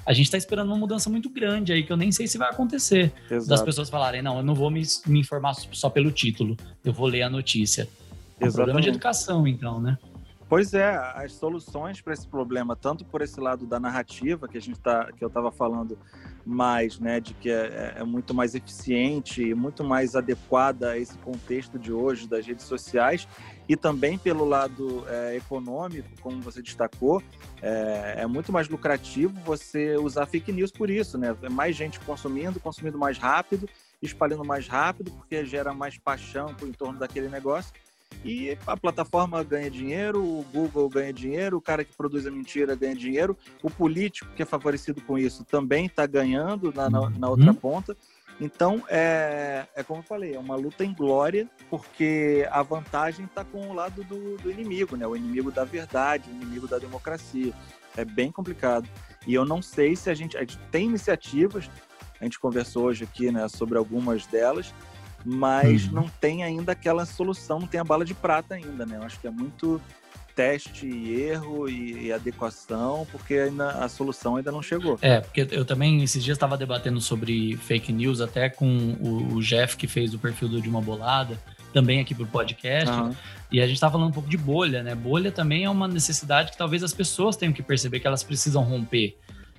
A 0.06 0.14
gente 0.14 0.26
está 0.26 0.38
esperando 0.38 0.68
uma 0.68 0.78
mudança 0.78 1.10
muito 1.10 1.30
grande 1.30 1.72
aí, 1.72 1.84
que 1.84 1.92
eu 1.92 1.98
nem 1.98 2.12
sei 2.12 2.28
se 2.28 2.38
vai 2.38 2.50
acontecer. 2.50 3.14
Exato. 3.30 3.50
Das 3.50 3.62
pessoas 3.62 3.90
falarem, 3.90 4.22
não, 4.22 4.38
eu 4.38 4.44
não 4.44 4.56
vou 4.56 4.72
me, 4.72 4.82
me 5.06 5.20
informar 5.20 5.54
só 5.54 5.90
pelo 5.90 6.12
título, 6.12 6.58
eu 6.84 6.92
vou 6.92 7.08
ler 7.08 7.22
a 7.22 7.30
notícia. 7.30 7.88
É 8.40 8.48
um 8.48 8.52
problema 8.52 8.82
de 8.82 8.90
educação, 8.90 9.48
então, 9.48 9.80
né? 9.80 9.98
Pois 10.54 10.72
é, 10.76 10.96
as 11.16 11.34
soluções 11.34 12.00
para 12.00 12.14
esse 12.14 12.28
problema, 12.28 12.76
tanto 12.76 13.04
por 13.04 13.24
esse 13.24 13.40
lado 13.40 13.66
da 13.66 13.80
narrativa 13.80 14.48
que 14.48 14.56
a 14.56 14.62
gente 14.62 14.80
tá, 14.80 15.12
que 15.12 15.26
eu 15.26 15.28
estava 15.28 15.52
falando 15.52 15.98
mais, 16.46 17.00
né, 17.00 17.20
de 17.20 17.34
que 17.34 17.50
é, 17.50 17.54
é, 17.98 18.02
é, 18.02 18.04
muito 18.04 18.36
mais 18.36 18.54
eficiente 18.54 19.42
e 19.42 19.56
muito 19.56 19.84
mais 19.84 20.16
adequada 20.16 20.92
a 20.92 20.98
esse 21.00 21.18
contexto 21.18 21.80
de 21.80 21.92
hoje 21.92 22.28
das 22.28 22.46
redes 22.46 22.66
sociais, 22.66 23.28
e 23.68 23.76
também 23.76 24.16
pelo 24.16 24.46
lado 24.46 25.04
é, 25.08 25.36
econômico, 25.38 26.08
como 26.22 26.40
você 26.40 26.62
destacou, 26.62 27.20
é, 27.60 28.18
é, 28.20 28.28
muito 28.28 28.52
mais 28.52 28.70
lucrativo 28.70 29.34
você 29.44 29.98
usar 29.98 30.28
fake 30.28 30.52
news 30.52 30.70
por 30.72 30.88
isso, 30.88 31.18
né? 31.18 31.36
É 31.42 31.50
mais 31.50 31.76
gente 31.76 32.00
consumindo, 32.02 32.60
consumindo 32.60 33.00
mais 33.00 33.18
rápido, 33.18 33.68
espalhando 34.04 34.46
mais 34.46 34.68
rápido, 34.68 35.10
porque 35.14 35.44
gera 35.46 35.74
mais 35.74 35.98
paixão 35.98 36.56
em 36.62 36.72
torno 36.72 37.00
daquele 37.00 37.28
negócio 37.28 37.74
e 38.24 38.58
a 38.66 38.78
plataforma 38.78 39.44
ganha 39.44 39.70
dinheiro, 39.70 40.22
o 40.24 40.46
Google 40.54 40.90
ganha 40.90 41.14
dinheiro, 41.14 41.58
o 41.58 41.62
cara 41.62 41.84
que 41.84 41.96
produz 41.96 42.26
a 42.26 42.32
mentira 42.32 42.76
ganha 42.76 42.96
dinheiro, 42.96 43.38
o 43.62 43.70
político 43.70 44.32
que 44.36 44.42
é 44.42 44.46
favorecido 44.46 45.02
com 45.02 45.18
isso 45.18 45.44
também 45.44 45.86
está 45.86 46.06
ganhando 46.06 46.74
na, 46.74 46.90
na, 46.90 47.10
na 47.10 47.30
outra 47.30 47.48
uhum. 47.48 47.56
ponta. 47.56 47.98
Então, 48.40 48.84
é, 48.90 49.66
é 49.76 49.84
como 49.84 50.00
eu 50.00 50.04
falei, 50.04 50.36
é 50.36 50.40
uma 50.40 50.56
luta 50.56 50.84
em 50.84 50.94
glória, 50.94 51.48
porque 51.70 52.48
a 52.52 52.62
vantagem 52.64 53.26
está 53.26 53.44
com 53.44 53.70
o 53.70 53.74
lado 53.74 54.04
do, 54.04 54.38
do, 54.38 54.52
inimigo, 54.52 54.96
né? 54.96 55.06
o 55.06 55.16
inimigo 55.16 55.52
da 55.52 55.64
verdade, 55.64 56.30
o 56.30 56.34
inimigo 56.34 56.68
da 56.68 56.78
democracia. 56.78 57.54
É 57.96 58.04
bem 58.04 58.32
complicado. 58.32 58.90
E 59.28 59.34
eu 59.34 59.46
não 59.46 59.62
sei 59.62 59.96
se 59.96 60.10
a 60.10 60.14
gente, 60.14 60.36
a 60.36 60.42
gente 60.42 60.58
tem 60.72 60.86
iniciativas, 60.88 61.70
a 62.20 62.24
gente 62.24 62.40
conversou 62.40 62.86
hoje 62.86 63.04
aqui 63.04 63.32
né, 63.32 63.48
sobre 63.48 63.78
algumas 63.78 64.26
delas, 64.26 64.74
mas 65.26 65.86
uhum. 65.86 65.94
não 65.94 66.10
tem 66.20 66.44
ainda 66.44 66.72
aquela 66.72 67.06
solução, 67.06 67.60
não 67.60 67.68
tem 67.68 67.80
a 67.80 67.84
bala 67.84 68.04
de 68.04 68.14
prata 68.14 68.56
ainda, 68.56 68.86
né? 68.86 68.98
Eu 68.98 69.04
acho 69.04 69.20
que 69.20 69.28
é 69.28 69.32
muito 69.32 69.82
teste 70.36 70.88
e 70.88 71.22
erro 71.22 71.70
e, 71.70 72.08
e, 72.08 72.12
adequação, 72.12 73.08
porque 73.12 73.36
ainda 73.36 73.70
a 73.70 73.88
solução 73.88 74.36
ainda 74.36 74.52
não 74.52 74.62
chegou. 74.62 74.98
É, 75.02 75.22
porque 75.22 75.48
eu 75.52 75.64
também 75.64 76.04
esses 76.04 76.24
dias 76.24 76.36
estava 76.36 76.58
debatendo 76.58 77.00
sobre 77.00 77.56
fake 77.58 77.94
news 77.94 78.20
até 78.20 78.50
com 78.50 78.68
o, 79.00 79.36
o, 79.36 79.42
Jeff 79.42 79.78
que 79.78 79.88
fez 79.88 80.14
o 80.14 80.20
perfil 80.20 80.50
do 80.50 80.62
De 80.62 80.68
Uma 80.68 80.82
Bolada, 80.82 81.40
também 81.72 82.00
aqui 82.00 82.14
pro 82.14 82.26
podcast, 82.26 82.92
uhum. 82.92 83.16
e 83.52 83.62
a 83.62 83.66
gente 83.66 83.76
estava 83.76 83.94
falando 83.94 84.10
um 84.10 84.14
pouco 84.14 84.30
de 84.30 84.38
bolha, 84.38 84.84
né? 84.84 84.96
Bolha 84.96 85.32
também 85.32 85.66
é 85.66 85.70
uma 85.70 85.88
necessidade 85.88 86.52
que 86.52 86.58
talvez 86.58 86.84
as 86.84 86.94
pessoas 86.94 87.36
tenham 87.36 87.54
que 87.54 87.64
perceber 87.64 88.00
que 88.00 88.08
elas 88.08 88.24
precisam 88.24 88.64
romper. 88.64 89.18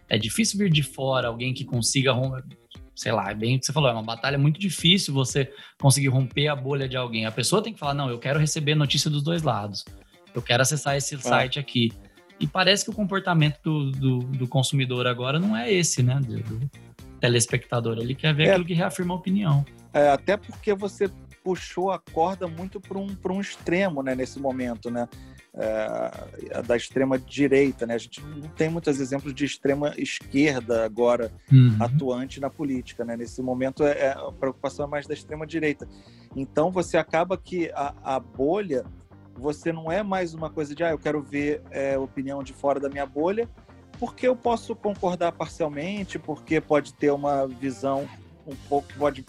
É 0.09 0.19
difícil 0.19 0.59
vir 0.59 0.71
de 0.71 0.83
fora 0.83 1.29
alguém 1.29 1.55
que 1.55 1.65
consiga 1.65 2.13
romper 2.13 2.64
sei 2.95 3.13
lá, 3.13 3.31
é 3.31 3.35
bem 3.35 3.57
o 3.57 3.61
que 3.61 3.67
você 3.67 3.73
falou, 3.73 3.91
é 3.91 3.93
uma 3.93 4.03
batalha 4.03 4.39
muito 4.39 4.59
difícil 4.59 5.13
você 5.13 5.53
conseguir 5.81 6.09
romper 6.09 6.49
a 6.49 6.57
bolha 6.57 6.89
de 6.89 6.97
alguém. 6.97 7.27
A 7.27 7.33
pessoa 7.33 7.63
tem 7.63 7.73
que 7.73 7.79
falar, 7.79 7.95
não, 7.95 8.09
eu 8.09 8.19
quero 8.19 8.39
receber 8.39 8.75
notícia 8.75 9.11
dos 9.11 9.23
dois 9.23 9.43
lados. 9.43 9.85
Eu 10.35 10.43
quero 10.43 10.63
acessar 10.63 10.97
esse 10.97 11.15
é. 11.15 11.19
site 11.19 11.59
aqui. 11.59 11.93
E 12.41 12.47
parece 12.47 12.85
que 12.85 12.91
o 12.91 12.95
comportamento 12.95 13.61
do, 13.63 13.91
do, 13.93 14.19
do, 14.19 14.49
consumidor 14.49 15.07
agora 15.07 15.39
não 15.39 15.57
é 15.57 15.73
esse, 15.73 16.03
né? 16.03 16.21
Do, 16.21 16.43
do 16.43 16.71
telespectador. 17.21 17.99
Ele 17.99 18.15
quer 18.15 18.35
ver 18.35 18.49
é. 18.49 18.51
aquilo 18.51 18.65
que 18.65 18.75
reafirma 18.75 19.15
a 19.15 19.17
opinião. 19.17 19.65
É, 19.93 20.09
até 20.11 20.37
porque 20.37 20.75
você 20.75 21.09
puxou 21.45 21.93
a 21.93 21.99
corda 21.99 22.49
muito 22.49 22.81
para 22.81 22.99
um, 22.99 23.17
um 23.31 23.41
extremo, 23.41 24.03
né, 24.03 24.15
nesse 24.15 24.41
momento, 24.41 24.91
né? 24.91 25.09
É, 25.57 26.63
da 26.63 26.77
extrema 26.77 27.19
direita, 27.19 27.87
né? 27.87 27.95
A 27.95 27.99
gente 27.99 28.21
não 28.21 28.49
tem 28.49 28.69
muitos 28.69 29.01
exemplos 29.01 29.33
de 29.33 29.45
extrema 29.45 29.95
esquerda 29.97 30.85
agora 30.85 31.31
uhum. 31.53 31.77
atuante 31.79 32.41
na 32.41 32.51
política, 32.51 33.05
né? 33.05 33.17
Nesse 33.17 33.41
momento 33.41 33.85
é, 33.85 33.93
é, 33.93 34.09
a 34.11 34.33
preocupação 34.33 34.87
é 34.87 34.89
mais 34.89 35.07
da 35.07 35.15
extrema 35.15 35.47
direita. 35.47 35.89
Então 36.35 36.71
você 36.71 36.97
acaba 36.97 37.37
que 37.39 37.71
a, 37.75 37.95
a 38.03 38.19
bolha, 38.19 38.85
você 39.37 39.73
não 39.73 39.91
é 39.91 40.03
mais 40.03 40.35
uma 40.35 40.51
coisa 40.51 40.75
de 40.75 40.83
ah, 40.83 40.91
eu 40.91 40.99
quero 40.99 41.23
ver 41.23 41.63
é, 41.71 41.97
opinião 41.97 42.43
de 42.43 42.53
fora 42.53 42.81
da 42.81 42.89
minha 42.89 43.07
bolha, 43.07 43.49
porque 43.99 44.27
eu 44.27 44.35
posso 44.35 44.75
concordar 44.75 45.33
parcialmente, 45.33 46.19
porque 46.19 46.61
pode 46.61 46.95
ter 46.95 47.13
uma 47.13 47.47
visão 47.47 48.09
um 48.45 48.57
pouco, 48.69 48.89
pode 48.99 49.25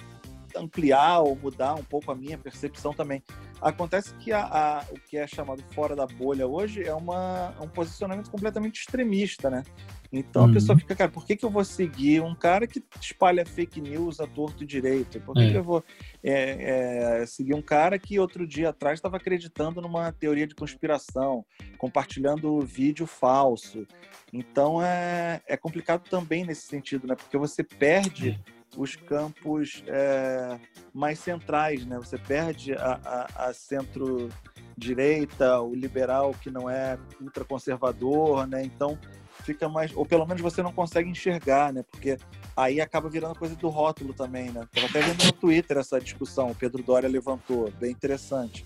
ampliar 0.56 1.20
ou 1.20 1.36
mudar 1.36 1.76
um 1.76 1.84
pouco 1.84 2.12
a 2.12 2.16
minha 2.16 2.38
percepção 2.38 2.94
também. 2.94 3.24
Acontece 3.62 4.14
que 4.16 4.32
a, 4.32 4.44
a, 4.44 4.84
o 4.92 5.00
que 5.00 5.18
é 5.18 5.28
chamado 5.28 5.64
fora 5.74 5.96
da 5.96 6.06
bolha 6.06 6.48
hoje 6.48 6.84
é 6.84 6.94
uma, 6.94 7.54
um 7.62 7.68
posicionamento 7.68 8.30
completamente 8.30 8.82
extremista, 8.82 9.50
né? 9.50 9.64
Então 10.12 10.44
uhum. 10.44 10.50
a 10.50 10.54
pessoa 10.54 10.78
fica, 10.78 10.96
cara, 10.96 11.12
por 11.12 11.26
que, 11.26 11.36
que 11.36 11.44
eu 11.44 11.50
vou 11.50 11.64
seguir 11.64 12.22
um 12.22 12.34
cara 12.36 12.68
que 12.68 12.82
espalha 13.02 13.46
fake 13.46 13.82
news 13.82 14.20
a 14.20 14.28
torto 14.28 14.64
e 14.64 14.66
direito? 14.66 15.20
Por 15.22 15.34
que, 15.34 15.42
é. 15.42 15.52
que 15.52 15.58
eu 15.58 15.64
vou 15.64 15.84
é, 16.24 17.22
é, 17.22 17.26
seguir 17.26 17.54
um 17.54 17.62
cara 17.62 18.00
que 18.00 18.20
outro 18.20 18.48
dia 18.48 18.70
atrás 18.70 19.00
estava 19.00 19.18
acreditando 19.18 19.82
numa 19.82 20.12
teoria 20.12 20.48
de 20.48 20.56
conspiração, 20.56 21.46
compartilhando 21.78 22.62
vídeo 22.62 23.06
falso? 23.06 23.86
Então 24.32 24.82
é, 24.82 25.42
é 25.48 25.58
complicado 25.58 26.08
também 26.10 26.46
nesse 26.46 26.68
sentido, 26.68 27.08
né? 27.08 27.16
Porque 27.16 27.38
você 27.38 27.64
perde 27.64 28.40
é 28.48 28.55
os 28.78 28.96
campos 28.96 29.84
é, 29.88 30.58
mais 30.94 31.20
centrais, 31.20 31.86
né? 31.86 31.98
Você 31.98 32.18
perde 32.18 32.74
a, 32.74 33.00
a, 33.04 33.48
a 33.48 33.54
centro-direita, 33.54 35.62
o 35.62 35.74
liberal 35.74 36.34
que 36.42 36.50
não 36.50 36.70
é 36.70 36.98
ultraconservador, 37.22 38.48
né? 38.48 38.64
Então 38.64 38.98
fica 39.44 39.68
mais, 39.70 39.96
ou 39.96 40.06
pelo 40.06 40.26
menos 40.26 40.42
você 40.42 40.64
não 40.64 40.74
consegue 40.74 41.10
enxergar, 41.10 41.74
né? 41.74 41.84
Porque 41.84 42.18
aí 42.56 42.82
acaba 42.82 43.10
virando 43.10 43.38
coisa 43.38 43.56
do 43.56 43.70
rótulo 43.70 44.14
também, 44.14 44.52
né? 44.52 44.64
Estava 44.64 44.88
até 44.88 45.02
vendo 45.02 45.24
no 45.24 45.32
Twitter 45.32 45.78
essa 45.78 46.00
discussão, 46.00 46.52
o 46.52 46.56
Pedro 46.56 46.84
Doria 46.84 47.10
levantou, 47.10 47.72
bem 47.80 47.92
interessante 47.92 48.66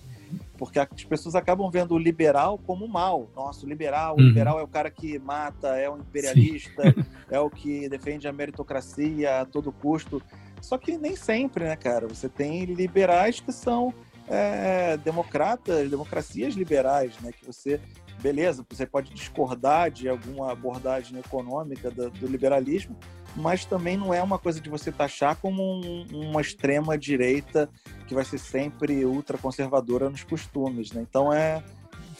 porque 0.56 0.78
as 0.78 1.04
pessoas 1.04 1.34
acabam 1.34 1.70
vendo 1.70 1.94
o 1.94 1.98
liberal 1.98 2.58
como 2.66 2.86
mal. 2.86 3.28
Nossa, 3.34 3.64
o 3.64 3.68
liberal, 3.68 4.16
uhum. 4.16 4.24
o 4.24 4.26
liberal 4.26 4.60
é 4.60 4.62
o 4.62 4.68
cara 4.68 4.90
que 4.90 5.18
mata, 5.18 5.68
é 5.76 5.88
o 5.88 5.96
imperialista, 5.96 6.82
é 7.30 7.40
o 7.40 7.50
que 7.50 7.88
defende 7.88 8.28
a 8.28 8.32
meritocracia 8.32 9.40
a 9.40 9.44
todo 9.44 9.72
custo. 9.72 10.22
Só 10.60 10.76
que 10.76 10.98
nem 10.98 11.16
sempre, 11.16 11.64
né, 11.64 11.76
cara? 11.76 12.06
Você 12.06 12.28
tem 12.28 12.64
liberais 12.64 13.40
que 13.40 13.52
são 13.52 13.94
é, 14.28 14.96
democratas, 14.98 15.90
democracias 15.90 16.54
liberais, 16.54 17.18
né? 17.20 17.32
Que 17.32 17.44
você, 17.44 17.80
beleza, 18.20 18.64
você 18.68 18.86
pode 18.86 19.12
discordar 19.12 19.90
de 19.90 20.08
alguma 20.08 20.52
abordagem 20.52 21.18
econômica 21.18 21.90
do, 21.90 22.10
do 22.10 22.26
liberalismo, 22.26 22.96
mas 23.36 23.64
também 23.64 23.96
não 23.96 24.12
é 24.12 24.22
uma 24.22 24.38
coisa 24.38 24.60
de 24.60 24.68
você 24.68 24.90
taxar 24.90 25.36
como 25.36 25.62
um, 25.62 26.06
uma 26.12 26.40
extrema 26.40 26.96
direita 26.98 27.68
que 28.06 28.14
vai 28.14 28.24
ser 28.24 28.38
sempre 28.38 29.04
ultra 29.04 29.38
conservadora 29.38 30.10
nos 30.10 30.24
costumes, 30.24 30.92
né? 30.92 31.04
Então 31.08 31.32
é 31.32 31.62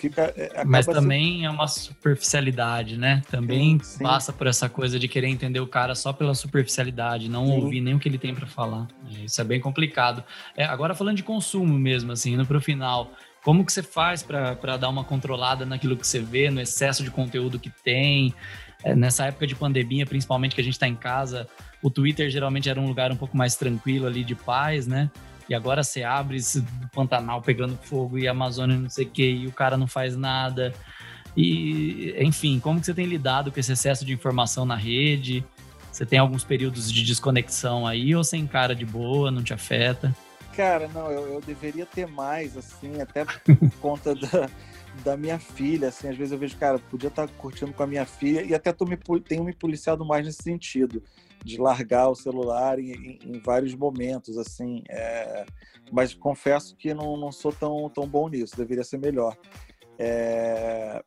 fica 0.00 0.32
é, 0.34 0.64
mas 0.64 0.86
também 0.86 1.44
é 1.44 1.50
uma 1.50 1.68
superficialidade, 1.68 2.96
né? 2.96 3.22
Também 3.30 3.78
sim, 3.80 3.98
sim. 3.98 4.04
passa 4.04 4.32
por 4.32 4.46
essa 4.46 4.68
coisa 4.68 4.98
de 4.98 5.06
querer 5.06 5.28
entender 5.28 5.60
o 5.60 5.66
cara 5.66 5.94
só 5.94 6.12
pela 6.12 6.34
superficialidade, 6.34 7.28
não 7.28 7.46
sim. 7.46 7.52
ouvir 7.52 7.80
nem 7.80 7.94
o 7.94 7.98
que 7.98 8.08
ele 8.08 8.18
tem 8.18 8.34
para 8.34 8.46
falar. 8.46 8.88
Isso 9.22 9.40
é 9.40 9.44
bem 9.44 9.60
complicado. 9.60 10.24
É, 10.56 10.64
agora 10.64 10.94
falando 10.94 11.16
de 11.16 11.22
consumo 11.22 11.78
mesmo, 11.78 12.12
assim, 12.12 12.32
indo 12.32 12.46
para 12.46 12.56
o 12.56 12.60
final, 12.60 13.12
como 13.44 13.64
que 13.64 13.72
você 13.72 13.82
faz 13.82 14.22
para 14.22 14.76
dar 14.76 14.88
uma 14.88 15.04
controlada 15.04 15.66
naquilo 15.66 15.96
que 15.96 16.06
você 16.06 16.20
vê, 16.20 16.50
no 16.50 16.60
excesso 16.60 17.04
de 17.04 17.10
conteúdo 17.10 17.58
que 17.58 17.70
tem? 17.70 18.34
É, 18.82 18.94
nessa 18.94 19.26
época 19.26 19.46
de 19.46 19.54
pandemia, 19.54 20.06
principalmente 20.06 20.54
que 20.54 20.60
a 20.60 20.64
gente 20.64 20.74
está 20.74 20.88
em 20.88 20.94
casa, 20.94 21.46
o 21.82 21.90
Twitter 21.90 22.30
geralmente 22.30 22.68
era 22.68 22.80
um 22.80 22.86
lugar 22.86 23.12
um 23.12 23.16
pouco 23.16 23.36
mais 23.36 23.54
tranquilo 23.56 24.06
ali 24.06 24.24
de 24.24 24.34
paz, 24.34 24.86
né? 24.86 25.10
E 25.48 25.54
agora 25.54 25.82
você 25.82 26.04
abre 26.04 26.36
esse 26.36 26.64
Pantanal 26.92 27.42
pegando 27.42 27.76
fogo 27.76 28.16
e 28.16 28.28
Amazônia 28.28 28.76
não 28.76 28.88
sei 28.88 29.04
o 29.04 29.10
que, 29.10 29.28
e 29.28 29.46
o 29.46 29.52
cara 29.52 29.76
não 29.76 29.86
faz 29.86 30.16
nada. 30.16 30.72
E, 31.36 32.14
enfim, 32.18 32.60
como 32.60 32.80
que 32.80 32.86
você 32.86 32.94
tem 32.94 33.06
lidado 33.06 33.50
com 33.50 33.58
esse 33.58 33.72
excesso 33.72 34.04
de 34.04 34.12
informação 34.12 34.64
na 34.64 34.76
rede? 34.76 35.44
Você 35.90 36.06
tem 36.06 36.18
alguns 36.18 36.44
períodos 36.44 36.90
de 36.90 37.04
desconexão 37.04 37.86
aí 37.86 38.14
ou 38.14 38.22
sem 38.22 38.46
cara 38.46 38.74
de 38.74 38.86
boa, 38.86 39.30
não 39.30 39.42
te 39.42 39.52
afeta? 39.52 40.14
Cara, 40.54 40.88
não, 40.88 41.10
eu, 41.10 41.34
eu 41.34 41.40
deveria 41.40 41.86
ter 41.86 42.06
mais, 42.06 42.56
assim, 42.56 43.00
até 43.00 43.24
por 43.44 43.70
conta 43.80 44.14
da, 44.14 44.48
da 45.04 45.16
minha 45.16 45.38
filha, 45.38 45.88
assim, 45.88 46.08
às 46.08 46.16
vezes 46.16 46.32
eu 46.32 46.38
vejo, 46.38 46.56
cara, 46.56 46.78
podia 46.78 47.08
estar 47.08 47.28
curtindo 47.28 47.72
com 47.72 47.82
a 47.82 47.86
minha 47.86 48.04
filha 48.04 48.42
e 48.42 48.54
até 48.54 48.72
tô 48.72 48.84
me, 48.84 48.98
tenho 49.20 49.44
me 49.44 49.54
policiado 49.54 50.04
mais 50.04 50.26
nesse 50.26 50.42
sentido, 50.42 51.02
de 51.44 51.58
largar 51.58 52.08
o 52.08 52.14
celular 52.14 52.78
em, 52.78 53.18
em, 53.24 53.40
vários 53.40 53.74
momentos, 53.74 54.36
assim, 54.36 54.82
é... 54.88 55.46
mas 55.90 56.12
confesso 56.12 56.76
que 56.76 56.92
não, 56.92 57.16
não 57.16 57.32
sou 57.32 57.52
tão, 57.52 57.88
tão 57.88 58.06
bom 58.06 58.28
nisso, 58.28 58.56
deveria 58.56 58.84
ser 58.84 58.98
melhor. 58.98 59.36
É... 59.98 61.02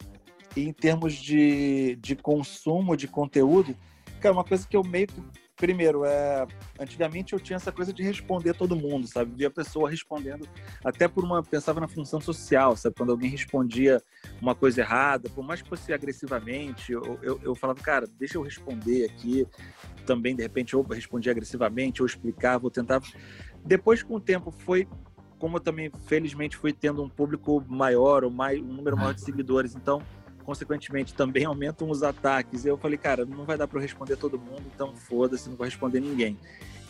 Em 0.57 0.71
termos 0.71 1.13
de, 1.13 1.95
de 1.97 2.15
consumo 2.15 2.95
de 2.95 3.07
conteúdo, 3.07 3.75
cara, 4.19 4.33
uma 4.33 4.43
coisa 4.43 4.67
que 4.67 4.75
eu 4.75 4.83
meio 4.83 5.07
que 5.07 5.21
primeiro, 5.55 6.03
é, 6.05 6.45
antigamente 6.79 7.33
eu 7.33 7.39
tinha 7.39 7.57
essa 7.57 7.71
coisa 7.71 7.93
de 7.93 8.03
responder 8.03 8.53
todo 8.53 8.75
mundo, 8.75 9.07
sabe? 9.07 9.33
Via 9.35 9.47
a 9.47 9.51
pessoa 9.51 9.89
respondendo, 9.89 10.47
até 10.83 11.07
por 11.07 11.23
uma. 11.23 11.43
Pensava 11.43 11.79
na 11.79 11.87
função 11.87 12.19
social, 12.19 12.75
sabe? 12.75 12.95
Quando 12.95 13.11
alguém 13.11 13.29
respondia 13.29 14.01
uma 14.41 14.55
coisa 14.55 14.81
errada, 14.81 15.29
por 15.29 15.43
mais 15.43 15.61
que 15.61 15.69
fosse 15.69 15.93
agressivamente, 15.93 16.91
eu, 16.91 17.19
eu, 17.21 17.39
eu 17.43 17.55
falava, 17.55 17.79
cara, 17.81 18.07
deixa 18.17 18.37
eu 18.37 18.41
responder 18.41 19.05
aqui. 19.05 19.47
Também, 20.05 20.35
de 20.35 20.41
repente, 20.41 20.75
ou 20.75 20.83
respondia 20.83 21.31
agressivamente, 21.31 22.01
ou 22.01 22.05
explicava, 22.05 22.65
ou 22.65 22.71
tentava. 22.71 23.05
Depois, 23.63 24.03
com 24.03 24.15
o 24.15 24.19
tempo, 24.19 24.51
foi 24.51 24.87
como 25.39 25.57
eu 25.57 25.61
também, 25.61 25.91
felizmente, 26.05 26.55
fui 26.55 26.71
tendo 26.71 27.03
um 27.03 27.09
público 27.09 27.61
maior, 27.67 28.23
ou 28.23 28.31
mais, 28.31 28.61
um 28.61 28.73
número 28.73 28.95
maior 28.95 29.13
de 29.13 29.19
seguidores. 29.21 29.75
Então 29.75 30.01
consequentemente 30.43 31.13
também 31.13 31.45
aumentam 31.45 31.89
os 31.89 32.03
ataques. 32.03 32.65
E 32.65 32.67
eu 32.67 32.77
falei, 32.77 32.97
cara, 32.97 33.25
não 33.25 33.45
vai 33.45 33.57
dar 33.57 33.67
para 33.67 33.81
responder 33.81 34.15
todo 34.15 34.37
mundo, 34.37 34.63
então 34.73 34.95
foda-se, 34.95 35.49
não 35.49 35.55
vou 35.55 35.65
responder 35.65 35.99
ninguém. 35.99 36.37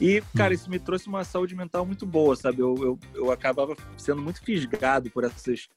E, 0.02 0.22
cara, 0.36 0.52
hum. 0.52 0.56
isso 0.56 0.70
me 0.70 0.80
trouxe 0.80 1.08
uma 1.08 1.24
saúde 1.24 1.56
mental 1.56 1.86
muito 1.86 2.06
boa, 2.06 2.36
sabe? 2.36 2.60
Eu, 2.60 2.76
eu, 2.82 3.00
eu 3.14 3.32
acabava 3.32 3.76
sendo 3.98 4.22
muito 4.22 4.44
fisgado 4.44 5.10
por 5.10 5.24
essas 5.24 5.70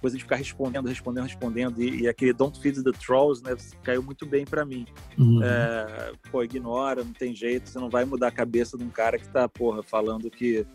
coisas 0.00 0.18
de 0.18 0.24
ficar 0.24 0.36
respondendo, 0.36 0.88
respondendo, 0.88 1.24
respondendo. 1.24 1.82
E, 1.82 2.02
e 2.02 2.08
aquele 2.08 2.32
don't 2.32 2.58
feed 2.58 2.82
the 2.82 2.92
trolls, 2.92 3.42
né? 3.42 3.54
Caiu 3.82 4.02
muito 4.02 4.24
bem 4.24 4.44
para 4.44 4.64
mim. 4.64 4.86
Uhum. 5.18 5.42
É, 5.42 6.12
pô, 6.30 6.42
ignora, 6.42 7.04
não 7.04 7.12
tem 7.12 7.34
jeito, 7.34 7.68
você 7.68 7.78
não 7.78 7.90
vai 7.90 8.04
mudar 8.04 8.28
a 8.28 8.32
cabeça 8.32 8.78
de 8.78 8.84
um 8.84 8.90
cara 8.90 9.18
que 9.18 9.28
tá, 9.28 9.48
porra, 9.48 9.82
falando 9.82 10.30
que 10.30 10.66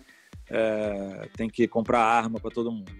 é, 0.50 1.28
tem 1.36 1.50
que 1.50 1.68
comprar 1.68 2.02
arma 2.02 2.40
para 2.40 2.52
todo 2.52 2.72
mundo. 2.72 2.92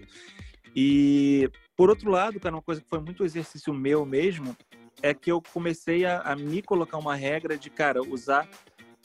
E 0.74 1.48
por 1.76 1.90
outro 1.90 2.10
lado, 2.10 2.40
cara, 2.40 2.54
uma 2.54 2.62
coisa 2.62 2.80
que 2.80 2.88
foi 2.88 3.00
muito 3.00 3.24
exercício 3.24 3.72
meu 3.74 4.06
mesmo 4.06 4.56
é 5.02 5.12
que 5.12 5.30
eu 5.30 5.42
comecei 5.42 6.06
a, 6.06 6.20
a 6.20 6.34
me 6.34 6.62
colocar 6.62 6.96
uma 6.96 7.14
regra 7.14 7.56
de, 7.58 7.68
cara, 7.68 8.02
usar 8.02 8.48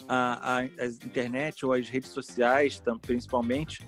a, 0.07 0.55
a, 0.55 0.59
a 0.59 0.85
internet 1.05 1.65
ou 1.65 1.73
as 1.73 1.89
redes 1.89 2.09
sociais, 2.09 2.81
principalmente, 3.01 3.85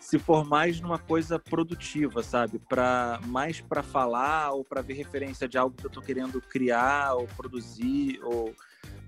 se 0.00 0.18
for 0.18 0.44
mais 0.44 0.80
numa 0.80 0.98
coisa 0.98 1.38
produtiva, 1.38 2.22
sabe? 2.22 2.58
Para 2.58 3.20
mais 3.26 3.60
para 3.60 3.82
falar 3.82 4.52
ou 4.52 4.64
para 4.64 4.82
ver 4.82 4.94
referência 4.94 5.48
de 5.48 5.56
algo 5.56 5.76
que 5.76 5.86
eu 5.86 5.88
estou 5.88 6.02
querendo 6.02 6.40
criar 6.40 7.14
ou 7.14 7.26
produzir 7.28 8.20
ou, 8.22 8.54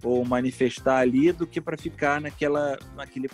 ou 0.03 0.25
manifestar 0.25 0.99
ali, 0.99 1.33
do 1.33 1.47
que 1.47 1.61
para 1.61 1.77
ficar 1.77 2.21
naquela 2.21 2.79
naquele 2.95 3.29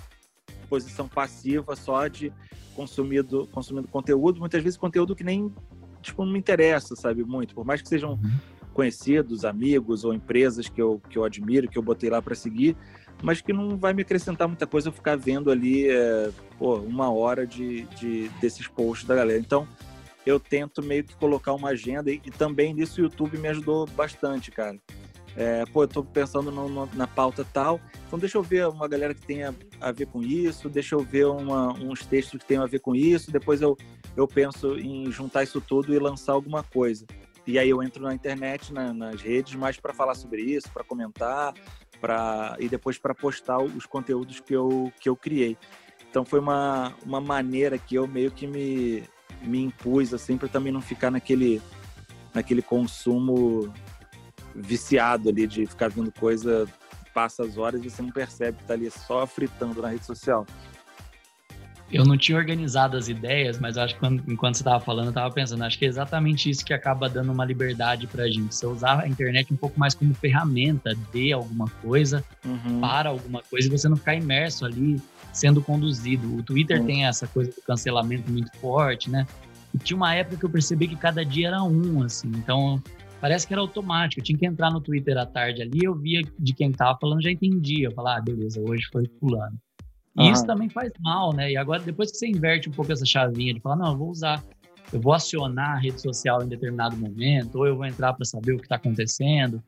posição 0.69 1.07
passiva 1.07 1.77
só 1.77 2.09
de 2.09 2.33
consumido 2.75 3.47
consumindo 3.49 3.87
conteúdo, 3.87 4.41
muitas 4.41 4.63
vezes 4.63 4.77
conteúdo 4.77 5.15
que 5.15 5.23
nem 5.23 5.55
tipo, 6.03 6.25
não 6.25 6.33
me 6.33 6.39
interessa, 6.39 6.95
sabe, 6.95 7.25
muito. 7.25 7.55
Por 7.55 7.65
mais 7.65 7.81
que 7.81 7.89
sejam 7.89 8.13
uhum. 8.13 8.39
conhecidos, 8.75 9.45
amigos 9.45 10.05
ou 10.05 10.13
empresas 10.13 10.69
que 10.69 10.83
eu, 10.83 11.01
que 11.09 11.17
eu 11.17 11.25
admiro, 11.25 11.69
que 11.69 11.79
eu 11.79 11.83
botei 11.83 12.11
lá 12.11 12.21
para 12.21 12.35
seguir, 12.35 12.77
mas 13.23 13.41
que 13.41 13.53
não 13.53 13.77
vai 13.77 13.95
me 13.95 14.03
acrescentar 14.03 14.49
muita 14.49 14.67
coisa 14.67 14.89
eu 14.89 14.93
ficar 14.93 15.17
vendo 15.17 15.51
ali 15.51 15.89
é, 15.89 16.31
pô, 16.59 16.77
uma 16.77 17.11
hora 17.11 17.47
de, 17.47 17.85
de, 17.97 18.29
desses 18.41 18.67
posts 18.67 19.07
da 19.07 19.15
galera. 19.15 19.39
Então, 19.39 19.67
eu 20.27 20.39
tento 20.39 20.83
meio 20.83 21.05
que 21.05 21.15
colocar 21.17 21.53
uma 21.53 21.71
agenda 21.71 22.11
e, 22.11 22.21
e 22.25 22.31
também 22.31 22.75
nisso 22.75 23.01
o 23.01 23.05
YouTube 23.05 23.39
me 23.39 23.49
ajudou 23.49 23.87
bastante, 23.87 24.51
cara. 24.51 24.79
É, 25.35 25.65
pô, 25.73 25.85
eu 25.85 25.89
tô 25.89 26.05
pensando 26.05 26.51
no, 26.51 26.69
no, 26.69 26.89
na 26.95 27.07
pauta 27.07 27.47
tal, 27.55 27.81
então 28.07 28.19
deixa 28.19 28.37
eu 28.37 28.43
ver 28.43 28.69
uma 28.69 28.87
galera 28.87 29.15
que 29.15 29.23
tenha 29.23 29.55
a 29.81 29.91
ver 29.91 30.07
com 30.07 30.23
isso, 30.23 30.69
deixa 30.69 30.95
eu 30.95 31.01
ver 31.01 31.27
uma, 31.27 31.73
uns 31.73 32.05
textos 32.05 32.39
que 32.39 32.47
tenham 32.47 32.63
a 32.63 32.67
ver 32.67 32.81
com 32.81 32.95
isso, 32.95 33.33
depois 33.33 33.63
eu, 33.63 33.77
eu 34.17 34.27
penso 34.27 34.77
em 34.79 35.11
juntar 35.11 35.43
isso 35.43 35.61
tudo 35.61 35.95
e 35.95 35.99
lançar 35.99 36.33
alguma 36.33 36.63
coisa. 36.63 37.07
E 37.47 37.59
aí 37.59 37.69
eu 37.69 37.83
entro 37.83 38.03
na 38.03 38.15
internet, 38.15 38.73
na, 38.73 38.93
nas 38.93 39.21
redes, 39.21 39.55
mais 39.55 39.79
para 39.79 39.93
falar 39.93 40.15
sobre 40.15 40.43
isso, 40.43 40.71
para 40.73 40.85
comentar, 40.85 41.55
para 42.01 42.57
e 42.61 42.69
depois 42.69 42.99
para 42.99 43.15
postar 43.15 43.59
os 43.59 43.87
conteúdos 43.87 44.41
que 44.41 44.55
eu, 44.55 44.93
que 45.01 45.09
eu 45.09 45.17
criei. 45.17 45.57
Então 46.09 46.25
foi 46.25 46.41
uma, 46.41 46.95
uma 47.05 47.21
maneira 47.21 47.79
que 47.79 47.95
eu 47.95 48.07
meio 48.07 48.31
que 48.31 48.47
me 48.47 49.03
me 49.41 49.61
impus 49.61 50.15
assim 50.15 50.37
para 50.37 50.47
também 50.47 50.73
não 50.73 50.81
ficar 50.81 51.11
naquele 51.11 51.61
naquele 52.33 52.63
consumo 52.63 53.73
viciado 54.55 55.29
ali 55.29 55.47
de 55.47 55.67
ficar 55.67 55.89
vendo 55.89 56.13
coisa 56.13 56.69
passa 57.13 57.43
as 57.45 57.59
horas 57.59 57.85
e 57.85 57.91
você 57.91 58.03
não 58.03 58.11
percebe 58.11 58.59
que 58.59 58.65
tá 58.65 58.75
ali 58.75 58.91
só 58.91 59.27
fritando 59.27 59.83
na 59.83 59.89
rede 59.89 60.05
social. 60.05 60.47
Eu 61.93 62.07
não 62.07 62.17
tinha 62.17 62.39
organizado 62.39 62.97
as 62.97 63.09
ideias, 63.09 63.59
mas 63.59 63.77
acho 63.77 63.95
que 63.95 64.01
quando, 64.01 64.23
enquanto 64.27 64.55
você 64.55 64.63
estava 64.63 64.81
falando, 64.81 65.07
eu 65.07 65.11
estava 65.11 65.31
pensando, 65.33 65.63
acho 65.63 65.79
que 65.79 65.85
é 65.85 65.89
exatamente 65.89 66.49
isso 66.49 66.65
que 66.65 66.73
acaba 66.73 67.07
dando 67.07 67.31
uma 67.31 67.45
liberdade 67.45 68.07
para 68.07 68.25
a 68.25 68.31
gente. 68.31 68.55
Você 68.55 68.67
usar 68.67 69.01
a 69.01 69.09
internet 69.09 69.53
um 69.53 69.57
pouco 69.57 69.79
mais 69.79 69.95
como 69.95 70.15
ferramenta 70.15 70.97
de 71.13 71.33
alguma 71.35 71.69
coisa, 71.83 72.25
uhum. 72.45 72.81
para 72.81 73.11
alguma 73.11 73.43
coisa, 73.43 73.69
e 73.69 73.71
você 73.71 73.91
não 73.91 73.97
ficar 73.97 74.15
imerso 74.15 74.65
ali 74.65 75.01
sendo 75.35 75.61
conduzido. 75.61 76.35
O 76.35 76.43
Twitter 76.43 76.81
uhum. 76.81 76.87
tem 76.87 77.07
essa 77.07 77.27
coisa 77.27 77.51
do 77.51 77.61
cancelamento 77.61 78.31
muito 78.31 78.51
forte, 78.57 79.11
né? 79.11 79.27
E 79.75 79.79
tinha 79.79 79.97
uma 79.97 80.15
época 80.15 80.39
que 80.39 80.45
eu 80.47 80.51
percebi 80.51 80.89
que 80.89 80.97
cada 80.97 81.23
dia 81.23 81.49
era 81.49 81.63
um, 81.63 82.03
assim. 82.03 82.29
Então, 82.29 82.83
parece 83.21 83.47
que 83.47 83.53
era 83.53 83.61
automático. 83.61 84.21
Eu 84.21 84.25
tinha 84.25 84.39
que 84.39 84.47
entrar 84.47 84.71
no 84.71 84.81
Twitter 84.81 85.19
à 85.19 85.27
tarde 85.27 85.61
ali, 85.61 85.81
eu 85.83 85.95
via 85.95 86.23
de 86.39 86.55
quem 86.55 86.73
tava 86.73 86.99
falando, 86.99 87.23
já 87.23 87.31
entendia. 87.31 87.89
Eu 87.89 87.93
falava, 87.93 88.19
ah, 88.19 88.23
beleza, 88.23 88.63
hoje 88.63 88.87
foi 88.91 89.07
fulano. 89.21 89.59
E 90.19 90.31
isso 90.31 90.47
também 90.47 90.69
faz 90.69 90.93
mal, 91.01 91.35
né? 91.35 91.53
E 91.53 91.57
agora, 91.57 91.83
depois 91.83 92.11
que 92.11 92.19
você 92.19 92.29
inverte 92.29 92.69
um 92.69 92.73
pouco 92.73 92.93
essa 92.93 93.07
chavinha 93.07 93.55
de 93.55 93.61
falar, 93.61 93.77
não, 93.77 93.93
eu 93.93 93.99
vou 93.99 94.11
usar, 94.11 94.45
eu 94.93 95.01
vou 95.01 95.15
acionar 95.15 95.77
a 95.77 95.79
rede 95.79 96.01
social 96.01 96.43
em 96.43 96.49
determinado 96.49 96.97
momento, 96.97 97.57
ou 97.59 97.67
eu 97.67 97.77
vou 97.77 97.87
entrar 97.87 98.13
para 98.13 98.25
saber 98.25 98.53
o 98.53 98.59
que 98.59 98.65
está 98.65 98.77
acontecendo, 98.77 99.63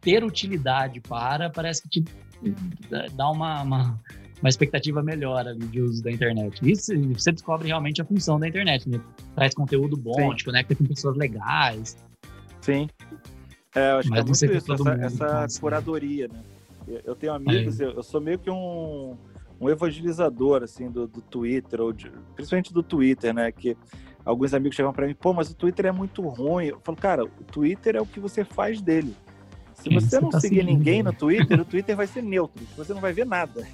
ter 0.00 0.24
utilidade 0.24 1.00
para, 1.00 1.50
parece 1.50 1.82
que 1.82 1.88
te 1.88 2.04
dá 3.14 3.30
uma, 3.30 3.62
uma, 3.62 4.00
uma 4.40 4.48
expectativa 4.48 5.02
melhor 5.02 5.46
ali 5.46 5.66
de 5.66 5.82
uso 5.82 6.02
da 6.02 6.10
internet. 6.10 6.58
Isso 6.62 6.92
você 7.12 7.32
descobre 7.32 7.68
realmente 7.68 8.00
a 8.00 8.04
função 8.04 8.38
da 8.38 8.48
internet, 8.48 8.88
né? 8.88 9.00
Traz 9.34 9.54
conteúdo 9.54 9.96
bom, 9.96 10.14
Sim. 10.14 10.36
te 10.36 10.44
conecta 10.44 10.74
com 10.74 10.84
pessoas 10.84 11.16
legais. 11.16 11.96
Sim. 12.62 12.88
É, 13.74 13.92
eu 13.92 13.96
acho 13.98 14.08
Mas 14.08 14.40
que 14.40 14.44
é 14.44 14.48
muito 14.48 14.58
isso, 14.58 14.72
essa, 15.04 15.44
essa 15.44 15.60
curadoria, 15.60 16.28
né? 16.28 16.42
Eu 17.04 17.14
tenho 17.14 17.34
amigos, 17.34 17.80
é. 17.80 17.84
eu, 17.84 17.90
eu, 17.92 18.02
sou 18.02 18.18
meio 18.18 18.38
que 18.38 18.50
um, 18.50 19.14
um 19.60 19.68
evangelizador, 19.68 20.62
assim, 20.62 20.90
do, 20.90 21.06
do 21.06 21.20
Twitter, 21.20 21.80
ou 21.80 21.92
de, 21.92 22.10
principalmente 22.34 22.72
do 22.72 22.82
Twitter, 22.82 23.34
né? 23.34 23.50
Que 23.50 23.76
alguns 24.24 24.54
amigos 24.54 24.76
chegam 24.76 24.92
para 24.92 25.06
mim, 25.06 25.14
pô, 25.14 25.32
mas 25.32 25.50
o 25.50 25.54
Twitter 25.54 25.86
é 25.86 25.92
muito 25.92 26.22
ruim. 26.22 26.66
Eu 26.66 26.80
falo, 26.80 26.96
cara, 26.96 27.24
o 27.24 27.44
Twitter 27.50 27.96
é 27.96 28.00
o 28.00 28.06
que 28.06 28.20
você 28.20 28.44
faz 28.44 28.80
dele. 28.80 29.16
Se 29.74 29.88
você 29.88 30.20
não 30.20 30.30
tá 30.30 30.40
seguir 30.40 30.56
seguindo. 30.56 30.76
ninguém 30.76 31.02
no 31.02 31.12
Twitter, 31.12 31.60
o 31.60 31.64
Twitter 31.64 31.96
vai 31.96 32.06
ser 32.06 32.22
neutro, 32.22 32.64
você 32.76 32.92
não 32.92 33.00
vai 33.00 33.12
ver 33.12 33.24
nada. 33.24 33.66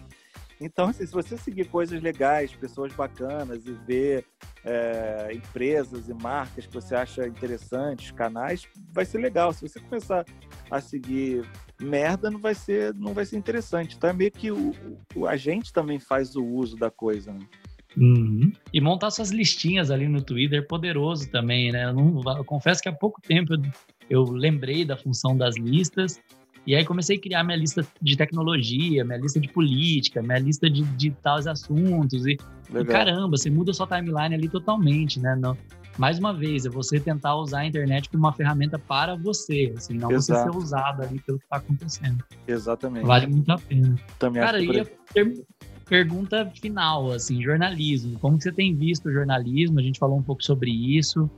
Então, 0.65 0.89
assim, 0.89 1.05
se 1.05 1.13
você 1.13 1.37
seguir 1.37 1.67
coisas 1.67 2.01
legais, 2.01 2.55
pessoas 2.55 2.91
bacanas 2.95 3.67
e 3.67 3.73
ver 3.87 4.25
é, 4.65 5.29
empresas 5.35 6.09
e 6.09 6.15
marcas 6.15 6.67
que 6.67 6.73
você 6.73 6.95
acha 6.95 7.29
interessantes, 7.29 8.11
canais, 8.13 8.67
vai 8.91 9.05
ser 9.05 9.19
legal. 9.19 9.53
Se 9.53 9.69
você 9.69 9.79
começar 9.79 10.25
a 10.71 10.81
seguir 10.81 11.47
merda, 11.79 12.31
não 12.31 12.41
vai 12.41 12.55
ser, 12.55 12.95
não 12.95 13.13
vai 13.13 13.27
ser 13.27 13.37
interessante. 13.37 13.95
Então 13.95 14.09
é 14.09 14.15
meio 14.15 14.31
que 14.31 14.51
o, 14.51 14.73
o 15.15 15.27
a 15.27 15.37
gente 15.37 15.71
também 15.71 16.01
faz 16.01 16.35
o 16.35 16.43
uso 16.43 16.77
da 16.77 16.91
coisa. 16.91 17.31
Né? 17.31 17.47
Uhum. 17.95 18.51
E 18.73 18.81
montar 18.81 19.11
suas 19.11 19.31
listinhas 19.31 19.91
ali 19.91 20.09
no 20.09 20.23
Twitter 20.23 20.61
é 20.61 20.63
poderoso 20.63 21.31
também, 21.31 21.71
né? 21.73 21.85
Eu, 21.85 21.93
não, 21.93 22.23
eu 22.39 22.45
confesso 22.45 22.83
que 22.83 22.89
há 22.89 22.93
pouco 22.93 23.21
tempo 23.21 23.53
eu, 23.53 23.61
eu 24.09 24.23
lembrei 24.25 24.83
da 24.83 24.97
função 24.97 25.37
das 25.37 25.59
listas 25.59 26.19
e 26.67 26.75
aí 26.75 26.85
comecei 26.85 27.17
a 27.17 27.21
criar 27.21 27.45
minha 27.45 27.57
lista 27.57 27.87
de 28.01 28.17
tecnologia, 28.17 29.05
minha 29.05 29.19
lista 29.19 29.39
de 29.39 29.49
política, 29.49 30.23
minha 30.23 30.39
lista 30.39 30.69
de, 30.69 30.83
de 30.83 31.11
tais 31.11 31.47
assuntos. 31.47 32.27
E, 32.27 32.39
e, 32.75 32.85
caramba, 32.85 33.37
você 33.37 33.51
muda 33.51 33.73
sua 33.73 33.87
timeline 33.87 34.35
ali 34.35 34.49
totalmente, 34.49 35.21
né? 35.21 35.37
Não, 35.37 35.57
mais 35.99 36.19
uma 36.19 36.33
vez, 36.33 36.65
é 36.65 36.71
você 36.71 36.99
tentar 36.99 37.37
usar 37.37 37.61
a 37.61 37.67
internet 37.67 38.09
como 38.09 38.25
uma 38.25 38.33
ferramenta 38.33 38.79
para 38.79 39.15
você, 39.15 39.73
assim, 39.77 39.95
não 39.95 40.11
Exato. 40.11 40.41
você 40.41 40.51
ser 40.51 40.59
usado 40.59 41.03
ali 41.03 41.21
pelo 41.21 41.39
que 41.39 41.45
está 41.45 41.57
acontecendo. 41.57 42.25
Exatamente. 42.49 43.07
Vale 43.07 43.27
muito 43.27 43.51
a 43.51 43.59
pena. 43.59 43.95
Também 44.19 44.43
Cara, 44.43 44.63
e 44.63 44.81
a 44.81 44.85
per 45.13 45.45
pergunta 45.87 46.51
final, 46.59 47.13
assim, 47.13 47.43
jornalismo. 47.43 48.19
Como 48.19 48.39
que 48.39 48.45
você 48.45 48.53
tem 48.53 48.75
visto 48.75 49.07
o 49.07 49.13
jornalismo? 49.13 49.79
A 49.79 49.83
gente 49.83 49.99
falou 49.99 50.17
um 50.19 50.23
pouco 50.23 50.43
sobre 50.43 50.71
isso 50.71 51.31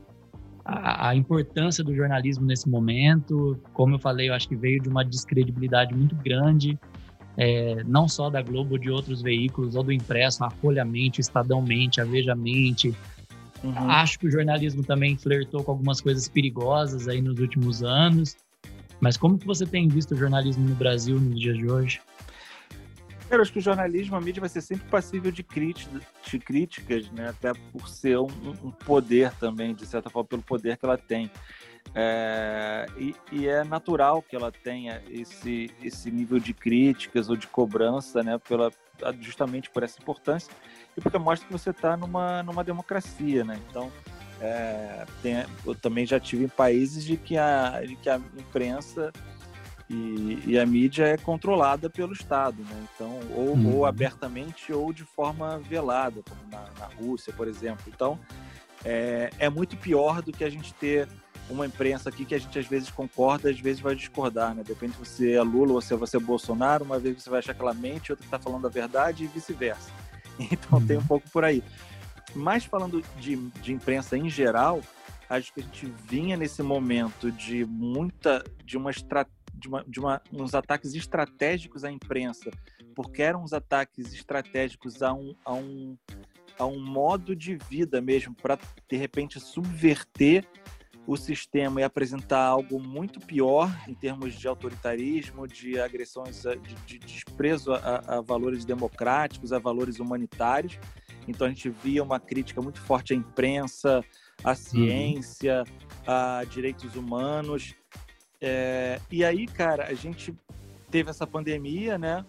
a, 0.67 1.11
a, 1.11 1.17
importância 1.17 1.85
do 1.85 1.95
jornalismo 1.95 2.45
nesse 2.45 2.69
momento. 2.69 3.59
Como 3.73 3.95
eu 3.95 3.99
falei, 3.99 4.29
eu 4.29 4.35
acho 4.35 4.49
que 4.49 4.57
veio 4.57 4.81
de 4.81 4.89
uma 4.89 5.05
descredibilidade 5.05 5.95
muito 5.95 6.17
grande, 6.17 6.79
é, 7.37 7.85
não 7.85 8.09
só 8.09 8.29
da 8.29 8.43
Globo, 8.43 8.79
de 8.79 8.91
outros 8.91 9.23
veículos, 9.23 9.77
ou 9.77 9.85
do 9.85 9.93
impresso, 9.93 10.45
a 10.45 10.51
Folha 10.51 10.85
Mente, 10.85 11.21
Estadão 11.21 11.63
Mente, 11.63 12.01
a 12.01 12.05
Veja 12.05 12.35
Mente. 12.35 12.95
Uhum. 13.63 13.91
Acho 13.91 14.19
que 14.19 14.27
o 14.27 14.31
jornalismo 14.31 14.83
também 14.83 15.17
flertou 15.17 15.63
com 15.63 15.71
algumas 15.71 16.01
coisas 16.01 16.29
perigosas 16.29 17.07
aí 17.07 17.23
nos 17.23 17.39
últimos 17.39 17.83
anos. 17.83 18.37
Mas 19.01 19.17
como 19.17 19.39
que 19.39 19.47
você 19.47 19.67
tem 19.67 19.89
visto 19.89 20.15
o 20.15 20.17
jornalismo 20.17 20.67
no 20.69 20.75
Brasil 20.75 21.21
nos 21.21 21.39
dias 21.39 21.57
de 21.57 21.71
hoje? 21.71 22.01
Eu 23.29 23.41
acho 23.41 23.53
que 23.53 23.59
o 23.59 23.63
jornalismo, 23.63 24.17
a 24.17 24.21
mídia 24.21 24.41
vai 24.41 24.49
ser 24.49 24.61
sempre 24.61 24.89
passível 24.89 25.33
de, 25.33 25.45
de 25.45 26.39
críticas, 26.39 27.11
né? 27.11 27.29
até 27.29 27.53
por 27.73 27.89
ser 27.89 28.19
um, 28.19 28.29
um, 28.63 28.71
poder 28.71 29.33
também, 29.33 29.75
de 29.75 29.85
certa 29.85 30.09
forma, 30.09 30.29
pelo 30.29 30.43
poder 30.43 30.77
que 30.77 30.85
ela 30.85 30.97
tem. 30.97 31.31
É, 31.95 32.87
e, 32.97 33.15
e, 33.33 33.49
é 33.49 33.65
natural 33.65 34.23
que 34.23 34.37
ela 34.37 34.53
tenha 34.53 35.03
esse, 35.09 35.71
esse 35.83 36.11
nível 36.11 36.39
de 36.39 36.53
críticas 36.53 37.29
ou 37.31 37.37
de 37.37 37.47
cobrança, 37.47 38.23
né? 38.23 38.39
Pela, 38.39 38.71
justamente 39.21 39.71
por 39.71 39.83
essa 39.83 40.01
importância 40.01 40.53
e 40.97 41.01
porque 41.01 41.19
mostra 41.19 41.47
que 41.47 41.53
você 41.53 41.71
está 41.71 41.97
numa, 41.97 42.43
numa 42.43 42.65
democracia. 42.65 43.45
Né? 43.45 43.61
Então, 43.69 43.93
é, 44.41 45.05
tem, 45.23 45.45
eu 45.65 45.75
também 45.75 46.07
já 46.07 46.19
tive 46.19 46.45
em 46.45 46.49
países 46.49 47.05
de 47.05 47.17
que 47.17 47.37
a, 47.37 47.83
de 47.83 47.97
que 47.97 48.09
a 48.09 48.17
imprensa 48.17 49.13
e, 49.89 50.43
e, 50.47 50.59
a 50.59 50.67
mídia 50.67 51.05
é 51.05 51.17
controlada 51.17 51.89
pelo 51.89 52.13
Estado, 52.13 52.61
né? 52.63 52.87
Então, 52.95 53.21
ou, 53.37 53.53
uhum. 53.53 53.77
ou, 53.77 53.87
abertamente 53.87 54.73
ou 54.73 54.93
de 54.93 55.05
forma 55.05 55.59
velada, 55.59 56.23
como 56.29 56.41
na, 56.51 56.65
na 56.79 56.87
Rússia, 56.87 57.33
por 57.33 57.47
exemplo. 57.47 57.85
Então, 57.87 58.19
é, 58.85 59.31
é, 59.39 59.49
muito 59.49 59.77
pior 59.77 60.23
do 60.23 60.33
que 60.33 60.43
a 60.43 60.51
gente 60.51 60.75
ter 60.75 61.09
uma 61.49 61.65
imprensa 61.65 62.09
aqui 62.09 62.25
que 62.25 62.35
a 62.35 62.39
gente 62.39 62.59
às 62.59 62.67
vezes 62.67 62.91
concorda, 62.91 63.49
às 63.49 63.61
vezes 63.61 63.81
vai 63.81 63.95
discordar, 63.95 64.57
né? 64.57 64.65
Depende 64.67 64.95
se 64.95 64.99
você 64.99 65.33
é 65.35 65.43
Lula 65.43 65.75
ou 65.75 65.81
se 65.81 65.95
você 65.95 66.17
é 66.17 66.21
Bolsonaro, 66.21 66.85
uma 66.85 66.99
vez 66.99 67.23
você 67.23 67.31
vai 67.31 67.39
achar 67.39 67.53
aquela 67.53 67.73
mente, 67.73 68.11
outra 68.11 68.27
está 68.27 68.41
falando 68.41 68.67
a 68.67 68.71
verdade 68.71 69.25
e 69.25 69.27
vice-versa. 69.27 69.91
Então, 70.39 70.79
uhum. 70.79 70.87
tem 70.87 70.97
um 70.97 71.01
uhum. 71.01 71.07
pouco 71.07 71.31
por 71.31 71.45
aí. 71.45 71.65
Mas 72.35 72.65
falando 72.65 73.03
de, 73.19 73.37
de 73.37 73.73
imprensa 73.73 74.19
em 74.19 74.29
geral, 74.29 74.83
acho 75.31 75.51
que 75.55 75.61
a 75.61 75.63
gente 75.63 75.91
vinha 76.05 76.37
nesse 76.37 76.63
momento 76.63 77.33
de 77.33 77.65
muita, 77.65 78.45
de 78.63 78.77
uma 78.77 78.91
estratégia 78.91 79.36
de, 79.57 79.69
uma, 79.69 79.85
de 79.87 79.99
uma, 79.99 80.23
uns 80.33 80.55
ataques 80.55 80.95
estratégicos 80.95 81.85
à 81.85 81.91
imprensa, 81.91 82.51
porque 82.95 83.23
eram 83.23 83.43
uns 83.43 83.53
ataques 83.53 84.13
estratégicos 84.13 85.03
a 85.03 85.13
um, 85.13 85.35
a 85.45 85.55
um, 85.55 85.97
a 86.59 86.67
um 86.67 86.81
modo 86.81 87.35
de 87.35 87.57
vida 87.57 88.01
mesmo, 88.01 88.35
para 88.35 88.59
de 88.89 88.97
repente 88.97 89.41
subverter 89.41 90.47
o 91.07 91.17
sistema 91.17 91.81
e 91.81 91.85
apresentar 91.85 92.45
algo 92.45 92.81
muito 92.81 93.21
pior 93.21 93.71
em 93.87 93.95
termos 93.95 94.35
de 94.35 94.49
autoritarismo, 94.49 95.47
de 95.47 95.79
agressões, 95.79 96.43
de, 96.43 96.75
de 96.85 96.99
desprezo 96.99 97.73
a, 97.73 98.03
a, 98.07 98.21
valores 98.21 98.65
democráticos, 98.65 99.53
a 99.53 99.59
valores 99.59 100.01
humanitários. 100.01 100.79
Então 101.29 101.47
a 101.47 101.51
gente 101.51 101.71
via 101.71 102.03
uma 102.03 102.19
crítica 102.19 102.61
muito 102.61 102.81
forte 102.81 103.13
à 103.13 103.17
imprensa, 103.17 104.05
à 104.43 104.51
uhum. 104.51 104.57
ciência, 104.57 105.63
uhum. 105.63 105.89
a 106.07 106.45
direitos 106.45 106.97
humanos. 106.97 107.75
É, 108.41 109.01
e 109.11 109.25
aí, 109.25 109.47
cara, 109.47 109.87
a 109.87 109.95
gente 109.95 110.35
teve 110.91 111.11
essa 111.11 111.27
pandemia, 111.27 111.99
né? 111.99 112.25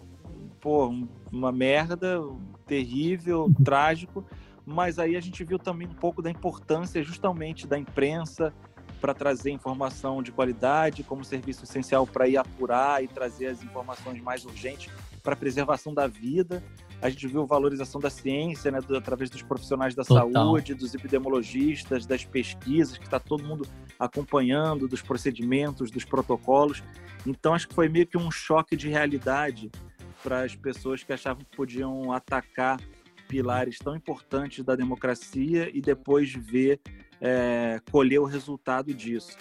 Pô, 0.60 0.92
uma 1.32 1.52
merda, 1.52 2.20
terrível, 2.66 3.44
uhum. 3.44 3.64
trágico. 3.64 4.24
Mas 4.64 4.98
aí 4.98 5.16
a 5.16 5.20
gente 5.20 5.42
viu 5.44 5.58
também 5.58 5.88
um 5.88 5.94
pouco 5.94 6.20
da 6.20 6.30
importância 6.30 7.02
justamente 7.02 7.66
da 7.66 7.78
imprensa 7.78 8.52
para 9.00 9.14
trazer 9.14 9.50
informação 9.50 10.22
de 10.22 10.32
qualidade, 10.32 11.02
como 11.02 11.24
serviço 11.24 11.64
essencial 11.64 12.06
para 12.06 12.28
ir 12.28 12.36
apurar 12.36 13.02
e 13.02 13.08
trazer 13.08 13.46
as 13.46 13.62
informações 13.62 14.20
mais 14.20 14.44
urgentes 14.44 14.92
para 15.22 15.32
a 15.32 15.36
preservação 15.36 15.94
da 15.94 16.06
vida. 16.06 16.62
A 17.00 17.08
gente 17.08 17.26
viu 17.28 17.46
valorização 17.46 18.00
da 18.00 18.10
ciência, 18.10 18.70
né, 18.70 18.80
do, 18.80 18.96
através 18.96 19.30
dos 19.30 19.42
profissionais 19.42 19.94
da 19.94 20.04
Total. 20.04 20.30
saúde, 20.32 20.74
dos 20.74 20.94
epidemiologistas, 20.94 22.06
das 22.06 22.24
pesquisas, 22.24 22.98
que 22.98 23.04
está 23.04 23.20
todo 23.20 23.44
mundo 23.44 23.66
acompanhando, 23.98 24.88
dos 24.88 25.00
procedimentos, 25.00 25.90
dos 25.90 26.04
protocolos. 26.04 26.82
Então, 27.26 27.54
acho 27.54 27.68
que 27.68 27.74
foi 27.74 27.88
meio 27.88 28.06
que 28.06 28.18
um 28.18 28.30
choque 28.30 28.76
de 28.76 28.88
realidade 28.88 29.70
para 30.22 30.42
as 30.42 30.54
pessoas 30.56 31.02
que 31.04 31.12
achavam 31.12 31.44
que 31.44 31.56
podiam 31.56 32.12
atacar 32.12 32.80
pilares 33.28 33.78
tão 33.78 33.94
importantes 33.94 34.64
da 34.64 34.74
democracia 34.74 35.70
e 35.72 35.80
depois 35.80 36.32
ver, 36.32 36.80
é, 37.20 37.80
colher 37.90 38.18
o 38.18 38.24
resultado 38.24 38.92
disso. 38.92 39.36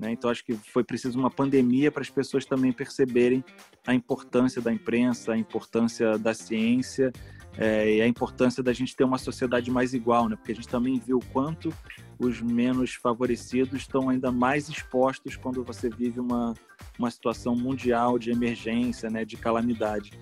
Né? 0.00 0.12
Então, 0.12 0.30
acho 0.30 0.42
que 0.42 0.54
foi 0.54 0.82
preciso 0.82 1.18
uma 1.18 1.30
pandemia 1.30 1.92
para 1.92 2.00
as 2.00 2.08
pessoas 2.08 2.46
também 2.46 2.72
perceberem 2.72 3.44
a 3.86 3.92
importância 3.92 4.62
da 4.62 4.72
imprensa, 4.72 5.34
a 5.34 5.36
importância 5.36 6.18
da 6.18 6.32
ciência 6.32 7.12
é, 7.58 7.96
e 7.96 8.00
a 8.00 8.08
importância 8.08 8.62
da 8.62 8.72
gente 8.72 8.96
ter 8.96 9.04
uma 9.04 9.18
sociedade 9.18 9.70
mais 9.70 9.92
igual, 9.92 10.26
né? 10.26 10.36
Porque 10.36 10.52
a 10.52 10.54
gente 10.54 10.68
também 10.68 10.98
viu 10.98 11.18
o 11.18 11.24
quanto 11.26 11.70
os 12.18 12.40
menos 12.40 12.94
favorecidos 12.94 13.82
estão 13.82 14.08
ainda 14.08 14.32
mais 14.32 14.70
expostos 14.70 15.36
quando 15.36 15.62
você 15.62 15.90
vive 15.90 16.18
uma, 16.18 16.54
uma 16.98 17.10
situação 17.10 17.54
mundial 17.54 18.18
de 18.18 18.30
emergência, 18.30 19.10
né? 19.10 19.24
De 19.26 19.36
calamidade. 19.36 20.12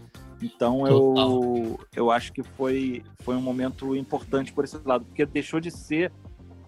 Então 0.43 0.87
eu, 0.89 1.79
eu 1.95 2.11
acho 2.11 2.33
que 2.33 2.43
foi, 2.43 3.05
foi 3.21 3.37
um 3.37 3.43
momento 3.43 3.95
importante 3.95 4.53
por 4.53 4.65
esse 4.65 4.79
lado, 4.85 5.05
porque 5.05 5.25
deixou 5.25 5.61
de 5.61 5.71
ser 5.71 6.13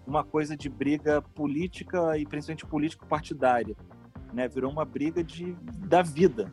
uma 0.05 0.23
coisa 0.23 0.55
de 0.55 0.69
briga 0.69 1.21
política 1.21 2.17
e 2.17 2.25
principalmente 2.25 2.65
político-partidária, 2.65 3.75
né? 4.33 4.47
Virou 4.47 4.71
uma 4.71 4.85
briga 4.85 5.23
de, 5.23 5.53
da 5.87 6.01
vida, 6.01 6.51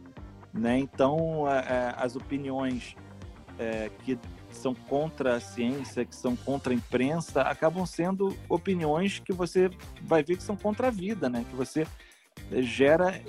né? 0.53 0.79
Então 0.79 1.47
a, 1.47 1.59
a, 1.59 1.91
as 2.05 2.17
opiniões 2.17 2.95
é, 3.59 3.91
que 4.05 4.19
são 4.51 4.75
contra 4.75 5.37
a 5.37 5.41
ciência, 5.41 6.05
que 6.05 6.15
são 6.15 6.35
contra 6.37 6.73
a 6.73 6.77
imprensa, 6.77 7.43
acabam 7.43 7.85
sendo 7.85 8.37
opiniões 8.49 9.19
que 9.19 9.33
você 9.33 9.71
vai 10.03 10.23
ver 10.23 10.37
que 10.37 10.43
são 10.43 10.57
contra 10.57 10.89
a 10.89 10.91
vida, 10.91 11.29
né? 11.29 11.45
Que 11.49 11.57
você 11.57 11.87
gera 12.61 13.23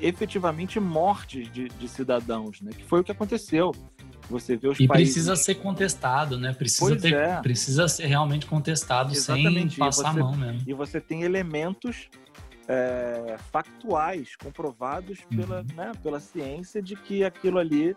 efetivamente 0.00 0.78
mortes 0.78 1.50
de, 1.50 1.68
de 1.68 1.88
cidadãos, 1.88 2.60
né? 2.60 2.72
Que 2.72 2.84
foi 2.84 3.00
o 3.00 3.04
que 3.04 3.12
aconteceu. 3.12 3.72
Você 4.28 4.56
vê 4.56 4.68
os 4.68 4.80
e 4.80 4.86
países... 4.86 5.14
precisa 5.14 5.36
ser 5.36 5.54
contestado, 5.56 6.38
né? 6.38 6.52
Precisa, 6.52 6.96
ter, 6.96 7.14
é. 7.14 7.40
precisa 7.40 7.88
ser 7.88 8.06
realmente 8.06 8.46
contestado 8.46 9.12
Exatamente. 9.12 9.74
sem 9.74 9.78
passar 9.78 10.12
você, 10.12 10.20
a 10.20 10.22
mão 10.22 10.34
mesmo. 10.34 10.62
E 10.66 10.72
você 10.72 11.00
tem 11.00 11.22
elementos 11.22 12.08
é, 12.68 13.36
factuais, 13.52 14.34
comprovados 14.36 15.20
pela, 15.30 15.60
uhum. 15.60 15.76
né, 15.76 15.92
pela 16.02 16.20
ciência 16.20 16.82
de 16.82 16.96
que 16.96 17.24
aquilo 17.24 17.58
ali 17.58 17.94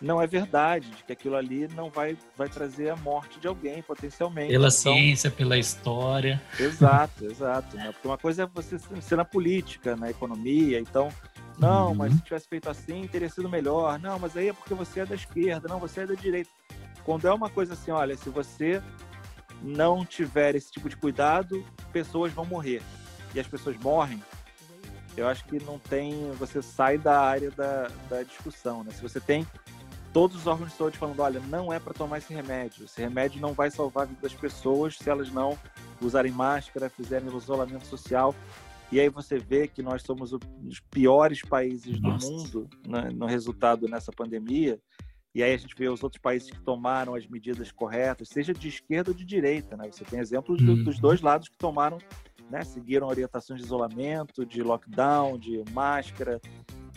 não 0.00 0.20
é 0.20 0.26
verdade, 0.26 0.88
de 0.90 1.04
que 1.04 1.12
aquilo 1.12 1.36
ali 1.36 1.68
não 1.68 1.90
vai, 1.90 2.16
vai 2.36 2.48
trazer 2.48 2.88
a 2.88 2.96
morte 2.96 3.38
de 3.38 3.46
alguém 3.46 3.82
potencialmente. 3.82 4.48
Pela 4.48 4.68
então, 4.68 4.94
ciência, 4.94 5.30
pela 5.30 5.58
história. 5.58 6.40
Exato, 6.58 7.26
exato. 7.26 7.76
Né? 7.76 7.92
Porque 7.92 8.08
uma 8.08 8.16
coisa 8.16 8.44
é 8.44 8.46
você 8.46 8.78
ser 8.78 9.16
na 9.16 9.24
política, 9.24 9.96
na 9.96 10.08
economia, 10.08 10.80
então, 10.80 11.10
não, 11.58 11.88
uhum. 11.88 11.94
mas 11.94 12.14
se 12.14 12.20
tivesse 12.22 12.48
feito 12.48 12.70
assim, 12.70 13.06
teria 13.06 13.28
sido 13.28 13.48
melhor. 13.48 13.98
Não, 13.98 14.18
mas 14.18 14.36
aí 14.36 14.48
é 14.48 14.52
porque 14.52 14.72
você 14.72 15.00
é 15.00 15.06
da 15.06 15.14
esquerda, 15.14 15.68
não, 15.68 15.78
você 15.78 16.00
é 16.00 16.06
da 16.06 16.14
direita. 16.14 16.50
Quando 17.04 17.28
é 17.28 17.32
uma 17.32 17.50
coisa 17.50 17.74
assim, 17.74 17.90
olha, 17.90 18.16
se 18.16 18.30
você 18.30 18.82
não 19.62 20.04
tiver 20.04 20.54
esse 20.54 20.72
tipo 20.72 20.88
de 20.88 20.96
cuidado, 20.96 21.62
pessoas 21.92 22.32
vão 22.32 22.46
morrer. 22.46 22.82
E 23.34 23.40
as 23.40 23.46
pessoas 23.46 23.76
morrem, 23.76 24.22
eu 25.16 25.28
acho 25.28 25.44
que 25.44 25.62
não 25.62 25.78
tem. 25.78 26.32
Você 26.38 26.62
sai 26.62 26.96
da 26.96 27.20
área 27.20 27.50
da, 27.50 27.90
da 28.08 28.22
discussão, 28.22 28.82
né? 28.82 28.90
Se 28.92 29.02
você 29.02 29.20
tem 29.20 29.46
todos 30.12 30.36
os 30.36 30.46
órgãos 30.46 30.70
de 30.70 30.76
saúde 30.76 30.98
falando, 30.98 31.20
olha, 31.20 31.40
não 31.40 31.72
é 31.72 31.78
para 31.78 31.94
tomar 31.94 32.18
esse 32.18 32.32
remédio. 32.32 32.84
Esse 32.84 33.00
remédio 33.00 33.40
não 33.40 33.52
vai 33.52 33.70
salvar 33.70 34.04
a 34.04 34.06
vida 34.06 34.20
das 34.22 34.34
pessoas 34.34 34.96
se 34.96 35.08
elas 35.08 35.30
não 35.30 35.58
usarem 36.00 36.32
máscara, 36.32 36.90
fizerem 36.90 37.34
isolamento 37.36 37.86
social. 37.86 38.34
E 38.92 38.98
aí 38.98 39.08
você 39.08 39.38
vê 39.38 39.68
que 39.68 39.82
nós 39.82 40.02
somos 40.02 40.32
os 40.32 40.80
piores 40.90 41.42
países 41.42 42.00
Nossa. 42.00 42.26
do 42.26 42.32
mundo 42.32 42.70
né, 42.86 43.10
no 43.14 43.26
resultado 43.26 43.88
nessa 43.88 44.10
pandemia. 44.10 44.80
E 45.32 45.44
aí 45.44 45.54
a 45.54 45.56
gente 45.56 45.76
vê 45.76 45.88
os 45.88 46.02
outros 46.02 46.20
países 46.20 46.50
que 46.50 46.60
tomaram 46.60 47.14
as 47.14 47.24
medidas 47.26 47.70
corretas, 47.70 48.28
seja 48.28 48.52
de 48.52 48.66
esquerda 48.66 49.12
ou 49.12 49.16
de 49.16 49.24
direita, 49.24 49.76
né? 49.76 49.88
Você 49.90 50.04
tem 50.04 50.18
exemplos 50.18 50.60
do, 50.60 50.82
dos 50.82 50.96
uhum. 50.96 51.02
dois 51.02 51.20
lados 51.20 51.48
que 51.48 51.56
tomaram, 51.56 51.98
né? 52.50 52.62
Seguiram 52.62 53.06
orientações 53.06 53.60
de 53.60 53.66
isolamento, 53.66 54.44
de 54.44 54.62
lockdown, 54.62 55.38
de 55.38 55.62
máscara, 55.72 56.40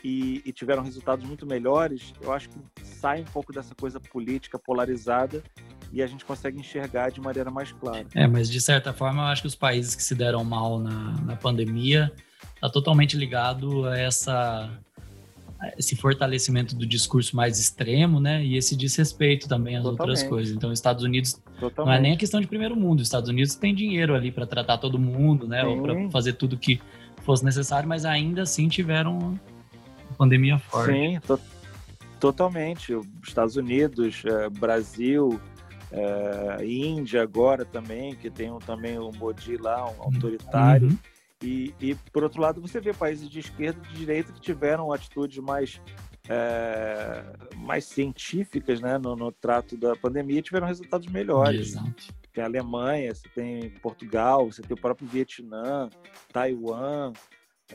e, 0.03 0.41
e, 0.45 0.51
tiveram 0.51 0.83
resultados 0.83 1.25
muito 1.25 1.45
melhores, 1.45 2.13
eu 2.21 2.33
acho 2.33 2.49
que 2.49 2.59
sai 2.83 3.21
um 3.21 3.25
pouco 3.25 3.53
dessa 3.53 3.73
coisa 3.73 4.01
política 4.01 4.59
polarizada 4.59 5.41
e 5.93 6.03
a 6.03 6.07
gente 6.07 6.25
consegue 6.25 6.59
enxergar 6.59 7.09
de 7.09 7.21
maneira 7.21 7.49
mais 7.49 7.71
clara. 7.71 8.05
É, 8.13 8.27
mas 8.27 8.49
de 8.49 8.59
certa 8.59 8.91
forma 8.91 9.21
eu 9.21 9.27
acho 9.27 9.43
que 9.43 9.47
os 9.47 9.55
países 9.55 9.95
que 9.95 10.03
se 10.03 10.13
deram 10.13 10.43
mal 10.43 10.77
na, 10.77 11.13
na 11.21 11.35
pandemia 11.37 12.11
está 12.55 12.69
totalmente 12.69 13.15
ligado 13.15 13.87
a 13.87 13.97
essa 13.97 14.69
esse 15.77 15.95
fortalecimento 15.95 16.75
do 16.75 16.85
discurso 16.85 17.35
mais 17.35 17.59
extremo, 17.59 18.19
né? 18.19 18.43
E 18.43 18.57
esse 18.57 18.75
desrespeito 18.75 19.47
também 19.47 19.75
às 19.75 19.83
Totalmente. 19.83 20.01
outras 20.01 20.23
coisas. 20.23 20.55
Então, 20.55 20.71
os 20.71 20.79
Estados 20.79 21.03
Unidos 21.03 21.41
Totalmente. 21.59 21.85
não 21.85 21.93
é 21.93 21.99
nem 21.99 22.13
a 22.13 22.17
questão 22.17 22.41
de 22.41 22.47
primeiro 22.47 22.75
mundo. 22.75 22.99
Os 22.99 23.07
Estados 23.07 23.29
Unidos 23.29 23.55
tem 23.55 23.73
dinheiro 23.73 24.15
ali 24.15 24.31
para 24.31 24.45
tratar 24.45 24.77
todo 24.77 24.99
mundo, 24.99 25.47
né? 25.47 25.61
Sim. 25.61 25.67
Ou 25.67 25.81
para 25.81 26.09
fazer 26.09 26.33
tudo 26.33 26.57
que 26.57 26.81
fosse 27.23 27.43
necessário, 27.43 27.87
mas 27.87 28.05
ainda 28.05 28.41
assim 28.41 28.67
tiveram 28.67 29.39
pandemia 30.17 30.57
forte. 30.59 30.91
Sim, 30.91 31.19
to 31.25 31.39
totalmente. 32.19 32.93
Os 32.93 33.05
Estados 33.25 33.57
Unidos, 33.57 34.23
é, 34.25 34.49
Brasil, 34.49 35.39
é, 35.91 36.65
Índia 36.65 37.21
agora 37.21 37.65
também, 37.65 38.15
que 38.15 38.29
tem 38.29 38.51
um, 38.51 38.59
também 38.59 38.97
um 38.97 39.11
Modi 39.11 39.57
lá, 39.57 39.85
um 39.85 40.03
autoritário. 40.03 40.87
Uhum. 40.87 40.97
E, 41.43 41.73
e, 41.81 41.95
por 42.13 42.23
outro 42.23 42.41
lado, 42.41 42.61
você 42.61 42.79
vê 42.79 42.93
países 42.93 43.29
de 43.29 43.39
esquerda 43.39 43.79
e 43.83 43.89
de 43.89 43.97
direita 43.99 44.31
que 44.31 44.39
tiveram 44.39 44.93
atitudes 44.93 45.39
mais, 45.39 45.81
é, 46.29 47.21
mais 47.57 47.83
científicas 47.83 48.79
né, 48.79 48.97
no, 48.97 49.13
no, 49.13 49.29
trato 49.29 49.75
da 49.75 49.93
pandemia 49.93 50.39
e 50.39 50.41
tiveram 50.41 50.67
resultados 50.67 51.07
melhores. 51.07 51.71
Exato. 51.71 52.13
Tem 52.33 52.43
a 52.43 52.47
Alemanha, 52.47 53.13
você 53.13 53.27
tem 53.29 53.69
Portugal, 53.81 54.45
você 54.49 54.61
tem 54.61 54.73
o 54.73 54.79
próprio 54.79 55.05
Vietnã, 55.05 55.89
Taiwan, 56.31 57.11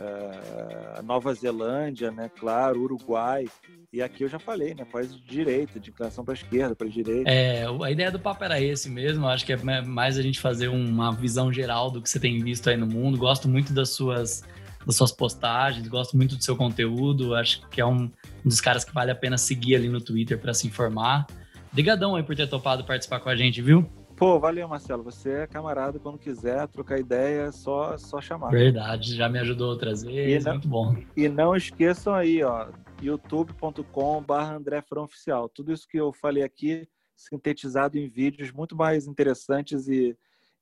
uh, 0.01 1.03
Nova 1.03 1.33
Zelândia, 1.35 2.11
né? 2.11 2.31
Claro, 2.39 2.83
Uruguai. 2.83 3.47
E 3.93 4.03
aqui 4.03 4.25
eu 4.25 4.29
já 4.29 4.39
falei, 4.39 4.75
né? 4.75 4.85
País 4.85 5.15
de 5.15 5.23
direita, 5.23 5.79
de 5.81 5.91
inclinação 5.91 6.25
para 6.25 6.35
esquerda, 6.35 6.75
para 6.75 6.89
direita. 6.89 7.31
É, 7.31 7.65
a 7.67 7.91
ideia 7.91 8.11
do 8.11 8.19
papo 8.19 8.45
era 8.45 8.61
esse 8.61 8.89
mesmo. 8.89 9.27
Acho 9.27 9.45
que 9.45 9.53
é 9.53 9.83
mais 9.83 10.19
a 10.19 10.23
gente 10.23 10.41
fazer 10.41 10.69
uma 10.69 11.13
visão 11.13 11.53
geral 11.53 11.91
do 11.91 12.01
que 12.01 12.09
você 12.09 12.21
tem 12.21 12.43
visto 12.43 12.69
aí 12.69 12.77
no 12.77 12.87
mundo. 12.87 13.19
Gosto 13.19 13.49
muito 13.49 13.73
das 13.73 13.91
suas 13.91 14.43
das 14.87 14.97
suas 14.97 15.13
postagens, 15.13 15.87
gosto 15.87 16.17
muito 16.17 16.35
do 16.37 16.43
seu 16.43 16.57
conteúdo. 16.57 17.35
Acho 17.35 17.67
que 17.69 17.81
é 17.81 17.85
um, 17.85 18.05
um 18.05 18.49
dos 18.49 18.61
caras 18.61 18.85
que 18.85 18.95
vale 18.95 19.11
a 19.11 19.15
pena 19.15 19.37
seguir 19.37 19.77
ali 19.77 19.89
no 19.89 20.01
Twitter 20.01 20.39
para 20.39 20.55
se 20.55 20.67
informar. 20.67 21.27
Obrigadão 21.71 22.17
aí 22.17 22.23
por 22.23 22.35
ter 22.35 22.49
topado 22.49 22.85
participar 22.85 23.21
com 23.21 23.29
a 23.29 23.37
gente, 23.37 23.61
viu? 23.61 23.87
Pô, 24.19 24.41
valeu, 24.41 24.67
Marcelo. 24.67 25.05
Você 25.05 25.31
é 25.31 25.47
camarada 25.47 26.01
quando 26.01 26.19
quiser 26.19 26.67
trocar 26.67 26.99
ideia, 26.99 27.53
só 27.53 27.97
só 27.97 28.21
chamar. 28.21 28.51
Verdade, 28.51 29.15
já 29.15 29.29
me 29.29 29.39
ajudou 29.39 29.71
outras 29.71 30.03
vezes, 30.03 30.45
não, 30.45 30.55
muito 30.55 30.69
bom. 30.69 30.97
E 31.17 31.29
não 31.29 31.55
esqueçam 31.55 32.13
aí, 32.13 32.43
ó, 32.43 32.69
youtube.com.br 33.01 34.35
André 34.35 34.83
Oficial. 34.97 35.49
Tudo 35.49 35.73
isso 35.73 35.87
que 35.87 35.99
eu 35.99 36.13
falei 36.13 36.43
aqui 36.43 36.89
sintetizado 37.17 37.97
em 37.97 38.09
vídeos 38.09 38.51
muito 38.51 38.75
mais 38.75 39.07
interessantes 39.07 39.87
e, 39.87 40.17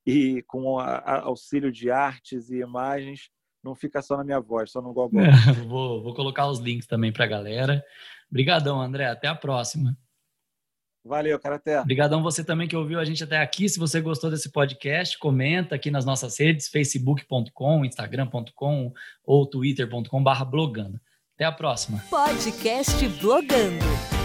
e 0.05 0.43
com 0.43 0.77
a, 0.77 0.97
a, 0.97 1.21
auxílio 1.21 1.71
de 1.71 1.89
artes 1.89 2.51
e 2.51 2.57
imagens. 2.57 3.31
Não 3.63 3.73
fica 3.73 4.03
só 4.03 4.15
na 4.17 4.23
minha 4.23 4.39
voz, 4.39 4.71
só 4.71 4.81
no 4.83 4.93
Google. 4.93 5.21
É, 5.25 5.51
vou, 5.63 6.03
vou 6.03 6.13
colocar 6.13 6.47
os 6.47 6.59
links 6.59 6.85
também 6.85 7.11
para 7.11 7.25
a 7.25 7.27
galera. 7.27 7.83
Obrigadão, 8.29 8.79
André. 8.79 9.07
Até 9.07 9.27
a 9.27 9.35
próxima. 9.35 9.97
Valeu, 11.07 11.39
cara, 11.39 11.55
até. 11.55 11.79
Obrigadão 11.79 12.21
você 12.21 12.43
também 12.43 12.67
que 12.67 12.75
ouviu 12.75 12.99
a 12.99 13.05
gente 13.05 13.23
até 13.23 13.37
aqui. 13.37 13.67
Se 13.69 13.79
você 13.79 14.01
gostou 14.01 14.29
desse 14.29 14.51
podcast, 14.51 15.17
comenta 15.17 15.75
aqui 15.75 15.89
nas 15.89 16.05
nossas 16.05 16.37
redes, 16.39 16.67
facebook.com, 16.67 17.85
instagram.com 17.85 18.93
ou 19.25 19.45
twitter.com 19.45 20.21
barra 20.21 20.45
blogando. 20.45 20.99
Até 21.35 21.45
a 21.45 21.51
próxima. 21.51 22.03
Podcast 22.09 23.07
Blogando. 23.21 24.16